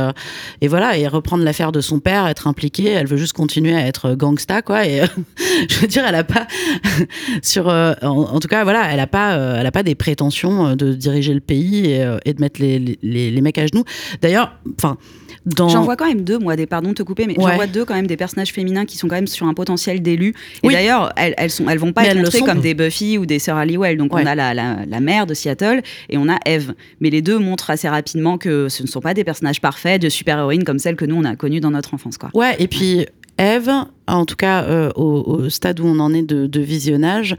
et 0.62 0.68
voilà 0.68 0.98
et 0.98 1.08
reprendre 1.08 1.44
l'affaire 1.44 1.72
de 1.72 1.82
son 1.82 2.00
père, 2.00 2.28
être 2.28 2.48
impliquée. 2.48 2.90
Elle 2.90 3.08
veut 3.08 3.18
juste 3.18 3.34
continuer 3.34 3.76
à 3.76 3.86
être 3.88 4.16
gangsta 4.16 4.62
quoi. 4.62 4.86
Et 4.86 5.02
je 5.70 5.80
veux 5.80 5.88
dire, 5.88 6.06
elle 6.08 6.16
a 6.16 6.24
pas 6.24 6.48
sur 7.42 7.68
en, 7.68 8.40
tout 8.40 8.48
cas 8.48 8.64
voilà, 8.64 8.92
elle 8.92 9.00
a 9.00 9.08
pas 9.08 9.34
elle 9.36 9.66
a 9.66 9.72
pas 9.72 9.84
des 9.84 9.96
prétentions 9.96 10.76
de 10.76 10.94
diriger 10.94 11.34
le 11.34 11.42
pays 11.42 11.86
et, 11.88 12.16
et 12.26 12.34
de 12.34 12.42
mettre 12.42 12.62
les, 12.62 12.80
les, 13.02 13.32
les 13.32 13.42
mecs 13.42 13.58
à 13.58 13.66
genoux. 13.68 13.84
D'ailleurs, 14.22 14.54
enfin 14.78 14.98
dans 15.46 15.70
J'en 15.70 15.84
vois 15.84 15.96
quand 15.96 16.08
même 16.08 16.22
deux, 16.24 16.38
moi, 16.38 16.56
des 16.56 16.66
pardon 16.66 16.90
de 16.90 16.94
te 16.96 17.04
couper, 17.04 17.26
mais 17.26 17.38
Ouais. 17.40 17.52
j'en 17.52 17.56
vois 17.56 17.68
deux 17.68 17.86
quand 17.86 17.94
même 17.96 18.08
des 18.08 18.18
personnages 18.18 18.52
féminins 18.52 18.86
qui 18.86 18.98
sont 18.98 19.08
quand 19.08 19.16
même 19.16 19.28
sur 19.28 19.46
un 19.48 19.54
potentiel 19.54 20.02
d'élu. 20.02 20.34
Et 20.64 20.70
d'ailleurs, 20.70 21.14
elles, 21.16 21.34
elles 21.38 21.50
sont, 21.52 21.68
elles 21.70 21.78
vont 21.80 21.94
pas 21.94 22.02
Mais 22.04 22.10
être 22.10 22.18
montrées 22.18 22.40
comme 22.42 22.60
des 22.62 22.74
Buffy 22.74 23.18
ou 23.18 23.26
des 23.26 23.40
Sœurs 23.40 23.58
Halliwell. 23.58 23.98
Donc 23.98 24.14
Ouais. 24.14 24.22
on 24.24 24.26
a 24.28 24.36
la, 24.36 24.54
la, 24.54 24.86
la 24.86 25.00
mère 25.00 25.26
de 25.28 25.34
Seattle 25.34 25.82
et 26.10 26.18
on 26.18 26.28
a 26.30 26.38
Eve. 26.46 26.74
Mais 27.00 27.10
les 27.10 27.22
deux 27.22 27.38
montrent 27.40 27.70
assez 27.70 27.88
rapidement 27.90 28.38
que 28.38 28.68
ce 28.70 28.84
ne 28.84 28.88
sont 28.88 29.00
pas 29.02 29.14
des 29.14 29.24
personnages 29.24 29.62
parfaits 29.62 30.02
de 30.02 30.10
super-héroïnes 30.10 30.64
comme 30.64 30.80
celles 30.80 30.96
que 30.98 31.06
nous 31.06 31.16
on 31.16 31.24
a 31.26 31.36
connues 31.36 31.60
dans 31.62 31.72
notre 31.72 31.94
enfance, 31.94 32.18
quoi. 32.18 32.30
Ouais, 32.34 32.56
et 32.60 32.68
puis 32.68 33.06
Eve, 33.38 33.70
en 34.08 34.26
tout 34.26 34.36
cas 34.36 34.64
euh, 34.64 34.90
au, 34.96 35.22
au 35.22 35.50
stade 35.50 35.80
où 35.80 35.86
on 35.86 36.00
en 36.00 36.14
est 36.14 36.24
de, 36.24 36.46
de 36.48 36.60
visionnage, 36.60 37.36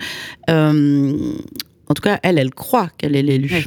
euh, 0.49 1.13
en 1.89 1.95
tout 1.95 2.03
cas, 2.03 2.19
elle, 2.23 2.39
elle 2.39 2.51
croit 2.55 2.89
qu'elle 2.97 3.17
est 3.17 3.23
l'élue. 3.23 3.67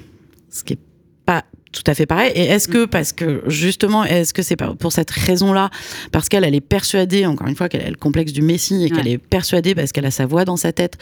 Ce 0.50 0.64
qui 0.64 0.74
est 0.74 0.80
pas 1.26 1.44
tout 1.74 1.84
à 1.88 1.94
fait 1.94 2.06
pareil. 2.06 2.32
Et 2.36 2.46
est-ce 2.46 2.68
que, 2.68 2.86
parce 2.86 3.12
que 3.12 3.42
justement, 3.48 4.04
est-ce 4.04 4.34
que 4.34 4.42
c'est 4.42 4.56
pas 4.56 4.74
pour 4.76 4.94
cette 4.94 5.12
raison-là, 5.12 5.70
parce 6.12 6.30
qu'elle, 6.30 6.44
elle 6.44 6.56
est 6.56 6.62
persuadée, 6.62 7.26
encore 7.26 7.48
une 7.48 7.56
fois, 7.56 7.68
qu'elle 7.68 7.82
a 7.82 7.90
le 7.90 7.96
complexe 7.96 8.32
du 8.32 8.42
Messie 8.42 8.86
et 8.86 8.90
qu'elle 8.90 9.08
est 9.08 9.18
persuadée 9.18 9.76
parce 9.76 9.92
qu'elle 9.92 10.06
a 10.06 10.12
sa 10.12 10.26
voix 10.26 10.46
dans 10.46 10.58
sa 10.58 10.72
tête 10.72 10.98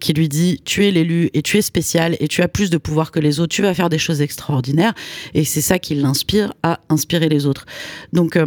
qui 0.00 0.12
lui 0.12 0.28
dit 0.28 0.60
tu 0.64 0.86
es 0.86 0.90
l'élu 0.90 1.28
et 1.34 1.42
tu 1.42 1.58
es 1.58 1.62
spécial 1.62 2.16
et 2.20 2.28
tu 2.28 2.40
as 2.42 2.48
plus 2.48 2.70
de 2.70 2.78
pouvoir 2.78 3.10
que 3.10 3.20
les 3.20 3.40
autres, 3.40 3.54
tu 3.54 3.62
vas 3.62 3.74
faire 3.74 3.88
des 3.88 3.98
choses 3.98 4.22
extraordinaires. 4.22 4.94
Et 5.34 5.44
c'est 5.44 5.60
ça 5.60 5.78
qui 5.78 5.94
l'inspire 5.96 6.54
à 6.62 6.80
inspirer 6.88 7.28
les 7.28 7.46
autres. 7.46 7.66
Donc, 8.12 8.36
euh, 8.36 8.46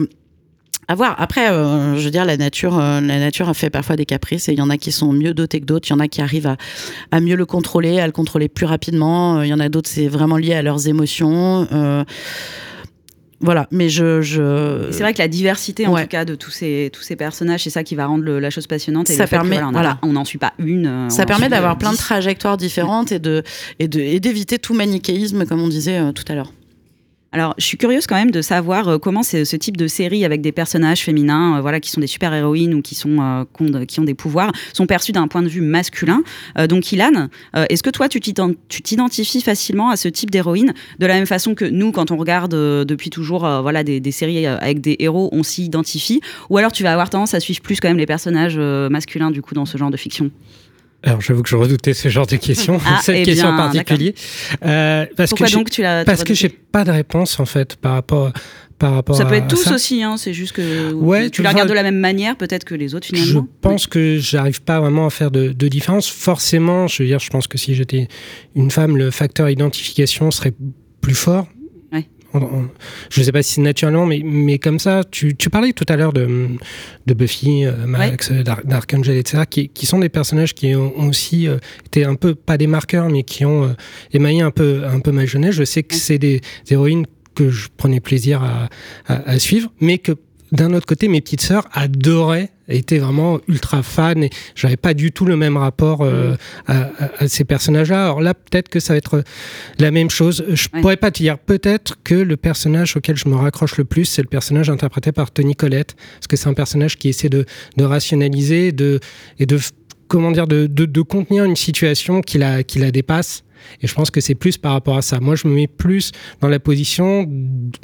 à 0.88 0.96
voir. 0.96 1.16
Après, 1.20 1.50
euh, 1.50 1.96
je 1.98 2.04
veux 2.06 2.12
dire, 2.12 2.26
la 2.26 2.38
nature, 2.38 2.78
euh, 2.80 3.02
la 3.02 3.20
nature 3.20 3.50
a 3.50 3.54
fait 3.54 3.70
parfois 3.70 3.96
des 3.96 4.06
caprices 4.06 4.48
et 4.50 4.54
il 4.54 4.60
y 4.60 4.62
en 4.62 4.70
a 4.70 4.78
qui 4.78 4.92
sont 4.92 5.12
mieux 5.14 5.34
dotés 5.34 5.60
que 5.60 5.66
d'autres. 5.66 5.88
Il 5.90 5.92
y 5.92 5.96
en 5.96 6.00
a 6.00 6.08
qui 6.08 6.22
arrivent 6.22 6.48
à, 6.48 6.58
à 7.12 7.20
mieux 7.20 7.36
le 7.36 7.46
contrôler, 7.46 8.00
à 8.00 8.06
le 8.06 8.12
contrôler 8.12 8.50
plus 8.50 8.66
rapidement. 8.66 9.40
Euh, 9.40 9.46
Il 9.46 9.50
y 9.50 9.54
en 9.54 9.60
a 9.60 9.70
d'autres, 9.70 9.90
c'est 9.90 10.08
vraiment 10.08 10.38
lié 10.38 10.54
à 10.54 10.62
leurs 10.62 10.88
émotions. 10.88 11.68
Euh, 11.72 12.04
voilà, 13.42 13.68
mais 13.70 13.90
je. 13.90 14.22
je... 14.22 14.88
C'est 14.92 15.02
vrai 15.04 15.14
que 15.14 15.20
la 15.20 15.28
diversité, 15.28 15.86
en 15.88 15.94
Ouais. 15.94 16.04
tout 16.04 16.08
cas, 16.08 16.24
de 16.26 16.36
tous 16.36 16.52
ces, 16.52 16.90
tous 16.94 17.02
ces 17.02 17.16
personnages, 17.16 17.64
c'est 17.64 17.70
ça 17.70 17.84
qui 17.84 17.94
va 17.96 18.06
rendre 18.06 18.24
le- 18.24 18.40
la 18.40 18.50
chose 18.50 18.66
passionnante. 18.66 19.10
Et 19.10 19.14
Ça 19.14 19.26
que, 19.26 19.30
permet- 19.32 19.56
voilà, 19.58 19.68
on 19.68 19.72
voilà. 19.72 20.00
n'en 20.04 20.24
suit 20.26 20.38
pas 20.38 20.54
une. 20.58 21.10
Ça 21.10 21.26
permet 21.26 21.50
d'avoir 21.50 21.78
plein 21.78 21.92
de 21.92 21.98
trajectoires 21.98 22.58
différentes 22.58 23.12
et 23.12 23.20
de 23.20 23.44
et 23.80 23.88
de 23.88 24.00
et 24.00 24.20
d'éviter 24.20 24.58
tout 24.58 24.74
manichéisme, 24.74 25.46
comme 25.46 25.62
on 25.62 25.68
disait 25.68 26.14
tout 26.14 26.24
à 26.30 26.34
l'heure. 26.36 26.54
Alors, 27.36 27.54
je 27.58 27.66
suis 27.66 27.76
curieuse 27.76 28.08
quand 28.08 28.16
même 28.16 28.32
de 28.32 28.42
savoir 28.42 28.88
euh, 28.88 28.98
comment 28.98 29.22
ce 29.22 29.58
type 29.58 29.76
de 29.76 29.88
série 29.88 30.24
avec 30.24 30.40
des 30.40 30.54
personnages 30.54 31.02
féminins, 31.02 31.58
euh, 31.58 31.62
voilà, 31.62 31.82
qui 31.82 31.90
sont 31.90 32.00
des 32.00 32.08
super-héroïnes 32.08 32.74
ou 32.74 32.82
qui 32.82 32.96
sont 32.96 33.18
euh, 33.20 33.44
ont 33.60 34.04
des 34.04 34.14
pouvoirs, 34.14 34.54
sont 34.72 34.86
perçus 34.86 35.12
d'un 35.12 35.28
point 35.28 35.42
de 35.42 35.50
vue 35.50 35.60
masculin. 35.60 36.24
Donc, 36.70 36.94
Ilan, 36.94 37.28
est-ce 37.54 37.84
que 37.84 37.90
toi, 37.90 38.08
tu 38.08 38.22
t'ident- 38.22 38.56
tu 38.70 38.82
t'identifies 38.82 39.42
facilement 39.42 39.90
à 39.90 39.98
ce 39.98 40.08
type 40.08 40.32
d'héroïne? 40.32 40.74
De 41.00 41.06
la 41.06 41.16
même 41.16 41.26
façon 41.26 41.56
que 41.56 41.66
nous, 41.66 41.92
quand 41.92 42.12
on 42.12 42.16
regarde 42.16 42.52
depuis 42.52 43.10
toujours, 43.10 43.42
voilà, 43.62 43.84
des, 43.84 44.00
des 44.00 44.12
séries 44.12 44.46
avec 44.46 44.80
des 44.80 44.96
héros, 45.00 45.28
on 45.34 45.44
s'y 45.44 45.66
identifie, 45.66 46.22
ou 46.50 46.58
alors 46.58 46.72
tu 46.72 46.84
vas 46.84 46.94
avoir 46.94 47.10
tendance 47.10 47.34
à 47.34 47.42
suivre 47.42 47.62
plus 47.62 47.82
quand 47.82 47.90
même 47.90 47.98
les 47.98 48.06
personnages 48.06 48.58
masculins 48.58 49.32
du 49.32 49.42
coup 49.42 49.54
dans 49.56 49.66
ce 49.66 49.78
genre 49.78 49.92
de 49.92 49.98
fiction? 49.98 50.32
Alors, 51.06 51.22
j'avoue 51.22 51.44
que 51.44 51.50
je 51.50 51.56
redoutais 51.56 51.94
ce 51.94 52.10
genre 52.10 52.26
de 52.28 52.36
questions, 52.36 52.80
Ah, 52.86 53.00
cette 53.04 53.18
eh 53.18 53.24
question 53.24 53.48
en 53.50 53.56
particulier. 53.56 54.16
Euh, 54.66 55.06
parce 55.16 55.30
Pourquoi 55.30 55.48
que 55.48 55.54
donc 55.54 55.70
tu 55.70 55.82
l'as- 55.82 56.04
Parce 56.04 56.24
que 56.24 56.34
j'ai 56.34 56.50
pas 56.50 56.84
de 56.84 56.92
réponse 56.92 57.40
en 57.40 57.46
fait 57.46 57.76
par 57.78 57.94
rapport 57.94 58.32
par 58.78 58.94
rapport 58.94 59.16
Ça 59.16 59.24
peut 59.24 59.36
être 59.36 59.48
tous 59.48 59.56
ça. 59.64 59.76
aussi, 59.76 60.04
hein, 60.04 60.18
c'est 60.18 60.34
juste 60.34 60.52
que 60.52 60.92
Ouais, 60.92 61.30
tu 61.30 61.42
la 61.42 61.52
regardes 61.52 61.70
de 61.70 61.74
la 61.74 61.84
même 61.84 61.98
manière 62.00 62.36
peut-être 62.36 62.66
que 62.66 62.76
les 62.76 62.94
autres 62.94 63.08
Je 63.10 63.16
finalement. 63.16 63.48
pense 63.62 63.88
que 63.88 64.18
j'arrive 64.18 64.62
pas 64.64 64.82
vraiment 64.82 65.06
à 65.06 65.10
faire 65.10 65.32
de, 65.32 65.54
de 65.54 65.68
différence. 65.70 66.10
Forcément, 66.10 66.88
je 66.88 67.02
veux 67.04 67.08
dire, 67.08 67.20
je 67.20 67.30
pense 67.30 67.48
que 67.48 67.58
si 67.58 67.74
j'étais 67.74 68.10
une 68.54 68.72
femme, 68.72 68.98
le 68.98 69.12
facteur 69.12 69.50
identification 69.50 70.30
serait 70.30 70.54
plus 71.00 71.16
fort. 71.16 71.48
Ouais. 72.40 72.48
Je 73.10 73.24
sais 73.24 73.32
pas 73.32 73.44
si 73.44 73.62
naturellement, 73.62 74.06
mais, 74.06 74.22
mais 74.24 74.60
comme 74.60 74.80
ça, 74.80 75.04
tu, 75.10 75.36
tu 75.36 75.50
parlais 75.50 75.74
tout 75.74 75.86
à 75.90 75.96
l'heure 75.96 76.14
de, 76.14 76.48
de 77.06 77.14
Buffy, 77.14 77.66
euh, 77.66 77.86
Max, 77.86 78.32
Dark, 78.44 78.66
Darkangel, 78.66 79.18
etc., 79.18 79.44
qui, 79.50 79.70
qui 79.70 79.86
sont 79.86 80.00
des 80.00 80.10
personnages 80.10 80.54
qui 80.54 80.76
ont, 80.76 80.94
ont 80.98 81.08
aussi 81.10 81.48
euh, 81.48 81.58
été 81.86 82.04
un 82.06 82.16
peu, 82.16 82.36
pas 82.36 82.58
des 82.58 82.68
marqueurs, 82.68 83.10
mais 83.10 83.24
qui 83.24 83.46
ont 83.46 83.64
euh, 83.66 83.74
émaillé 84.12 84.42
un 84.42 84.52
peu, 84.52 84.84
un 84.86 85.00
peu 85.00 85.12
ma 85.12 85.26
jeunesse. 85.26 85.56
Je 85.56 85.64
sais 85.64 85.84
que 85.84 85.96
c'est 85.96 86.18
des, 86.18 86.40
des 86.68 86.74
héroïnes 86.74 87.06
que 87.36 87.50
je 87.50 87.68
prenais 87.76 88.00
plaisir 88.00 88.42
à, 88.44 88.70
à- 89.08 89.30
à 89.30 89.40
suivre, 89.40 89.70
mais 89.82 89.98
que 89.98 90.14
d'un 90.56 90.74
autre 90.74 90.86
côté, 90.86 91.08
mes 91.08 91.22
petites 91.22 91.42
sœurs 91.42 91.66
adoraient, 91.74 92.50
étaient 92.68 92.98
vraiment 92.98 93.40
ultra 93.48 93.84
fans 93.84 94.20
et 94.22 94.30
j'avais 94.56 94.78
pas 94.78 94.94
du 94.96 95.12
tout 95.12 95.26
le 95.26 95.36
même 95.38 95.56
rapport 95.58 96.02
euh, 96.02 96.36
à, 96.66 96.82
à- 96.98 97.24
à 97.24 97.28
ces 97.28 97.44
personnages-là. 97.44 98.04
Alors 98.06 98.22
là, 98.22 98.34
peut-être 98.34 98.70
que 98.70 98.80
ça 98.80 98.94
va 98.94 98.98
être 98.98 99.24
la 99.78 99.92
même 99.92 100.10
chose. 100.10 100.44
Je 100.50 100.68
pourrais 100.70 100.98
pas 100.98 101.12
te 101.12 101.20
dire. 101.22 101.38
Peut-être 101.38 101.98
que 102.04 102.16
le 102.16 102.38
personnage 102.38 102.96
auquel 102.98 103.18
je 103.18 103.30
me 103.30 103.36
raccroche 103.36 103.78
le 103.78 103.86
plus, 103.86 104.06
c'est 104.06 104.22
le 104.24 104.28
personnage 104.28 104.70
interprété 104.70 105.12
par 105.12 105.30
Tony 105.32 105.56
Collette, 105.56 105.96
parce 106.16 106.28
que 106.28 106.36
c'est 106.36 106.48
un 106.50 106.54
personnage 106.56 106.98
qui 106.98 107.10
essaie 107.10 107.30
de, 107.30 107.46
de 107.78 107.84
rationaliser, 107.84 108.72
de 108.72 109.00
et 109.38 109.46
de 109.46 109.60
comment 110.08 110.32
dire, 110.32 110.48
de, 110.48 110.68
de, 110.68 110.86
de 110.86 111.02
contenir 111.02 111.44
une 111.46 111.56
situation 111.56 112.22
qui 112.22 112.38
la, 112.40 112.64
qui 112.64 112.80
la 112.80 112.92
dépasse. 112.92 113.44
Et 113.82 113.88
je 113.88 113.94
pense 113.96 114.12
que 114.12 114.22
c'est 114.22 114.36
plus 114.36 114.58
par 114.58 114.74
rapport 114.74 114.98
à 114.98 115.02
ça. 115.02 115.20
Moi, 115.20 115.36
je 115.36 115.48
me 115.48 115.54
mets 115.56 115.68
plus 115.68 116.12
dans 116.42 116.48
la 116.48 116.60
position 116.60 117.28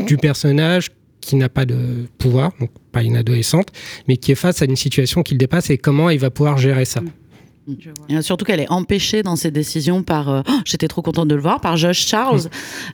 du 0.08 0.18
personnage 0.18 0.90
qui 1.22 1.36
n'a 1.38 1.48
pas 1.50 1.66
de 1.66 1.78
pouvoir, 2.18 2.52
donc 2.60 2.70
pas 2.92 3.04
une 3.04 3.16
adolescente, 3.16 3.68
mais 4.08 4.18
qui 4.18 4.32
est 4.32 4.36
face 4.36 4.62
à 4.62 4.66
une 4.66 4.76
situation 4.76 5.24
qui 5.24 5.36
le 5.36 5.38
dépasse 5.38 5.70
et 5.70 5.78
comment 5.78 6.10
il 6.10 6.20
va 6.20 6.30
pouvoir 6.30 6.58
gérer 6.58 6.86
ça. 6.86 7.02
Et 8.10 8.22
surtout 8.24 8.44
qu'elle 8.44 8.60
est 8.60 8.70
empêchée 8.72 9.22
dans 9.22 9.36
ses 9.36 9.52
décisions 9.52 10.02
par. 10.02 10.30
euh, 10.30 10.42
oh, 10.50 10.52
J'étais 10.66 10.88
trop 10.88 11.04
contente 11.04 11.28
de 11.28 11.36
le 11.36 11.42
voir 11.42 11.62
par 11.62 11.78
Josh 11.78 12.06
Charles, 12.08 12.42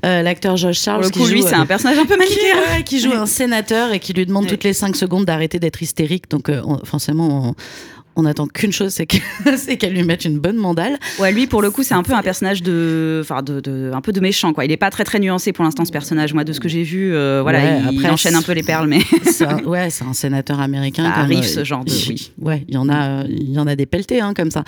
euh, 0.06 0.22
l'acteur 0.22 0.58
Josh 0.58 0.80
Charles. 0.82 1.00
Pour 1.02 1.06
le 1.08 1.12
qui 1.14 1.20
coup, 1.20 1.26
joue, 1.26 1.34
lui, 1.36 1.42
c'est 1.42 1.56
euh, 1.56 1.60
un 1.62 1.66
personnage 1.66 1.98
un 1.98 2.06
peu 2.06 2.14
qui, 2.16 2.20
manichéen. 2.20 2.56
ouais, 2.76 2.84
qui 2.84 3.00
joue 3.00 3.14
un 3.14 3.26
sénateur 3.26 3.94
et 3.94 4.00
qui 4.00 4.12
lui 4.14 4.26
demande 4.26 4.46
toutes 4.46 4.66
les 4.66 4.74
5 4.74 4.96
secondes 4.98 5.24
d'arrêter 5.26 5.58
d'être 5.60 5.82
hystérique. 5.82 6.30
Donc, 6.30 6.50
euh, 6.50 6.62
on- 6.66 6.84
forcément, 6.84 7.50
on, 7.50 7.56
on 8.18 8.26
attend 8.26 8.48
qu'une 8.48 8.72
chose, 8.74 8.92
c'est 8.94 9.06
que- 9.06 9.18
c'est 9.58 9.78
qu'elle 9.78 9.94
lui 9.94 10.04
mette 10.04 10.26
une 10.26 10.40
bonne 10.40 10.58
mandale. 10.58 10.98
Ouais, 11.20 11.32
lui, 11.32 11.48
pour 11.48 11.62
le 11.62 11.72
coup, 11.72 11.84
c'est 11.84 11.94
un 11.94 12.04
peu 12.04 12.14
un 12.14 12.22
personnage 12.22 12.62
de, 12.64 13.20
enfin, 13.24 13.42
de, 13.44 13.60
de- 13.62 13.92
un 13.94 14.02
peu 14.02 14.12
de 14.12 14.20
méchant, 14.20 14.52
quoi. 14.54 14.66
Il 14.66 14.72
est 14.72 14.78
pas 14.78 14.90
très 14.90 15.04
très 15.04 15.20
nuancé 15.20 15.54
pour 15.54 15.64
l'instant, 15.64 15.86
ce 15.86 15.92
personnage. 15.92 16.34
Moi, 16.34 16.44
de 16.44 16.52
ce 16.52 16.60
que 16.60 16.68
j'ai 16.68 16.84
vu, 16.84 17.14
euh, 17.14 17.42
voilà, 17.42 17.60
Ouais, 17.60 17.80
il, 17.92 17.98
après, 18.00 18.10
enchaîne 18.12 18.36
un 18.36 18.42
peu 18.42 18.52
les 18.54 18.64
perles, 18.64 18.88
mais 18.88 19.00
C'est 19.32 19.46
un- 19.46 19.64
ouais, 19.66 19.90
c'est 19.90 20.04
un 20.06 20.14
sénateur 20.14 20.60
américain. 20.60 21.04
Ça 21.06 21.20
arrive, 21.22 21.40
euh, 21.40 21.44
ce 21.44 21.64
genre 21.64 21.86
de- 21.86 21.92
oui. 22.10 22.32
Ouais, 22.42 22.66
il 22.68 22.74
y 22.74 22.78
en 22.78 22.90
a, 22.90 23.24
il 23.26 23.52
y 23.52 23.60
en 23.60 23.68
a 23.68 23.76
des 23.76 23.86
pelletés 23.86 24.20
hein, 24.20 24.34
comme 24.34 24.52
ça. 24.52 24.64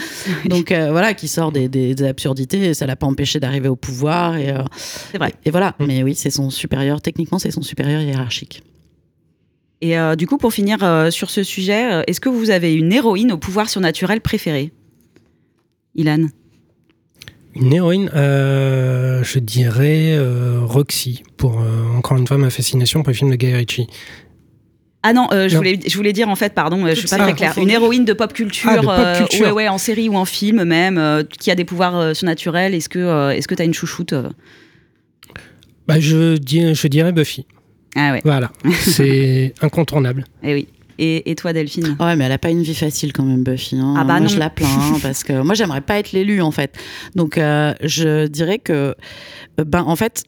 Donc 0.46 0.72
euh, 0.72 0.92
voilà, 0.92 1.14
qui 1.14 1.28
sort 1.28 1.52
des, 1.52 1.68
des- 1.68 1.96
des 1.96 2.04
absurdités. 2.06 2.66
Et 2.70 2.74
ça 2.74 2.86
l'a 2.86 2.96
pas 2.96 3.08
empêché 3.08 3.40
d'arriver 3.40 3.68
au 3.70 3.76
pouvoir. 3.76 4.38
Et, 4.38 4.50
euh, 4.52 4.62
c'est 5.12 5.18
vrai. 5.18 5.34
et 5.46 5.52
voilà. 5.52 5.76
Mais 5.80 6.04
oui, 6.04 6.14
c'est 6.16 6.30
son 6.30 6.50
supérieur. 6.50 7.02
Techniquement, 7.02 7.40
c'est 7.40 7.52
son 7.52 7.62
supérieur 7.62 8.02
hiérarchique. 8.02 8.62
Et 9.82 9.98
euh, 9.98 10.16
du 10.16 10.28
coup, 10.28 10.38
pour 10.38 10.52
finir 10.54 10.84
euh, 10.84 11.10
sur 11.10 11.30
ce 11.30 11.44
sujet, 11.44 11.92
euh, 11.94 12.04
est-ce 12.08 12.20
que 12.20 12.28
vous 12.30 12.50
avez 12.50 12.74
une 12.74 12.92
héroïne 12.92 13.32
au 13.32 13.38
pouvoir 13.38 13.70
surnaturel 13.70 14.20
préféré? 14.22 14.72
Ilan 15.96 16.28
Une 17.56 17.74
héroïne, 17.74 18.12
euh, 18.14 19.24
je 19.24 19.40
dirais 19.40 20.18
Roxy, 20.64 21.24
pour 21.38 21.62
encore 21.96 22.18
une 22.18 22.28
fois 22.28 22.38
ma 22.38 22.50
fascination 22.50 23.04
pour 23.04 23.12
les 23.12 23.18
films 23.18 23.32
de 23.32 23.36
Guy 23.38 23.54
Ritchie. 23.54 23.88
Ah 25.02 25.14
non, 25.14 25.30
euh, 25.32 25.48
je, 25.48 25.54
Non. 25.54 25.60
voulais, 25.62 25.80
je 25.88 25.96
voulais 25.96 26.12
dire 26.12 26.28
en 26.28 26.36
fait, 26.36 26.54
pardon, 26.54 26.86
je 26.86 26.94
suis 26.94 27.08
pas 27.08 27.18
très 27.18 27.34
claire. 27.34 27.58
Une 27.58 27.70
héroïne 27.70 28.04
de 28.04 28.12
pop 28.12 28.34
culture, 28.34 28.70
Ah, 28.70 28.78
de 28.80 28.82
pop 28.82 28.90
euh, 28.98 29.16
culture. 29.18 29.46
ouais, 29.48 29.52
ouais, 29.54 29.68
en 29.70 29.78
série 29.78 30.10
ou 30.10 30.16
en 30.16 30.26
film 30.26 30.66
même, 30.66 30.98
euh, 30.98 31.24
qui 31.24 31.50
a 31.52 31.56
des 31.56 31.64
pouvoirs 31.64 32.14
surnaturels. 32.14 32.74
Est-ce 32.76 32.90
que 32.90 33.32
est-ce 33.32 33.48
que 33.48 33.56
t'as 33.56 33.64
une 33.64 33.74
chouchoute 33.74 34.14
Bah, 35.88 36.02
je, 36.02 36.36
dis, 36.36 36.76
je 36.76 36.88
dirais 36.90 37.14
Buffy. 37.14 37.46
Ah 37.96 38.12
ouais. 38.14 38.22
Voilà, 38.24 38.52
c'est 38.80 39.54
incontournable. 39.62 40.26
Eh 40.44 40.54
oui. 40.54 40.68
Et, 41.02 41.32
et 41.32 41.36
toi, 41.36 41.54
Delphine? 41.54 41.96
Ouais, 42.00 42.16
mais 42.18 42.26
elle 42.26 42.32
a 42.34 42.38
pas 42.38 42.50
une 42.50 42.62
vie 42.62 42.76
facile 42.76 43.14
quand 43.14 43.24
même, 43.24 43.42
Buffy. 43.44 43.78
hein. 43.78 43.94
Ah 43.98 44.04
bah 44.04 44.14
moi, 44.16 44.20
non. 44.22 44.28
je 44.28 44.38
la 44.38 44.50
plains 44.50 44.68
hein, 44.68 44.98
parce 45.02 45.24
que 45.24 45.42
moi, 45.44 45.56
j'aimerais 45.56 45.80
pas 45.80 45.98
être 45.98 46.12
l'élu 46.12 46.42
en 46.42 46.52
fait. 46.52 46.76
Donc, 47.16 47.38
euh, 47.38 47.74
je 47.82 48.28
dirais 48.28 48.60
que, 48.60 48.74
euh, 48.74 49.64
ben, 49.66 49.84
en 49.88 49.96
fait, 49.96 50.24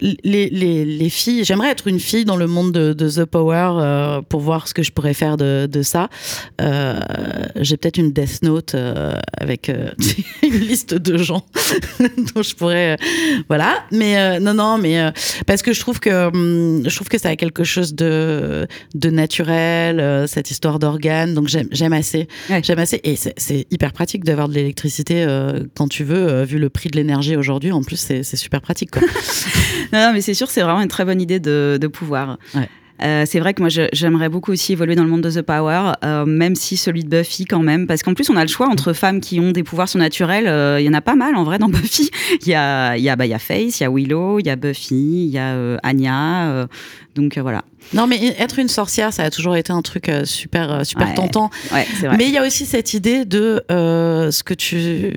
les, 0.00 0.16
les, 0.50 0.84
les 0.84 1.08
filles, 1.08 1.44
j'aimerais 1.44 1.70
être 1.70 1.86
une 1.86 2.00
fille 2.00 2.24
dans 2.24 2.36
le 2.36 2.46
monde 2.46 2.72
de, 2.72 2.92
de 2.92 3.08
The 3.08 3.24
Power 3.24 3.70
euh, 3.78 4.20
pour 4.22 4.40
voir 4.40 4.66
ce 4.68 4.74
que 4.74 4.82
je 4.82 4.90
pourrais 4.92 5.14
faire 5.14 5.36
de, 5.36 5.66
de 5.70 5.82
ça. 5.82 6.08
Euh, 6.60 6.98
J'ai 7.60 7.76
peut-être 7.76 7.98
une 7.98 8.12
Death 8.12 8.42
Note 8.42 8.74
euh, 8.74 9.14
avec 9.38 9.68
euh, 9.68 9.90
une 10.42 10.58
liste 10.58 10.94
de 10.94 11.16
gens 11.16 11.46
dont 12.34 12.42
je 12.42 12.54
pourrais, 12.54 12.92
euh, 12.94 12.96
voilà. 13.48 13.84
Mais 13.92 14.18
euh, 14.18 14.40
non, 14.40 14.54
non, 14.54 14.78
mais 14.78 14.98
euh, 15.00 15.10
parce 15.46 15.62
que 15.62 15.72
je 15.72 15.80
trouve 15.80 16.00
que 16.00 16.26
hum, 16.28 16.82
je 16.88 16.94
trouve 16.94 17.08
que 17.08 17.18
ça 17.18 17.28
a 17.30 17.36
quelque 17.36 17.64
chose 17.64 17.94
de 17.94 18.66
de 18.94 19.10
naturel, 19.10 20.00
euh, 20.00 20.26
cette 20.26 20.50
histoire 20.50 20.78
d'organes. 20.78 21.34
Donc 21.34 21.48
j'aime 21.48 21.92
assez, 21.92 22.28
j'aime 22.62 22.78
assez, 22.78 23.00
et 23.04 23.16
c'est- 23.16 23.66
hyper 23.70 23.92
pratique 23.92 24.24
d'avoir 24.24 24.48
de 24.48 24.54
l'électricité 24.54 25.24
euh, 25.24 25.60
quand 25.76 25.88
tu 25.88 26.04
veux, 26.04 26.42
vu 26.44 26.58
le 26.58 26.68
prix 26.68 26.90
de 26.90 26.96
l'énergie 26.96 27.36
aujourd'hui. 27.36 27.72
En 27.72 27.82
plus, 27.82 27.96
c'est 27.96 28.22
c'est 28.22 28.36
super 28.36 28.60
pratique, 28.60 28.90
quoi. 28.90 29.02
Non, 29.92 30.12
mais 30.12 30.20
c'est 30.20 30.34
sûr, 30.34 30.50
c'est 30.50 30.62
vraiment 30.62 30.80
une 30.80 30.88
très 30.88 31.04
bonne 31.04 31.20
idée 31.20 31.40
de, 31.40 31.78
de 31.80 31.86
pouvoir. 31.86 32.38
Euh, 33.02 33.24
c'est 33.26 33.40
vrai 33.40 33.54
que 33.54 33.60
moi 33.60 33.68
j'aimerais 33.92 34.28
beaucoup 34.28 34.52
aussi 34.52 34.72
évoluer 34.72 34.94
dans 34.94 35.02
le 35.02 35.10
monde 35.10 35.22
de 35.22 35.30
The 35.30 35.42
Power, 35.42 35.92
euh, 36.04 36.24
même 36.24 36.54
si 36.54 36.76
celui 36.76 37.02
de 37.02 37.08
Buffy 37.08 37.44
quand 37.44 37.62
même, 37.62 37.88
parce 37.88 38.04
qu'en 38.04 38.14
plus 38.14 38.30
on 38.30 38.36
a 38.36 38.42
le 38.42 38.48
choix 38.48 38.68
entre 38.68 38.92
femmes 38.92 39.20
qui 39.20 39.40
ont 39.40 39.50
des 39.50 39.64
pouvoirs 39.64 39.88
surnaturels, 39.88 40.46
euh, 40.46 40.80
il 40.80 40.86
y 40.86 40.88
en 40.88 40.94
a 40.94 41.00
pas 41.00 41.16
mal 41.16 41.34
en 41.34 41.42
vrai 41.42 41.58
dans 41.58 41.68
Buffy. 41.70 42.10
Il 42.42 42.48
y 42.48 42.54
a, 42.54 42.96
y 42.96 43.08
a, 43.08 43.16
bah, 43.16 43.26
il 43.26 43.30
y 43.30 43.34
a 43.34 43.38
Faith, 43.38 43.80
il 43.80 43.82
y 43.82 43.86
a 43.86 43.90
Willow, 43.90 44.38
il 44.38 44.46
y 44.46 44.50
a 44.50 44.56
Buffy, 44.56 45.24
il 45.26 45.30
y 45.30 45.38
a 45.38 45.76
Anya, 45.82 46.68
donc 47.16 47.36
voilà. 47.38 47.64
Non, 47.92 48.06
mais 48.06 48.34
être 48.38 48.58
une 48.58 48.68
sorcière, 48.68 49.12
ça 49.12 49.22
a 49.24 49.30
toujours 49.30 49.56
été 49.56 49.72
un 49.72 49.82
truc 49.82 50.08
euh, 50.08 50.24
super, 50.24 50.72
euh, 50.72 50.84
super 50.84 51.08
Ouais. 51.08 51.14
tentant. 51.14 51.50
Ouais, 51.72 51.86
c'est 52.00 52.06
vrai. 52.06 52.16
Mais 52.16 52.24
il 52.26 52.30
y 52.32 52.38
a 52.38 52.46
aussi 52.46 52.66
cette 52.66 52.94
idée 52.94 53.24
de 53.24 53.62
euh, 53.70 54.30
ce 54.30 54.42
que 54.42 54.54
tu, 54.54 55.12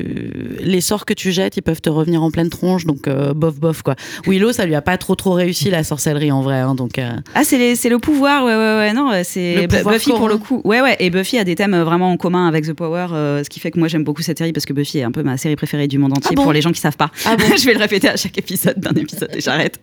les 0.59 0.81
sorts 0.81 1.05
que 1.05 1.13
tu 1.13 1.31
jettes, 1.31 1.57
ils 1.57 1.61
peuvent 1.61 1.81
te 1.81 1.89
revenir 1.89 2.21
en 2.23 2.29
pleine 2.31 2.49
tronche, 2.49 2.85
donc 2.85 3.07
euh, 3.07 3.33
bof 3.33 3.55
bof 3.59 3.81
quoi. 3.81 3.95
Willow, 4.27 4.51
ça 4.51 4.65
lui 4.65 4.75
a 4.75 4.81
pas 4.81 4.97
trop 4.97 5.15
trop 5.15 5.33
réussi 5.33 5.69
la 5.69 5.83
sorcellerie 5.83 6.31
en 6.31 6.41
vrai, 6.41 6.59
hein, 6.59 6.75
donc. 6.75 6.99
euh, 6.99 7.11
Ah, 7.35 7.43
c'est 7.43 7.75
c'est 7.75 7.89
le 7.89 7.99
pouvoir, 7.99 8.43
ouais, 8.45 8.55
ouais, 8.55 8.77
ouais, 8.77 8.93
non, 8.93 9.11
c'est 9.23 9.67
Buffy 9.67 10.11
pour 10.11 10.27
le 10.29 10.37
coup. 10.37 10.61
Ouais, 10.63 10.81
ouais, 10.81 10.95
et 10.99 11.09
Buffy 11.09 11.37
a 11.37 11.43
des 11.43 11.55
thèmes 11.55 11.75
vraiment 11.81 12.11
en 12.11 12.17
commun 12.17 12.47
avec 12.47 12.65
The 12.65 12.73
Power, 12.73 13.07
ce 13.43 13.49
qui 13.49 13.59
fait 13.59 13.71
que 13.71 13.79
moi 13.79 13.87
j'aime 13.87 14.03
beaucoup 14.03 14.21
cette 14.21 14.37
série 14.37 14.53
parce 14.53 14.65
que 14.65 14.73
Buffy 14.73 14.99
est 14.99 15.03
un 15.03 15.11
peu 15.11 15.23
ma 15.23 15.37
série 15.37 15.55
préférée 15.55 15.87
du 15.87 15.97
monde 15.97 16.11
entier 16.13 16.31
Ah 16.31 16.35
bon 16.35 16.43
pour 16.43 16.53
les 16.53 16.61
gens 16.61 16.71
qui 16.71 16.79
savent 16.81 16.97
pas. 16.97 17.11
Ah 17.25 17.35
bon 17.35 17.45
Je 17.57 17.65
vais 17.65 17.73
le 17.73 17.79
répéter 17.79 18.09
à 18.09 18.17
chaque 18.17 18.37
épisode 18.37 18.79
d'un 18.79 18.93
épisode 18.99 19.29
et 19.33 19.41
j'arrête. 19.41 19.79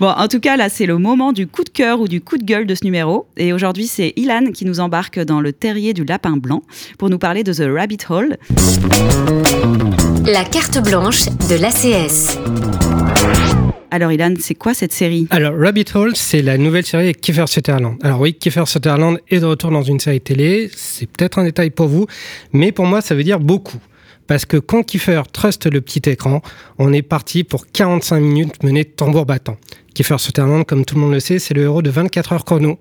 Bon, 0.00 0.08
en 0.08 0.28
tout 0.28 0.40
cas, 0.40 0.56
là, 0.56 0.68
c'est 0.68 0.86
le 0.86 0.98
moment 0.98 1.32
du 1.32 1.46
coup 1.46 1.62
de 1.64 1.68
cœur 1.68 2.00
ou 2.06 2.08
du 2.08 2.20
coup 2.20 2.38
de 2.38 2.44
gueule 2.44 2.66
de 2.66 2.74
ce 2.76 2.84
numéro. 2.84 3.26
Et 3.36 3.52
aujourd'hui, 3.52 3.88
c'est 3.88 4.12
Ilan 4.14 4.52
qui 4.54 4.64
nous 4.64 4.78
embarque 4.78 5.18
dans 5.18 5.40
le 5.40 5.52
terrier 5.52 5.92
du 5.92 6.04
lapin 6.04 6.36
blanc 6.36 6.62
pour 6.98 7.10
nous 7.10 7.18
parler 7.18 7.42
de 7.42 7.52
The 7.52 7.64
Rabbit 7.68 7.98
Hole. 8.08 8.36
La 10.24 10.44
carte 10.44 10.80
blanche 10.84 11.26
de 11.48 11.56
l'ACS. 11.56 12.38
Alors, 13.90 14.12
Ilan, 14.12 14.34
c'est 14.38 14.54
quoi 14.54 14.72
cette 14.72 14.92
série? 14.92 15.26
Alors, 15.30 15.58
Rabbit 15.58 15.86
Hole, 15.94 16.12
c'est 16.14 16.42
la 16.42 16.58
nouvelle 16.58 16.86
série 16.86 17.04
avec 17.04 17.20
Kiefer 17.20 17.46
Sutherland. 17.48 17.96
Alors 18.02 18.20
oui, 18.20 18.34
Kiefer 18.34 18.66
Sutherland 18.66 19.18
est 19.28 19.40
de 19.40 19.46
retour 19.46 19.72
dans 19.72 19.82
une 19.82 19.98
série 19.98 20.20
télé. 20.20 20.70
C'est 20.76 21.10
peut-être 21.10 21.40
un 21.40 21.44
détail 21.44 21.70
pour 21.70 21.88
vous, 21.88 22.06
mais 22.52 22.70
pour 22.70 22.86
moi, 22.86 23.00
ça 23.00 23.16
veut 23.16 23.24
dire 23.24 23.40
beaucoup. 23.40 23.78
Parce 24.26 24.44
que 24.44 24.56
quand 24.56 24.82
Kiefer 24.82 25.22
truste 25.32 25.70
le 25.70 25.80
petit 25.80 26.08
écran, 26.10 26.42
on 26.78 26.92
est 26.92 27.02
parti 27.02 27.44
pour 27.44 27.66
45 27.66 28.20
minutes 28.20 28.62
menées 28.62 28.84
tambour 28.84 29.26
battant. 29.26 29.56
Kiefer 29.94 30.18
Sutherland, 30.18 30.64
comme 30.66 30.84
tout 30.84 30.96
le 30.96 31.00
monde 31.00 31.12
le 31.12 31.20
sait, 31.20 31.38
c'est 31.38 31.54
le 31.54 31.62
héros 31.62 31.80
de 31.80 31.90
24 31.90 32.32
heures 32.32 32.44
chrono. 32.44 32.78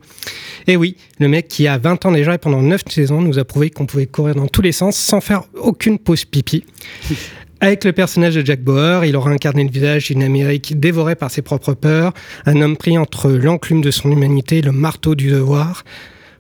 Et 0.68 0.76
oui, 0.76 0.98
le 1.20 1.30
mec 1.30 1.48
qui 1.48 1.68
a 1.68 1.78
20 1.78 2.06
ans 2.06 2.12
déjà 2.12 2.34
et 2.34 2.38
pendant 2.38 2.62
9 2.62 2.82
saisons 2.90 3.22
nous 3.22 3.40
a 3.40 3.46
prouvé 3.46 3.70
qu'on 3.70 3.86
pouvait 3.86 4.06
courir 4.06 4.36
dans 4.36 4.48
tous 4.48 4.62
les 4.62 4.74
sens 4.74 4.98
sans 4.98 5.22
faire 5.22 5.44
aucune 5.56 5.98
pause 5.98 6.26
pipi. 6.26 6.66
Avec 7.62 7.86
le 7.86 7.94
personnage 7.94 8.36
de 8.36 8.46
Jack 8.46 8.62
Bauer, 8.62 9.06
il 9.06 9.16
aura 9.16 9.32
incarné 9.32 9.64
le 9.64 9.72
visage 9.72 10.08
d'une 10.08 10.24
Amérique 10.24 10.78
dévorée 10.78 11.16
par 11.16 11.32
ses 11.32 11.42
propres 11.42 11.74
peurs, 11.74 12.14
un 12.46 12.62
homme 12.62 12.76
pris 12.76 12.98
entre 12.98 13.32
l'enclume 13.32 13.82
de 13.82 13.92
son 13.92 14.12
humanité 14.12 14.58
et 14.58 14.62
le 14.62 14.74
marteau 14.74 15.16
du 15.16 15.32
devoir. 15.32 15.86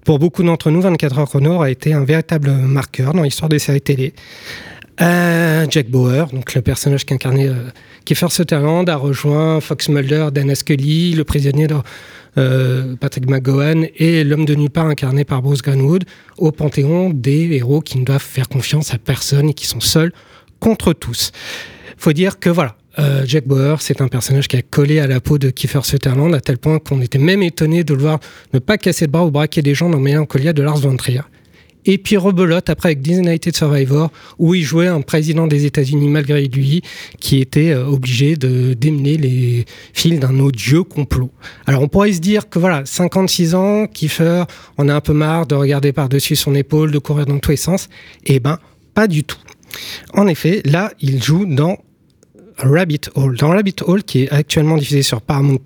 Pour 0.03 0.19
beaucoup 0.19 0.43
d'entre 0.43 0.71
nous, 0.71 0.81
24 0.81 1.19
heures 1.19 1.29
chrono 1.29 1.61
a 1.61 1.71
été 1.71 1.93
un 1.93 2.03
véritable 2.03 2.51
marqueur 2.51 3.13
dans 3.13 3.23
l'histoire 3.23 3.49
des 3.49 3.59
séries 3.59 3.81
télé. 3.81 4.13
Euh, 5.01 5.65
Jack 5.69 5.89
Bauer, 5.89 6.27
donc 6.31 6.53
le 6.53 6.61
personnage 6.61 7.05
qu'incarnait 7.05 7.49
euh, 7.49 7.69
Kiefer 8.05 8.29
Sutherland, 8.29 8.89
a 8.89 8.95
rejoint 8.95 9.59
Fox 9.59 9.89
Mulder, 9.89 10.29
Dana 10.31 10.55
Scully, 10.55 11.13
le 11.13 11.23
prisonnier 11.25 11.67
de 11.67 11.75
euh, 12.37 12.95
Patrick 12.95 13.29
McGowan 13.29 13.87
et 13.97 14.23
l'homme 14.23 14.45
de 14.45 14.55
nulle 14.55 14.69
part 14.69 14.87
incarné 14.87 15.25
par 15.25 15.41
Bruce 15.41 15.61
Greenwood 15.61 16.05
au 16.37 16.51
panthéon 16.51 17.09
des 17.09 17.51
héros 17.53 17.81
qui 17.81 17.97
ne 17.97 18.05
doivent 18.05 18.21
faire 18.21 18.47
confiance 18.47 18.93
à 18.93 18.97
personne 18.97 19.49
et 19.49 19.53
qui 19.53 19.67
sont 19.67 19.81
seuls 19.81 20.13
contre 20.59 20.93
tous. 20.93 21.31
Faut 21.97 22.13
dire 22.13 22.39
que 22.39 22.49
voilà, 22.49 22.75
euh, 22.99 23.23
Jack 23.25 23.47
Bauer, 23.47 23.81
c'est 23.81 24.01
un 24.01 24.07
personnage 24.07 24.47
qui 24.47 24.55
a 24.55 24.61
collé 24.61 24.99
à 24.99 25.07
la 25.07 25.19
peau 25.19 25.37
de 25.37 25.49
Kiefer 25.49 25.81
Sutherland 25.83 26.33
à 26.33 26.39
tel 26.39 26.57
point 26.57 26.79
qu'on 26.79 27.01
était 27.01 27.17
même 27.17 27.43
étonné 27.43 27.83
de 27.83 27.93
le 27.93 28.01
voir 28.01 28.19
ne 28.53 28.59
pas 28.59 28.77
casser 28.77 29.07
de 29.07 29.11
bras 29.11 29.25
ou 29.25 29.31
braquer 29.31 29.61
des 29.61 29.75
gens 29.75 29.89
dans 29.89 29.99
Mélancolia 29.99 30.53
de 30.53 30.61
Lars 30.61 30.77
von 30.77 30.95
Trier. 30.95 31.21
Et 31.85 31.97
puis 31.97 32.17
rebelote 32.17 32.69
après 32.69 32.89
avec 32.89 33.01
Designated 33.01 33.55
Survivor, 33.55 34.11
où 34.39 34.55
il 34.55 34.63
jouait 34.63 34.87
un 34.87 35.01
président 35.01 35.47
des 35.47 35.65
États-Unis 35.65 36.09
malgré 36.09 36.47
lui, 36.47 36.81
qui 37.19 37.39
était 37.39 37.71
euh, 37.71 37.85
obligé 37.85 38.35
de 38.35 38.73
démener 38.73 39.17
les 39.17 39.65
fils 39.93 40.19
d'un 40.19 40.39
odieux 40.39 40.83
complot. 40.83 41.31
Alors 41.65 41.81
on 41.81 41.87
pourrait 41.87 42.13
se 42.13 42.19
dire 42.19 42.49
que 42.49 42.59
voilà, 42.59 42.83
56 42.85 43.55
ans, 43.55 43.87
Kiefer, 43.87 44.43
on 44.77 44.89
a 44.89 44.95
un 44.95 45.01
peu 45.01 45.13
marre 45.13 45.45
de 45.45 45.55
regarder 45.55 45.93
par-dessus 45.93 46.35
son 46.35 46.55
épaule, 46.55 46.91
de 46.91 46.99
courir 46.99 47.25
dans 47.25 47.39
tous 47.39 47.51
les 47.51 47.57
sens. 47.57 47.89
Eh 48.25 48.39
ben, 48.39 48.59
pas 48.93 49.07
du 49.07 49.23
tout. 49.23 49.37
En 50.13 50.27
effet, 50.27 50.61
là, 50.65 50.91
il 51.01 51.21
joue 51.21 51.45
dans 51.45 51.77
Rabbit 52.57 53.01
Hole. 53.15 53.37
Dans 53.37 53.49
Rabbit 53.49 53.75
Hole, 53.85 54.03
qui 54.03 54.23
est 54.23 54.31
actuellement 54.31 54.77
diffusé 54.77 55.01
sur 55.01 55.21
Paramount+, 55.21 55.59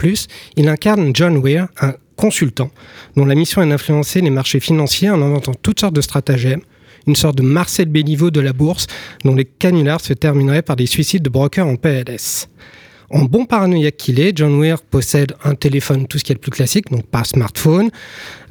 il 0.58 0.68
incarne 0.68 1.12
John 1.14 1.38
Weir, 1.38 1.68
un 1.82 1.94
consultant 2.20 2.70
dont 3.16 3.24
la 3.24 3.34
mission 3.34 3.62
est 3.62 3.70
d'influencer 3.70 4.20
les 4.20 4.30
marchés 4.30 4.60
financiers 4.60 5.10
en 5.10 5.22
inventant 5.22 5.54
toutes 5.54 5.80
sortes 5.80 5.96
de 5.96 6.02
stratagèmes, 6.02 6.60
une 7.08 7.16
sorte 7.16 7.38
de 7.38 7.44
Marcel 7.44 7.86
Béliveau 7.86 8.30
de 8.30 8.42
la 8.42 8.52
bourse 8.52 8.88
dont 9.24 9.36
les 9.36 9.46
canulars 9.46 10.02
se 10.02 10.12
termineraient 10.12 10.62
par 10.62 10.76
des 10.76 10.86
suicides 10.86 11.24
de 11.24 11.30
brokers 11.30 11.66
en 11.66 11.78
PLS. 11.78 12.50
En 13.10 13.24
bon 13.24 13.46
paranoïaque 13.46 13.96
qu'il 13.96 14.20
est, 14.20 14.38
John 14.38 14.60
Weir 14.60 14.82
possède 14.82 15.34
un 15.46 15.56
téléphone, 15.56 16.08
tout 16.08 16.20
ce 16.20 16.26
qui 16.26 16.34
est 16.34 16.36
le 16.36 16.42
plus 16.42 16.52
classique, 16.52 16.92
donc 16.92 17.08
pas 17.08 17.24
smartphone, 17.24 17.90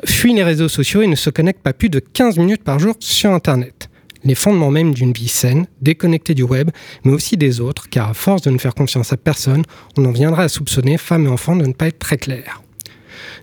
fuit 0.06 0.34
les 0.34 0.42
réseaux 0.42 0.68
sociaux 0.68 1.02
et 1.02 1.06
ne 1.06 1.14
se 1.14 1.28
connecte 1.28 1.60
pas 1.60 1.74
plus 1.74 1.90
de 1.90 2.00
15 2.00 2.38
minutes 2.38 2.64
par 2.64 2.78
jour 2.78 2.96
sur 3.00 3.30
Internet. 3.32 3.90
Les 4.24 4.34
fondements 4.34 4.70
même 4.70 4.94
d'une 4.94 5.12
vie 5.12 5.28
saine, 5.28 5.66
déconnectée 5.82 6.34
du 6.34 6.42
web, 6.42 6.70
mais 7.04 7.12
aussi 7.12 7.36
des 7.36 7.60
autres, 7.60 7.90
car 7.90 8.08
à 8.08 8.14
force 8.14 8.40
de 8.42 8.50
ne 8.50 8.58
faire 8.58 8.74
confiance 8.74 9.12
à 9.12 9.18
personne, 9.18 9.62
on 9.98 10.06
en 10.06 10.10
viendra 10.10 10.44
à 10.44 10.48
soupçonner 10.48 10.96
femmes 10.96 11.26
et 11.26 11.30
enfants 11.30 11.54
de 11.54 11.66
ne 11.66 11.74
pas 11.74 11.88
être 11.88 11.98
très 11.98 12.16
clairs. 12.16 12.62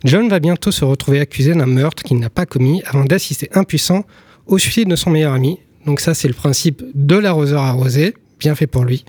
John 0.03 0.29
va 0.29 0.39
bientôt 0.39 0.71
se 0.71 0.85
retrouver 0.85 1.19
accusé 1.19 1.53
d'un 1.53 1.65
meurtre 1.65 2.03
qu'il 2.03 2.19
n'a 2.19 2.29
pas 2.29 2.45
commis 2.45 2.81
avant 2.85 3.05
d'assister 3.05 3.49
impuissant 3.53 4.05
au 4.47 4.57
suicide 4.57 4.89
de 4.89 4.95
son 4.95 5.09
meilleur 5.09 5.33
ami. 5.33 5.59
Donc 5.85 5.99
ça, 5.99 6.13
c'est 6.13 6.27
le 6.27 6.33
principe 6.33 6.83
de 6.93 7.15
l'arroseur 7.15 7.61
arrosé, 7.61 8.13
bien 8.39 8.55
fait 8.55 8.67
pour 8.67 8.83
lui. 8.83 9.05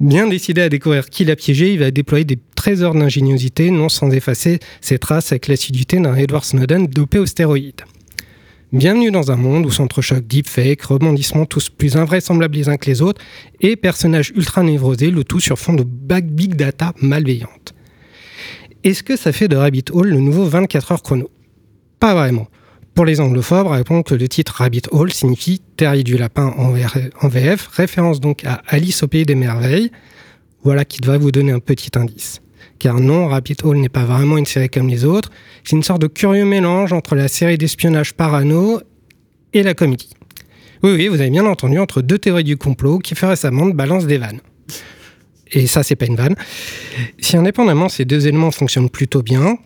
Bien 0.00 0.26
décidé 0.26 0.62
à 0.62 0.68
découvrir 0.70 1.10
qui 1.10 1.26
l'a 1.26 1.36
piégé, 1.36 1.72
il 1.72 1.78
va 1.78 1.90
déployer 1.90 2.24
des 2.24 2.38
trésors 2.54 2.94
d'ingéniosité, 2.94 3.70
non 3.70 3.90
sans 3.90 4.10
effacer 4.10 4.58
ses 4.80 4.98
traces 4.98 5.32
avec 5.32 5.46
l'assiduité 5.46 6.00
d'un 6.00 6.14
Edward 6.14 6.44
Snowden 6.44 6.86
dopé 6.86 7.18
aux 7.18 7.26
stéroïdes. 7.26 7.82
Bienvenue 8.72 9.10
dans 9.10 9.32
un 9.32 9.36
monde 9.36 9.66
où 9.66 9.70
s'entrechoquent 9.70 10.26
deepfakes, 10.26 10.82
rebondissements 10.82 11.44
tous 11.44 11.70
plus 11.70 11.96
invraisemblables 11.96 12.56
les 12.56 12.68
uns 12.68 12.76
que 12.76 12.88
les 12.88 13.02
autres 13.02 13.20
et 13.60 13.74
personnages 13.74 14.32
ultra 14.36 14.62
névrosés, 14.62 15.10
le 15.10 15.24
tout 15.24 15.40
sur 15.40 15.58
fond 15.58 15.72
de 15.72 15.82
big 15.82 16.54
data 16.54 16.94
malveillante. 17.02 17.74
Est-ce 18.82 19.02
que 19.02 19.14
ça 19.14 19.32
fait 19.32 19.46
de 19.46 19.56
Rabbit 19.56 19.84
Hole 19.92 20.08
le 20.08 20.20
nouveau 20.20 20.46
24 20.46 20.92
heures 20.92 21.02
chrono? 21.02 21.30
Pas 21.98 22.14
vraiment. 22.14 22.48
Pour 22.94 23.04
les 23.04 23.20
anglophones, 23.20 23.66
répondre 23.66 24.04
que 24.04 24.14
le 24.14 24.26
titre 24.26 24.54
Rabbit 24.56 24.84
Hole 24.90 25.12
signifie 25.12 25.60
Terrier 25.76 26.02
du 26.02 26.16
lapin 26.16 26.54
en, 26.56 26.70
VF, 26.70 27.66
référence 27.66 28.20
donc 28.20 28.42
à 28.44 28.62
Alice 28.66 29.02
au 29.02 29.06
pays 29.06 29.26
des 29.26 29.34
merveilles. 29.34 29.90
Voilà 30.64 30.86
qui 30.86 31.00
devrait 31.00 31.18
vous 31.18 31.30
donner 31.30 31.52
un 31.52 31.60
petit 31.60 31.90
indice. 31.98 32.40
Car 32.78 33.00
non, 33.00 33.28
Rabbit 33.28 33.58
Hole 33.64 33.76
n'est 33.76 33.90
pas 33.90 34.06
vraiment 34.06 34.38
une 34.38 34.46
série 34.46 34.70
comme 34.70 34.88
les 34.88 35.04
autres, 35.04 35.30
c'est 35.62 35.76
une 35.76 35.82
sorte 35.82 36.00
de 36.00 36.06
curieux 36.06 36.46
mélange 36.46 36.94
entre 36.94 37.14
la 37.14 37.28
série 37.28 37.58
d'espionnage 37.58 38.14
parano 38.14 38.80
et 39.52 39.62
la 39.62 39.74
comédie. 39.74 40.10
Oui, 40.82 40.92
oui, 40.92 41.08
vous 41.08 41.20
avez 41.20 41.28
bien 41.28 41.44
entendu, 41.44 41.78
entre 41.78 42.00
deux 42.00 42.18
théories 42.18 42.44
du 42.44 42.56
complot 42.56 42.98
qui 42.98 43.14
fait 43.14 43.26
récemment 43.26 43.66
de 43.66 43.74
balance 43.74 44.06
des 44.06 44.16
vannes. 44.16 44.40
Et 45.52 45.66
ça, 45.66 45.82
c'est 45.82 45.96
pas 45.96 46.06
une 46.06 46.16
vanne. 46.16 46.34
Si 47.18 47.36
indépendamment, 47.36 47.88
ces 47.88 48.04
deux 48.04 48.26
éléments 48.26 48.50
fonctionnent 48.50 48.90
plutôt 48.90 49.22
bien, 49.22 49.58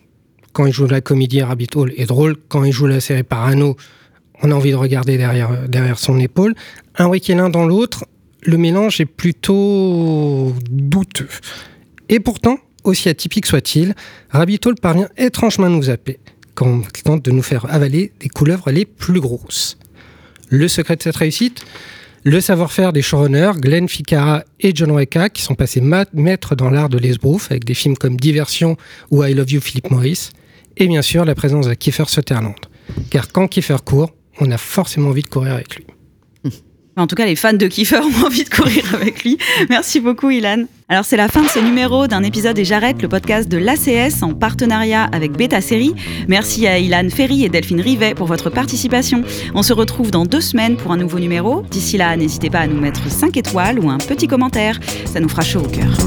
quand 0.53 0.65
il 0.65 0.73
joue 0.73 0.87
la 0.87 1.01
comédie, 1.01 1.41
Rabbit 1.41 1.69
Hole 1.75 1.93
est 1.97 2.05
drôle, 2.05 2.37
quand 2.47 2.63
il 2.63 2.71
joue 2.71 2.87
la 2.87 2.99
série 3.01 3.23
Parano, 3.23 3.75
on 4.41 4.51
a 4.51 4.55
envie 4.55 4.71
de 4.71 4.75
regarder 4.75 5.17
derrière, 5.17 5.67
derrière 5.67 5.99
son 5.99 6.19
épaule. 6.19 6.55
Imbriqué 6.97 7.35
l'un 7.35 7.49
dans 7.49 7.65
l'autre, 7.65 8.05
le 8.41 8.57
mélange 8.57 9.01
est 9.01 9.05
plutôt 9.05 10.53
douteux. 10.69 11.27
Et 12.09 12.19
pourtant, 12.19 12.57
aussi 12.83 13.09
atypique 13.09 13.45
soit-il, 13.45 13.95
Rabbit 14.29 14.59
Hole 14.65 14.75
parvient 14.75 15.09
étrangement 15.17 15.65
à 15.65 15.69
nous 15.69 15.83
zapper 15.83 16.19
quand 16.53 16.67
on 16.67 16.81
tente 17.03 17.25
de 17.25 17.31
nous 17.31 17.41
faire 17.41 17.65
avaler 17.69 18.13
des 18.19 18.29
couleuvres 18.29 18.71
les 18.71 18.85
plus 18.85 19.19
grosses. 19.19 19.77
Le 20.49 20.67
secret 20.67 20.95
de 20.95 21.03
cette 21.03 21.17
réussite? 21.17 21.65
Le 22.27 22.41
savoir-faire 22.41 22.91
des 22.91 23.03
showrunners, 23.03 23.51
Glenn 23.59 23.87
Ficarra 23.87 24.43
et 24.59 24.71
John 24.73 24.89
Weka, 24.89 25.29
qui 25.29 25.43
sont 25.43 25.53
passés 25.53 25.79
maîtres 25.79 26.55
dans 26.55 26.71
l'art 26.71 26.89
de 26.89 26.97
l'esbrouf 26.97 27.51
avec 27.51 27.65
des 27.65 27.75
films 27.75 27.95
comme 27.95 28.17
Diversion 28.17 28.77
ou 29.11 29.23
I 29.23 29.35
Love 29.35 29.51
You 29.51 29.61
Philip 29.61 29.91
Morris. 29.91 30.31
Et 30.75 30.87
bien 30.87 31.03
sûr, 31.03 31.23
la 31.23 31.35
présence 31.35 31.67
de 31.67 31.75
Kiefer 31.75 32.05
Sutherland. 32.07 32.55
Car 33.11 33.31
quand 33.31 33.47
Kiefer 33.47 33.77
court, 33.85 34.11
on 34.39 34.49
a 34.49 34.57
forcément 34.57 35.09
envie 35.09 35.21
de 35.21 35.29
courir 35.29 35.53
avec 35.53 35.75
lui. 35.75 35.85
En 36.97 37.07
tout 37.07 37.15
cas, 37.15 37.25
les 37.25 37.35
fans 37.35 37.53
de 37.53 37.67
Kiefer 37.67 37.99
ont 37.99 38.25
envie 38.25 38.43
de 38.43 38.49
courir 38.49 38.83
avec 38.93 39.23
lui. 39.23 39.37
Merci 39.69 39.99
beaucoup, 39.99 40.29
Ilan. 40.29 40.65
Alors, 40.87 41.03
c'est 41.03 41.17
la 41.17 41.27
fin 41.27 41.41
de 41.41 41.49
ce 41.49 41.59
numéro 41.59 42.07
d'un 42.07 42.23
épisode 42.23 42.57
et 42.59 42.63
j'arrête 42.63 43.01
le 43.01 43.09
podcast 43.09 43.49
de 43.49 43.57
l'ACS 43.57 44.21
en 44.21 44.33
partenariat 44.33 45.09
avec 45.11 45.33
Beta 45.33 45.59
Série. 45.59 45.93
Merci 46.27 46.67
à 46.67 46.77
Ilan 46.77 47.09
Ferry 47.09 47.43
et 47.43 47.49
Delphine 47.49 47.81
Rivet 47.81 48.13
pour 48.13 48.27
votre 48.27 48.49
participation. 48.49 49.23
On 49.55 49.63
se 49.63 49.73
retrouve 49.73 50.11
dans 50.11 50.25
deux 50.25 50.41
semaines 50.41 50.77
pour 50.77 50.91
un 50.91 50.97
nouveau 50.97 51.19
numéro. 51.19 51.63
D'ici 51.71 51.97
là, 51.97 52.15
n'hésitez 52.15 52.49
pas 52.49 52.59
à 52.59 52.67
nous 52.67 52.79
mettre 52.79 53.09
5 53.09 53.35
étoiles 53.35 53.79
ou 53.79 53.89
un 53.89 53.97
petit 53.97 54.27
commentaire. 54.27 54.79
Ça 55.11 55.19
nous 55.19 55.29
fera 55.29 55.41
chaud 55.41 55.61
au 55.61 55.67
cœur. 55.67 55.97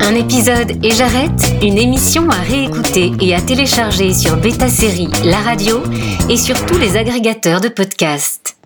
Un 0.00 0.14
épisode 0.14 0.84
et 0.84 0.90
j'arrête, 0.90 1.52
une 1.62 1.78
émission 1.78 2.28
à 2.30 2.40
réécouter 2.40 3.12
et 3.20 3.34
à 3.34 3.40
télécharger 3.40 4.14
sur 4.14 4.36
Beta 4.38 4.68
Série, 4.68 5.08
la 5.24 5.38
radio 5.38 5.82
et 6.28 6.36
sur 6.36 6.64
tous 6.66 6.78
les 6.78 6.96
agrégateurs 6.96 7.60
de 7.60 7.68
podcasts. 7.68 8.59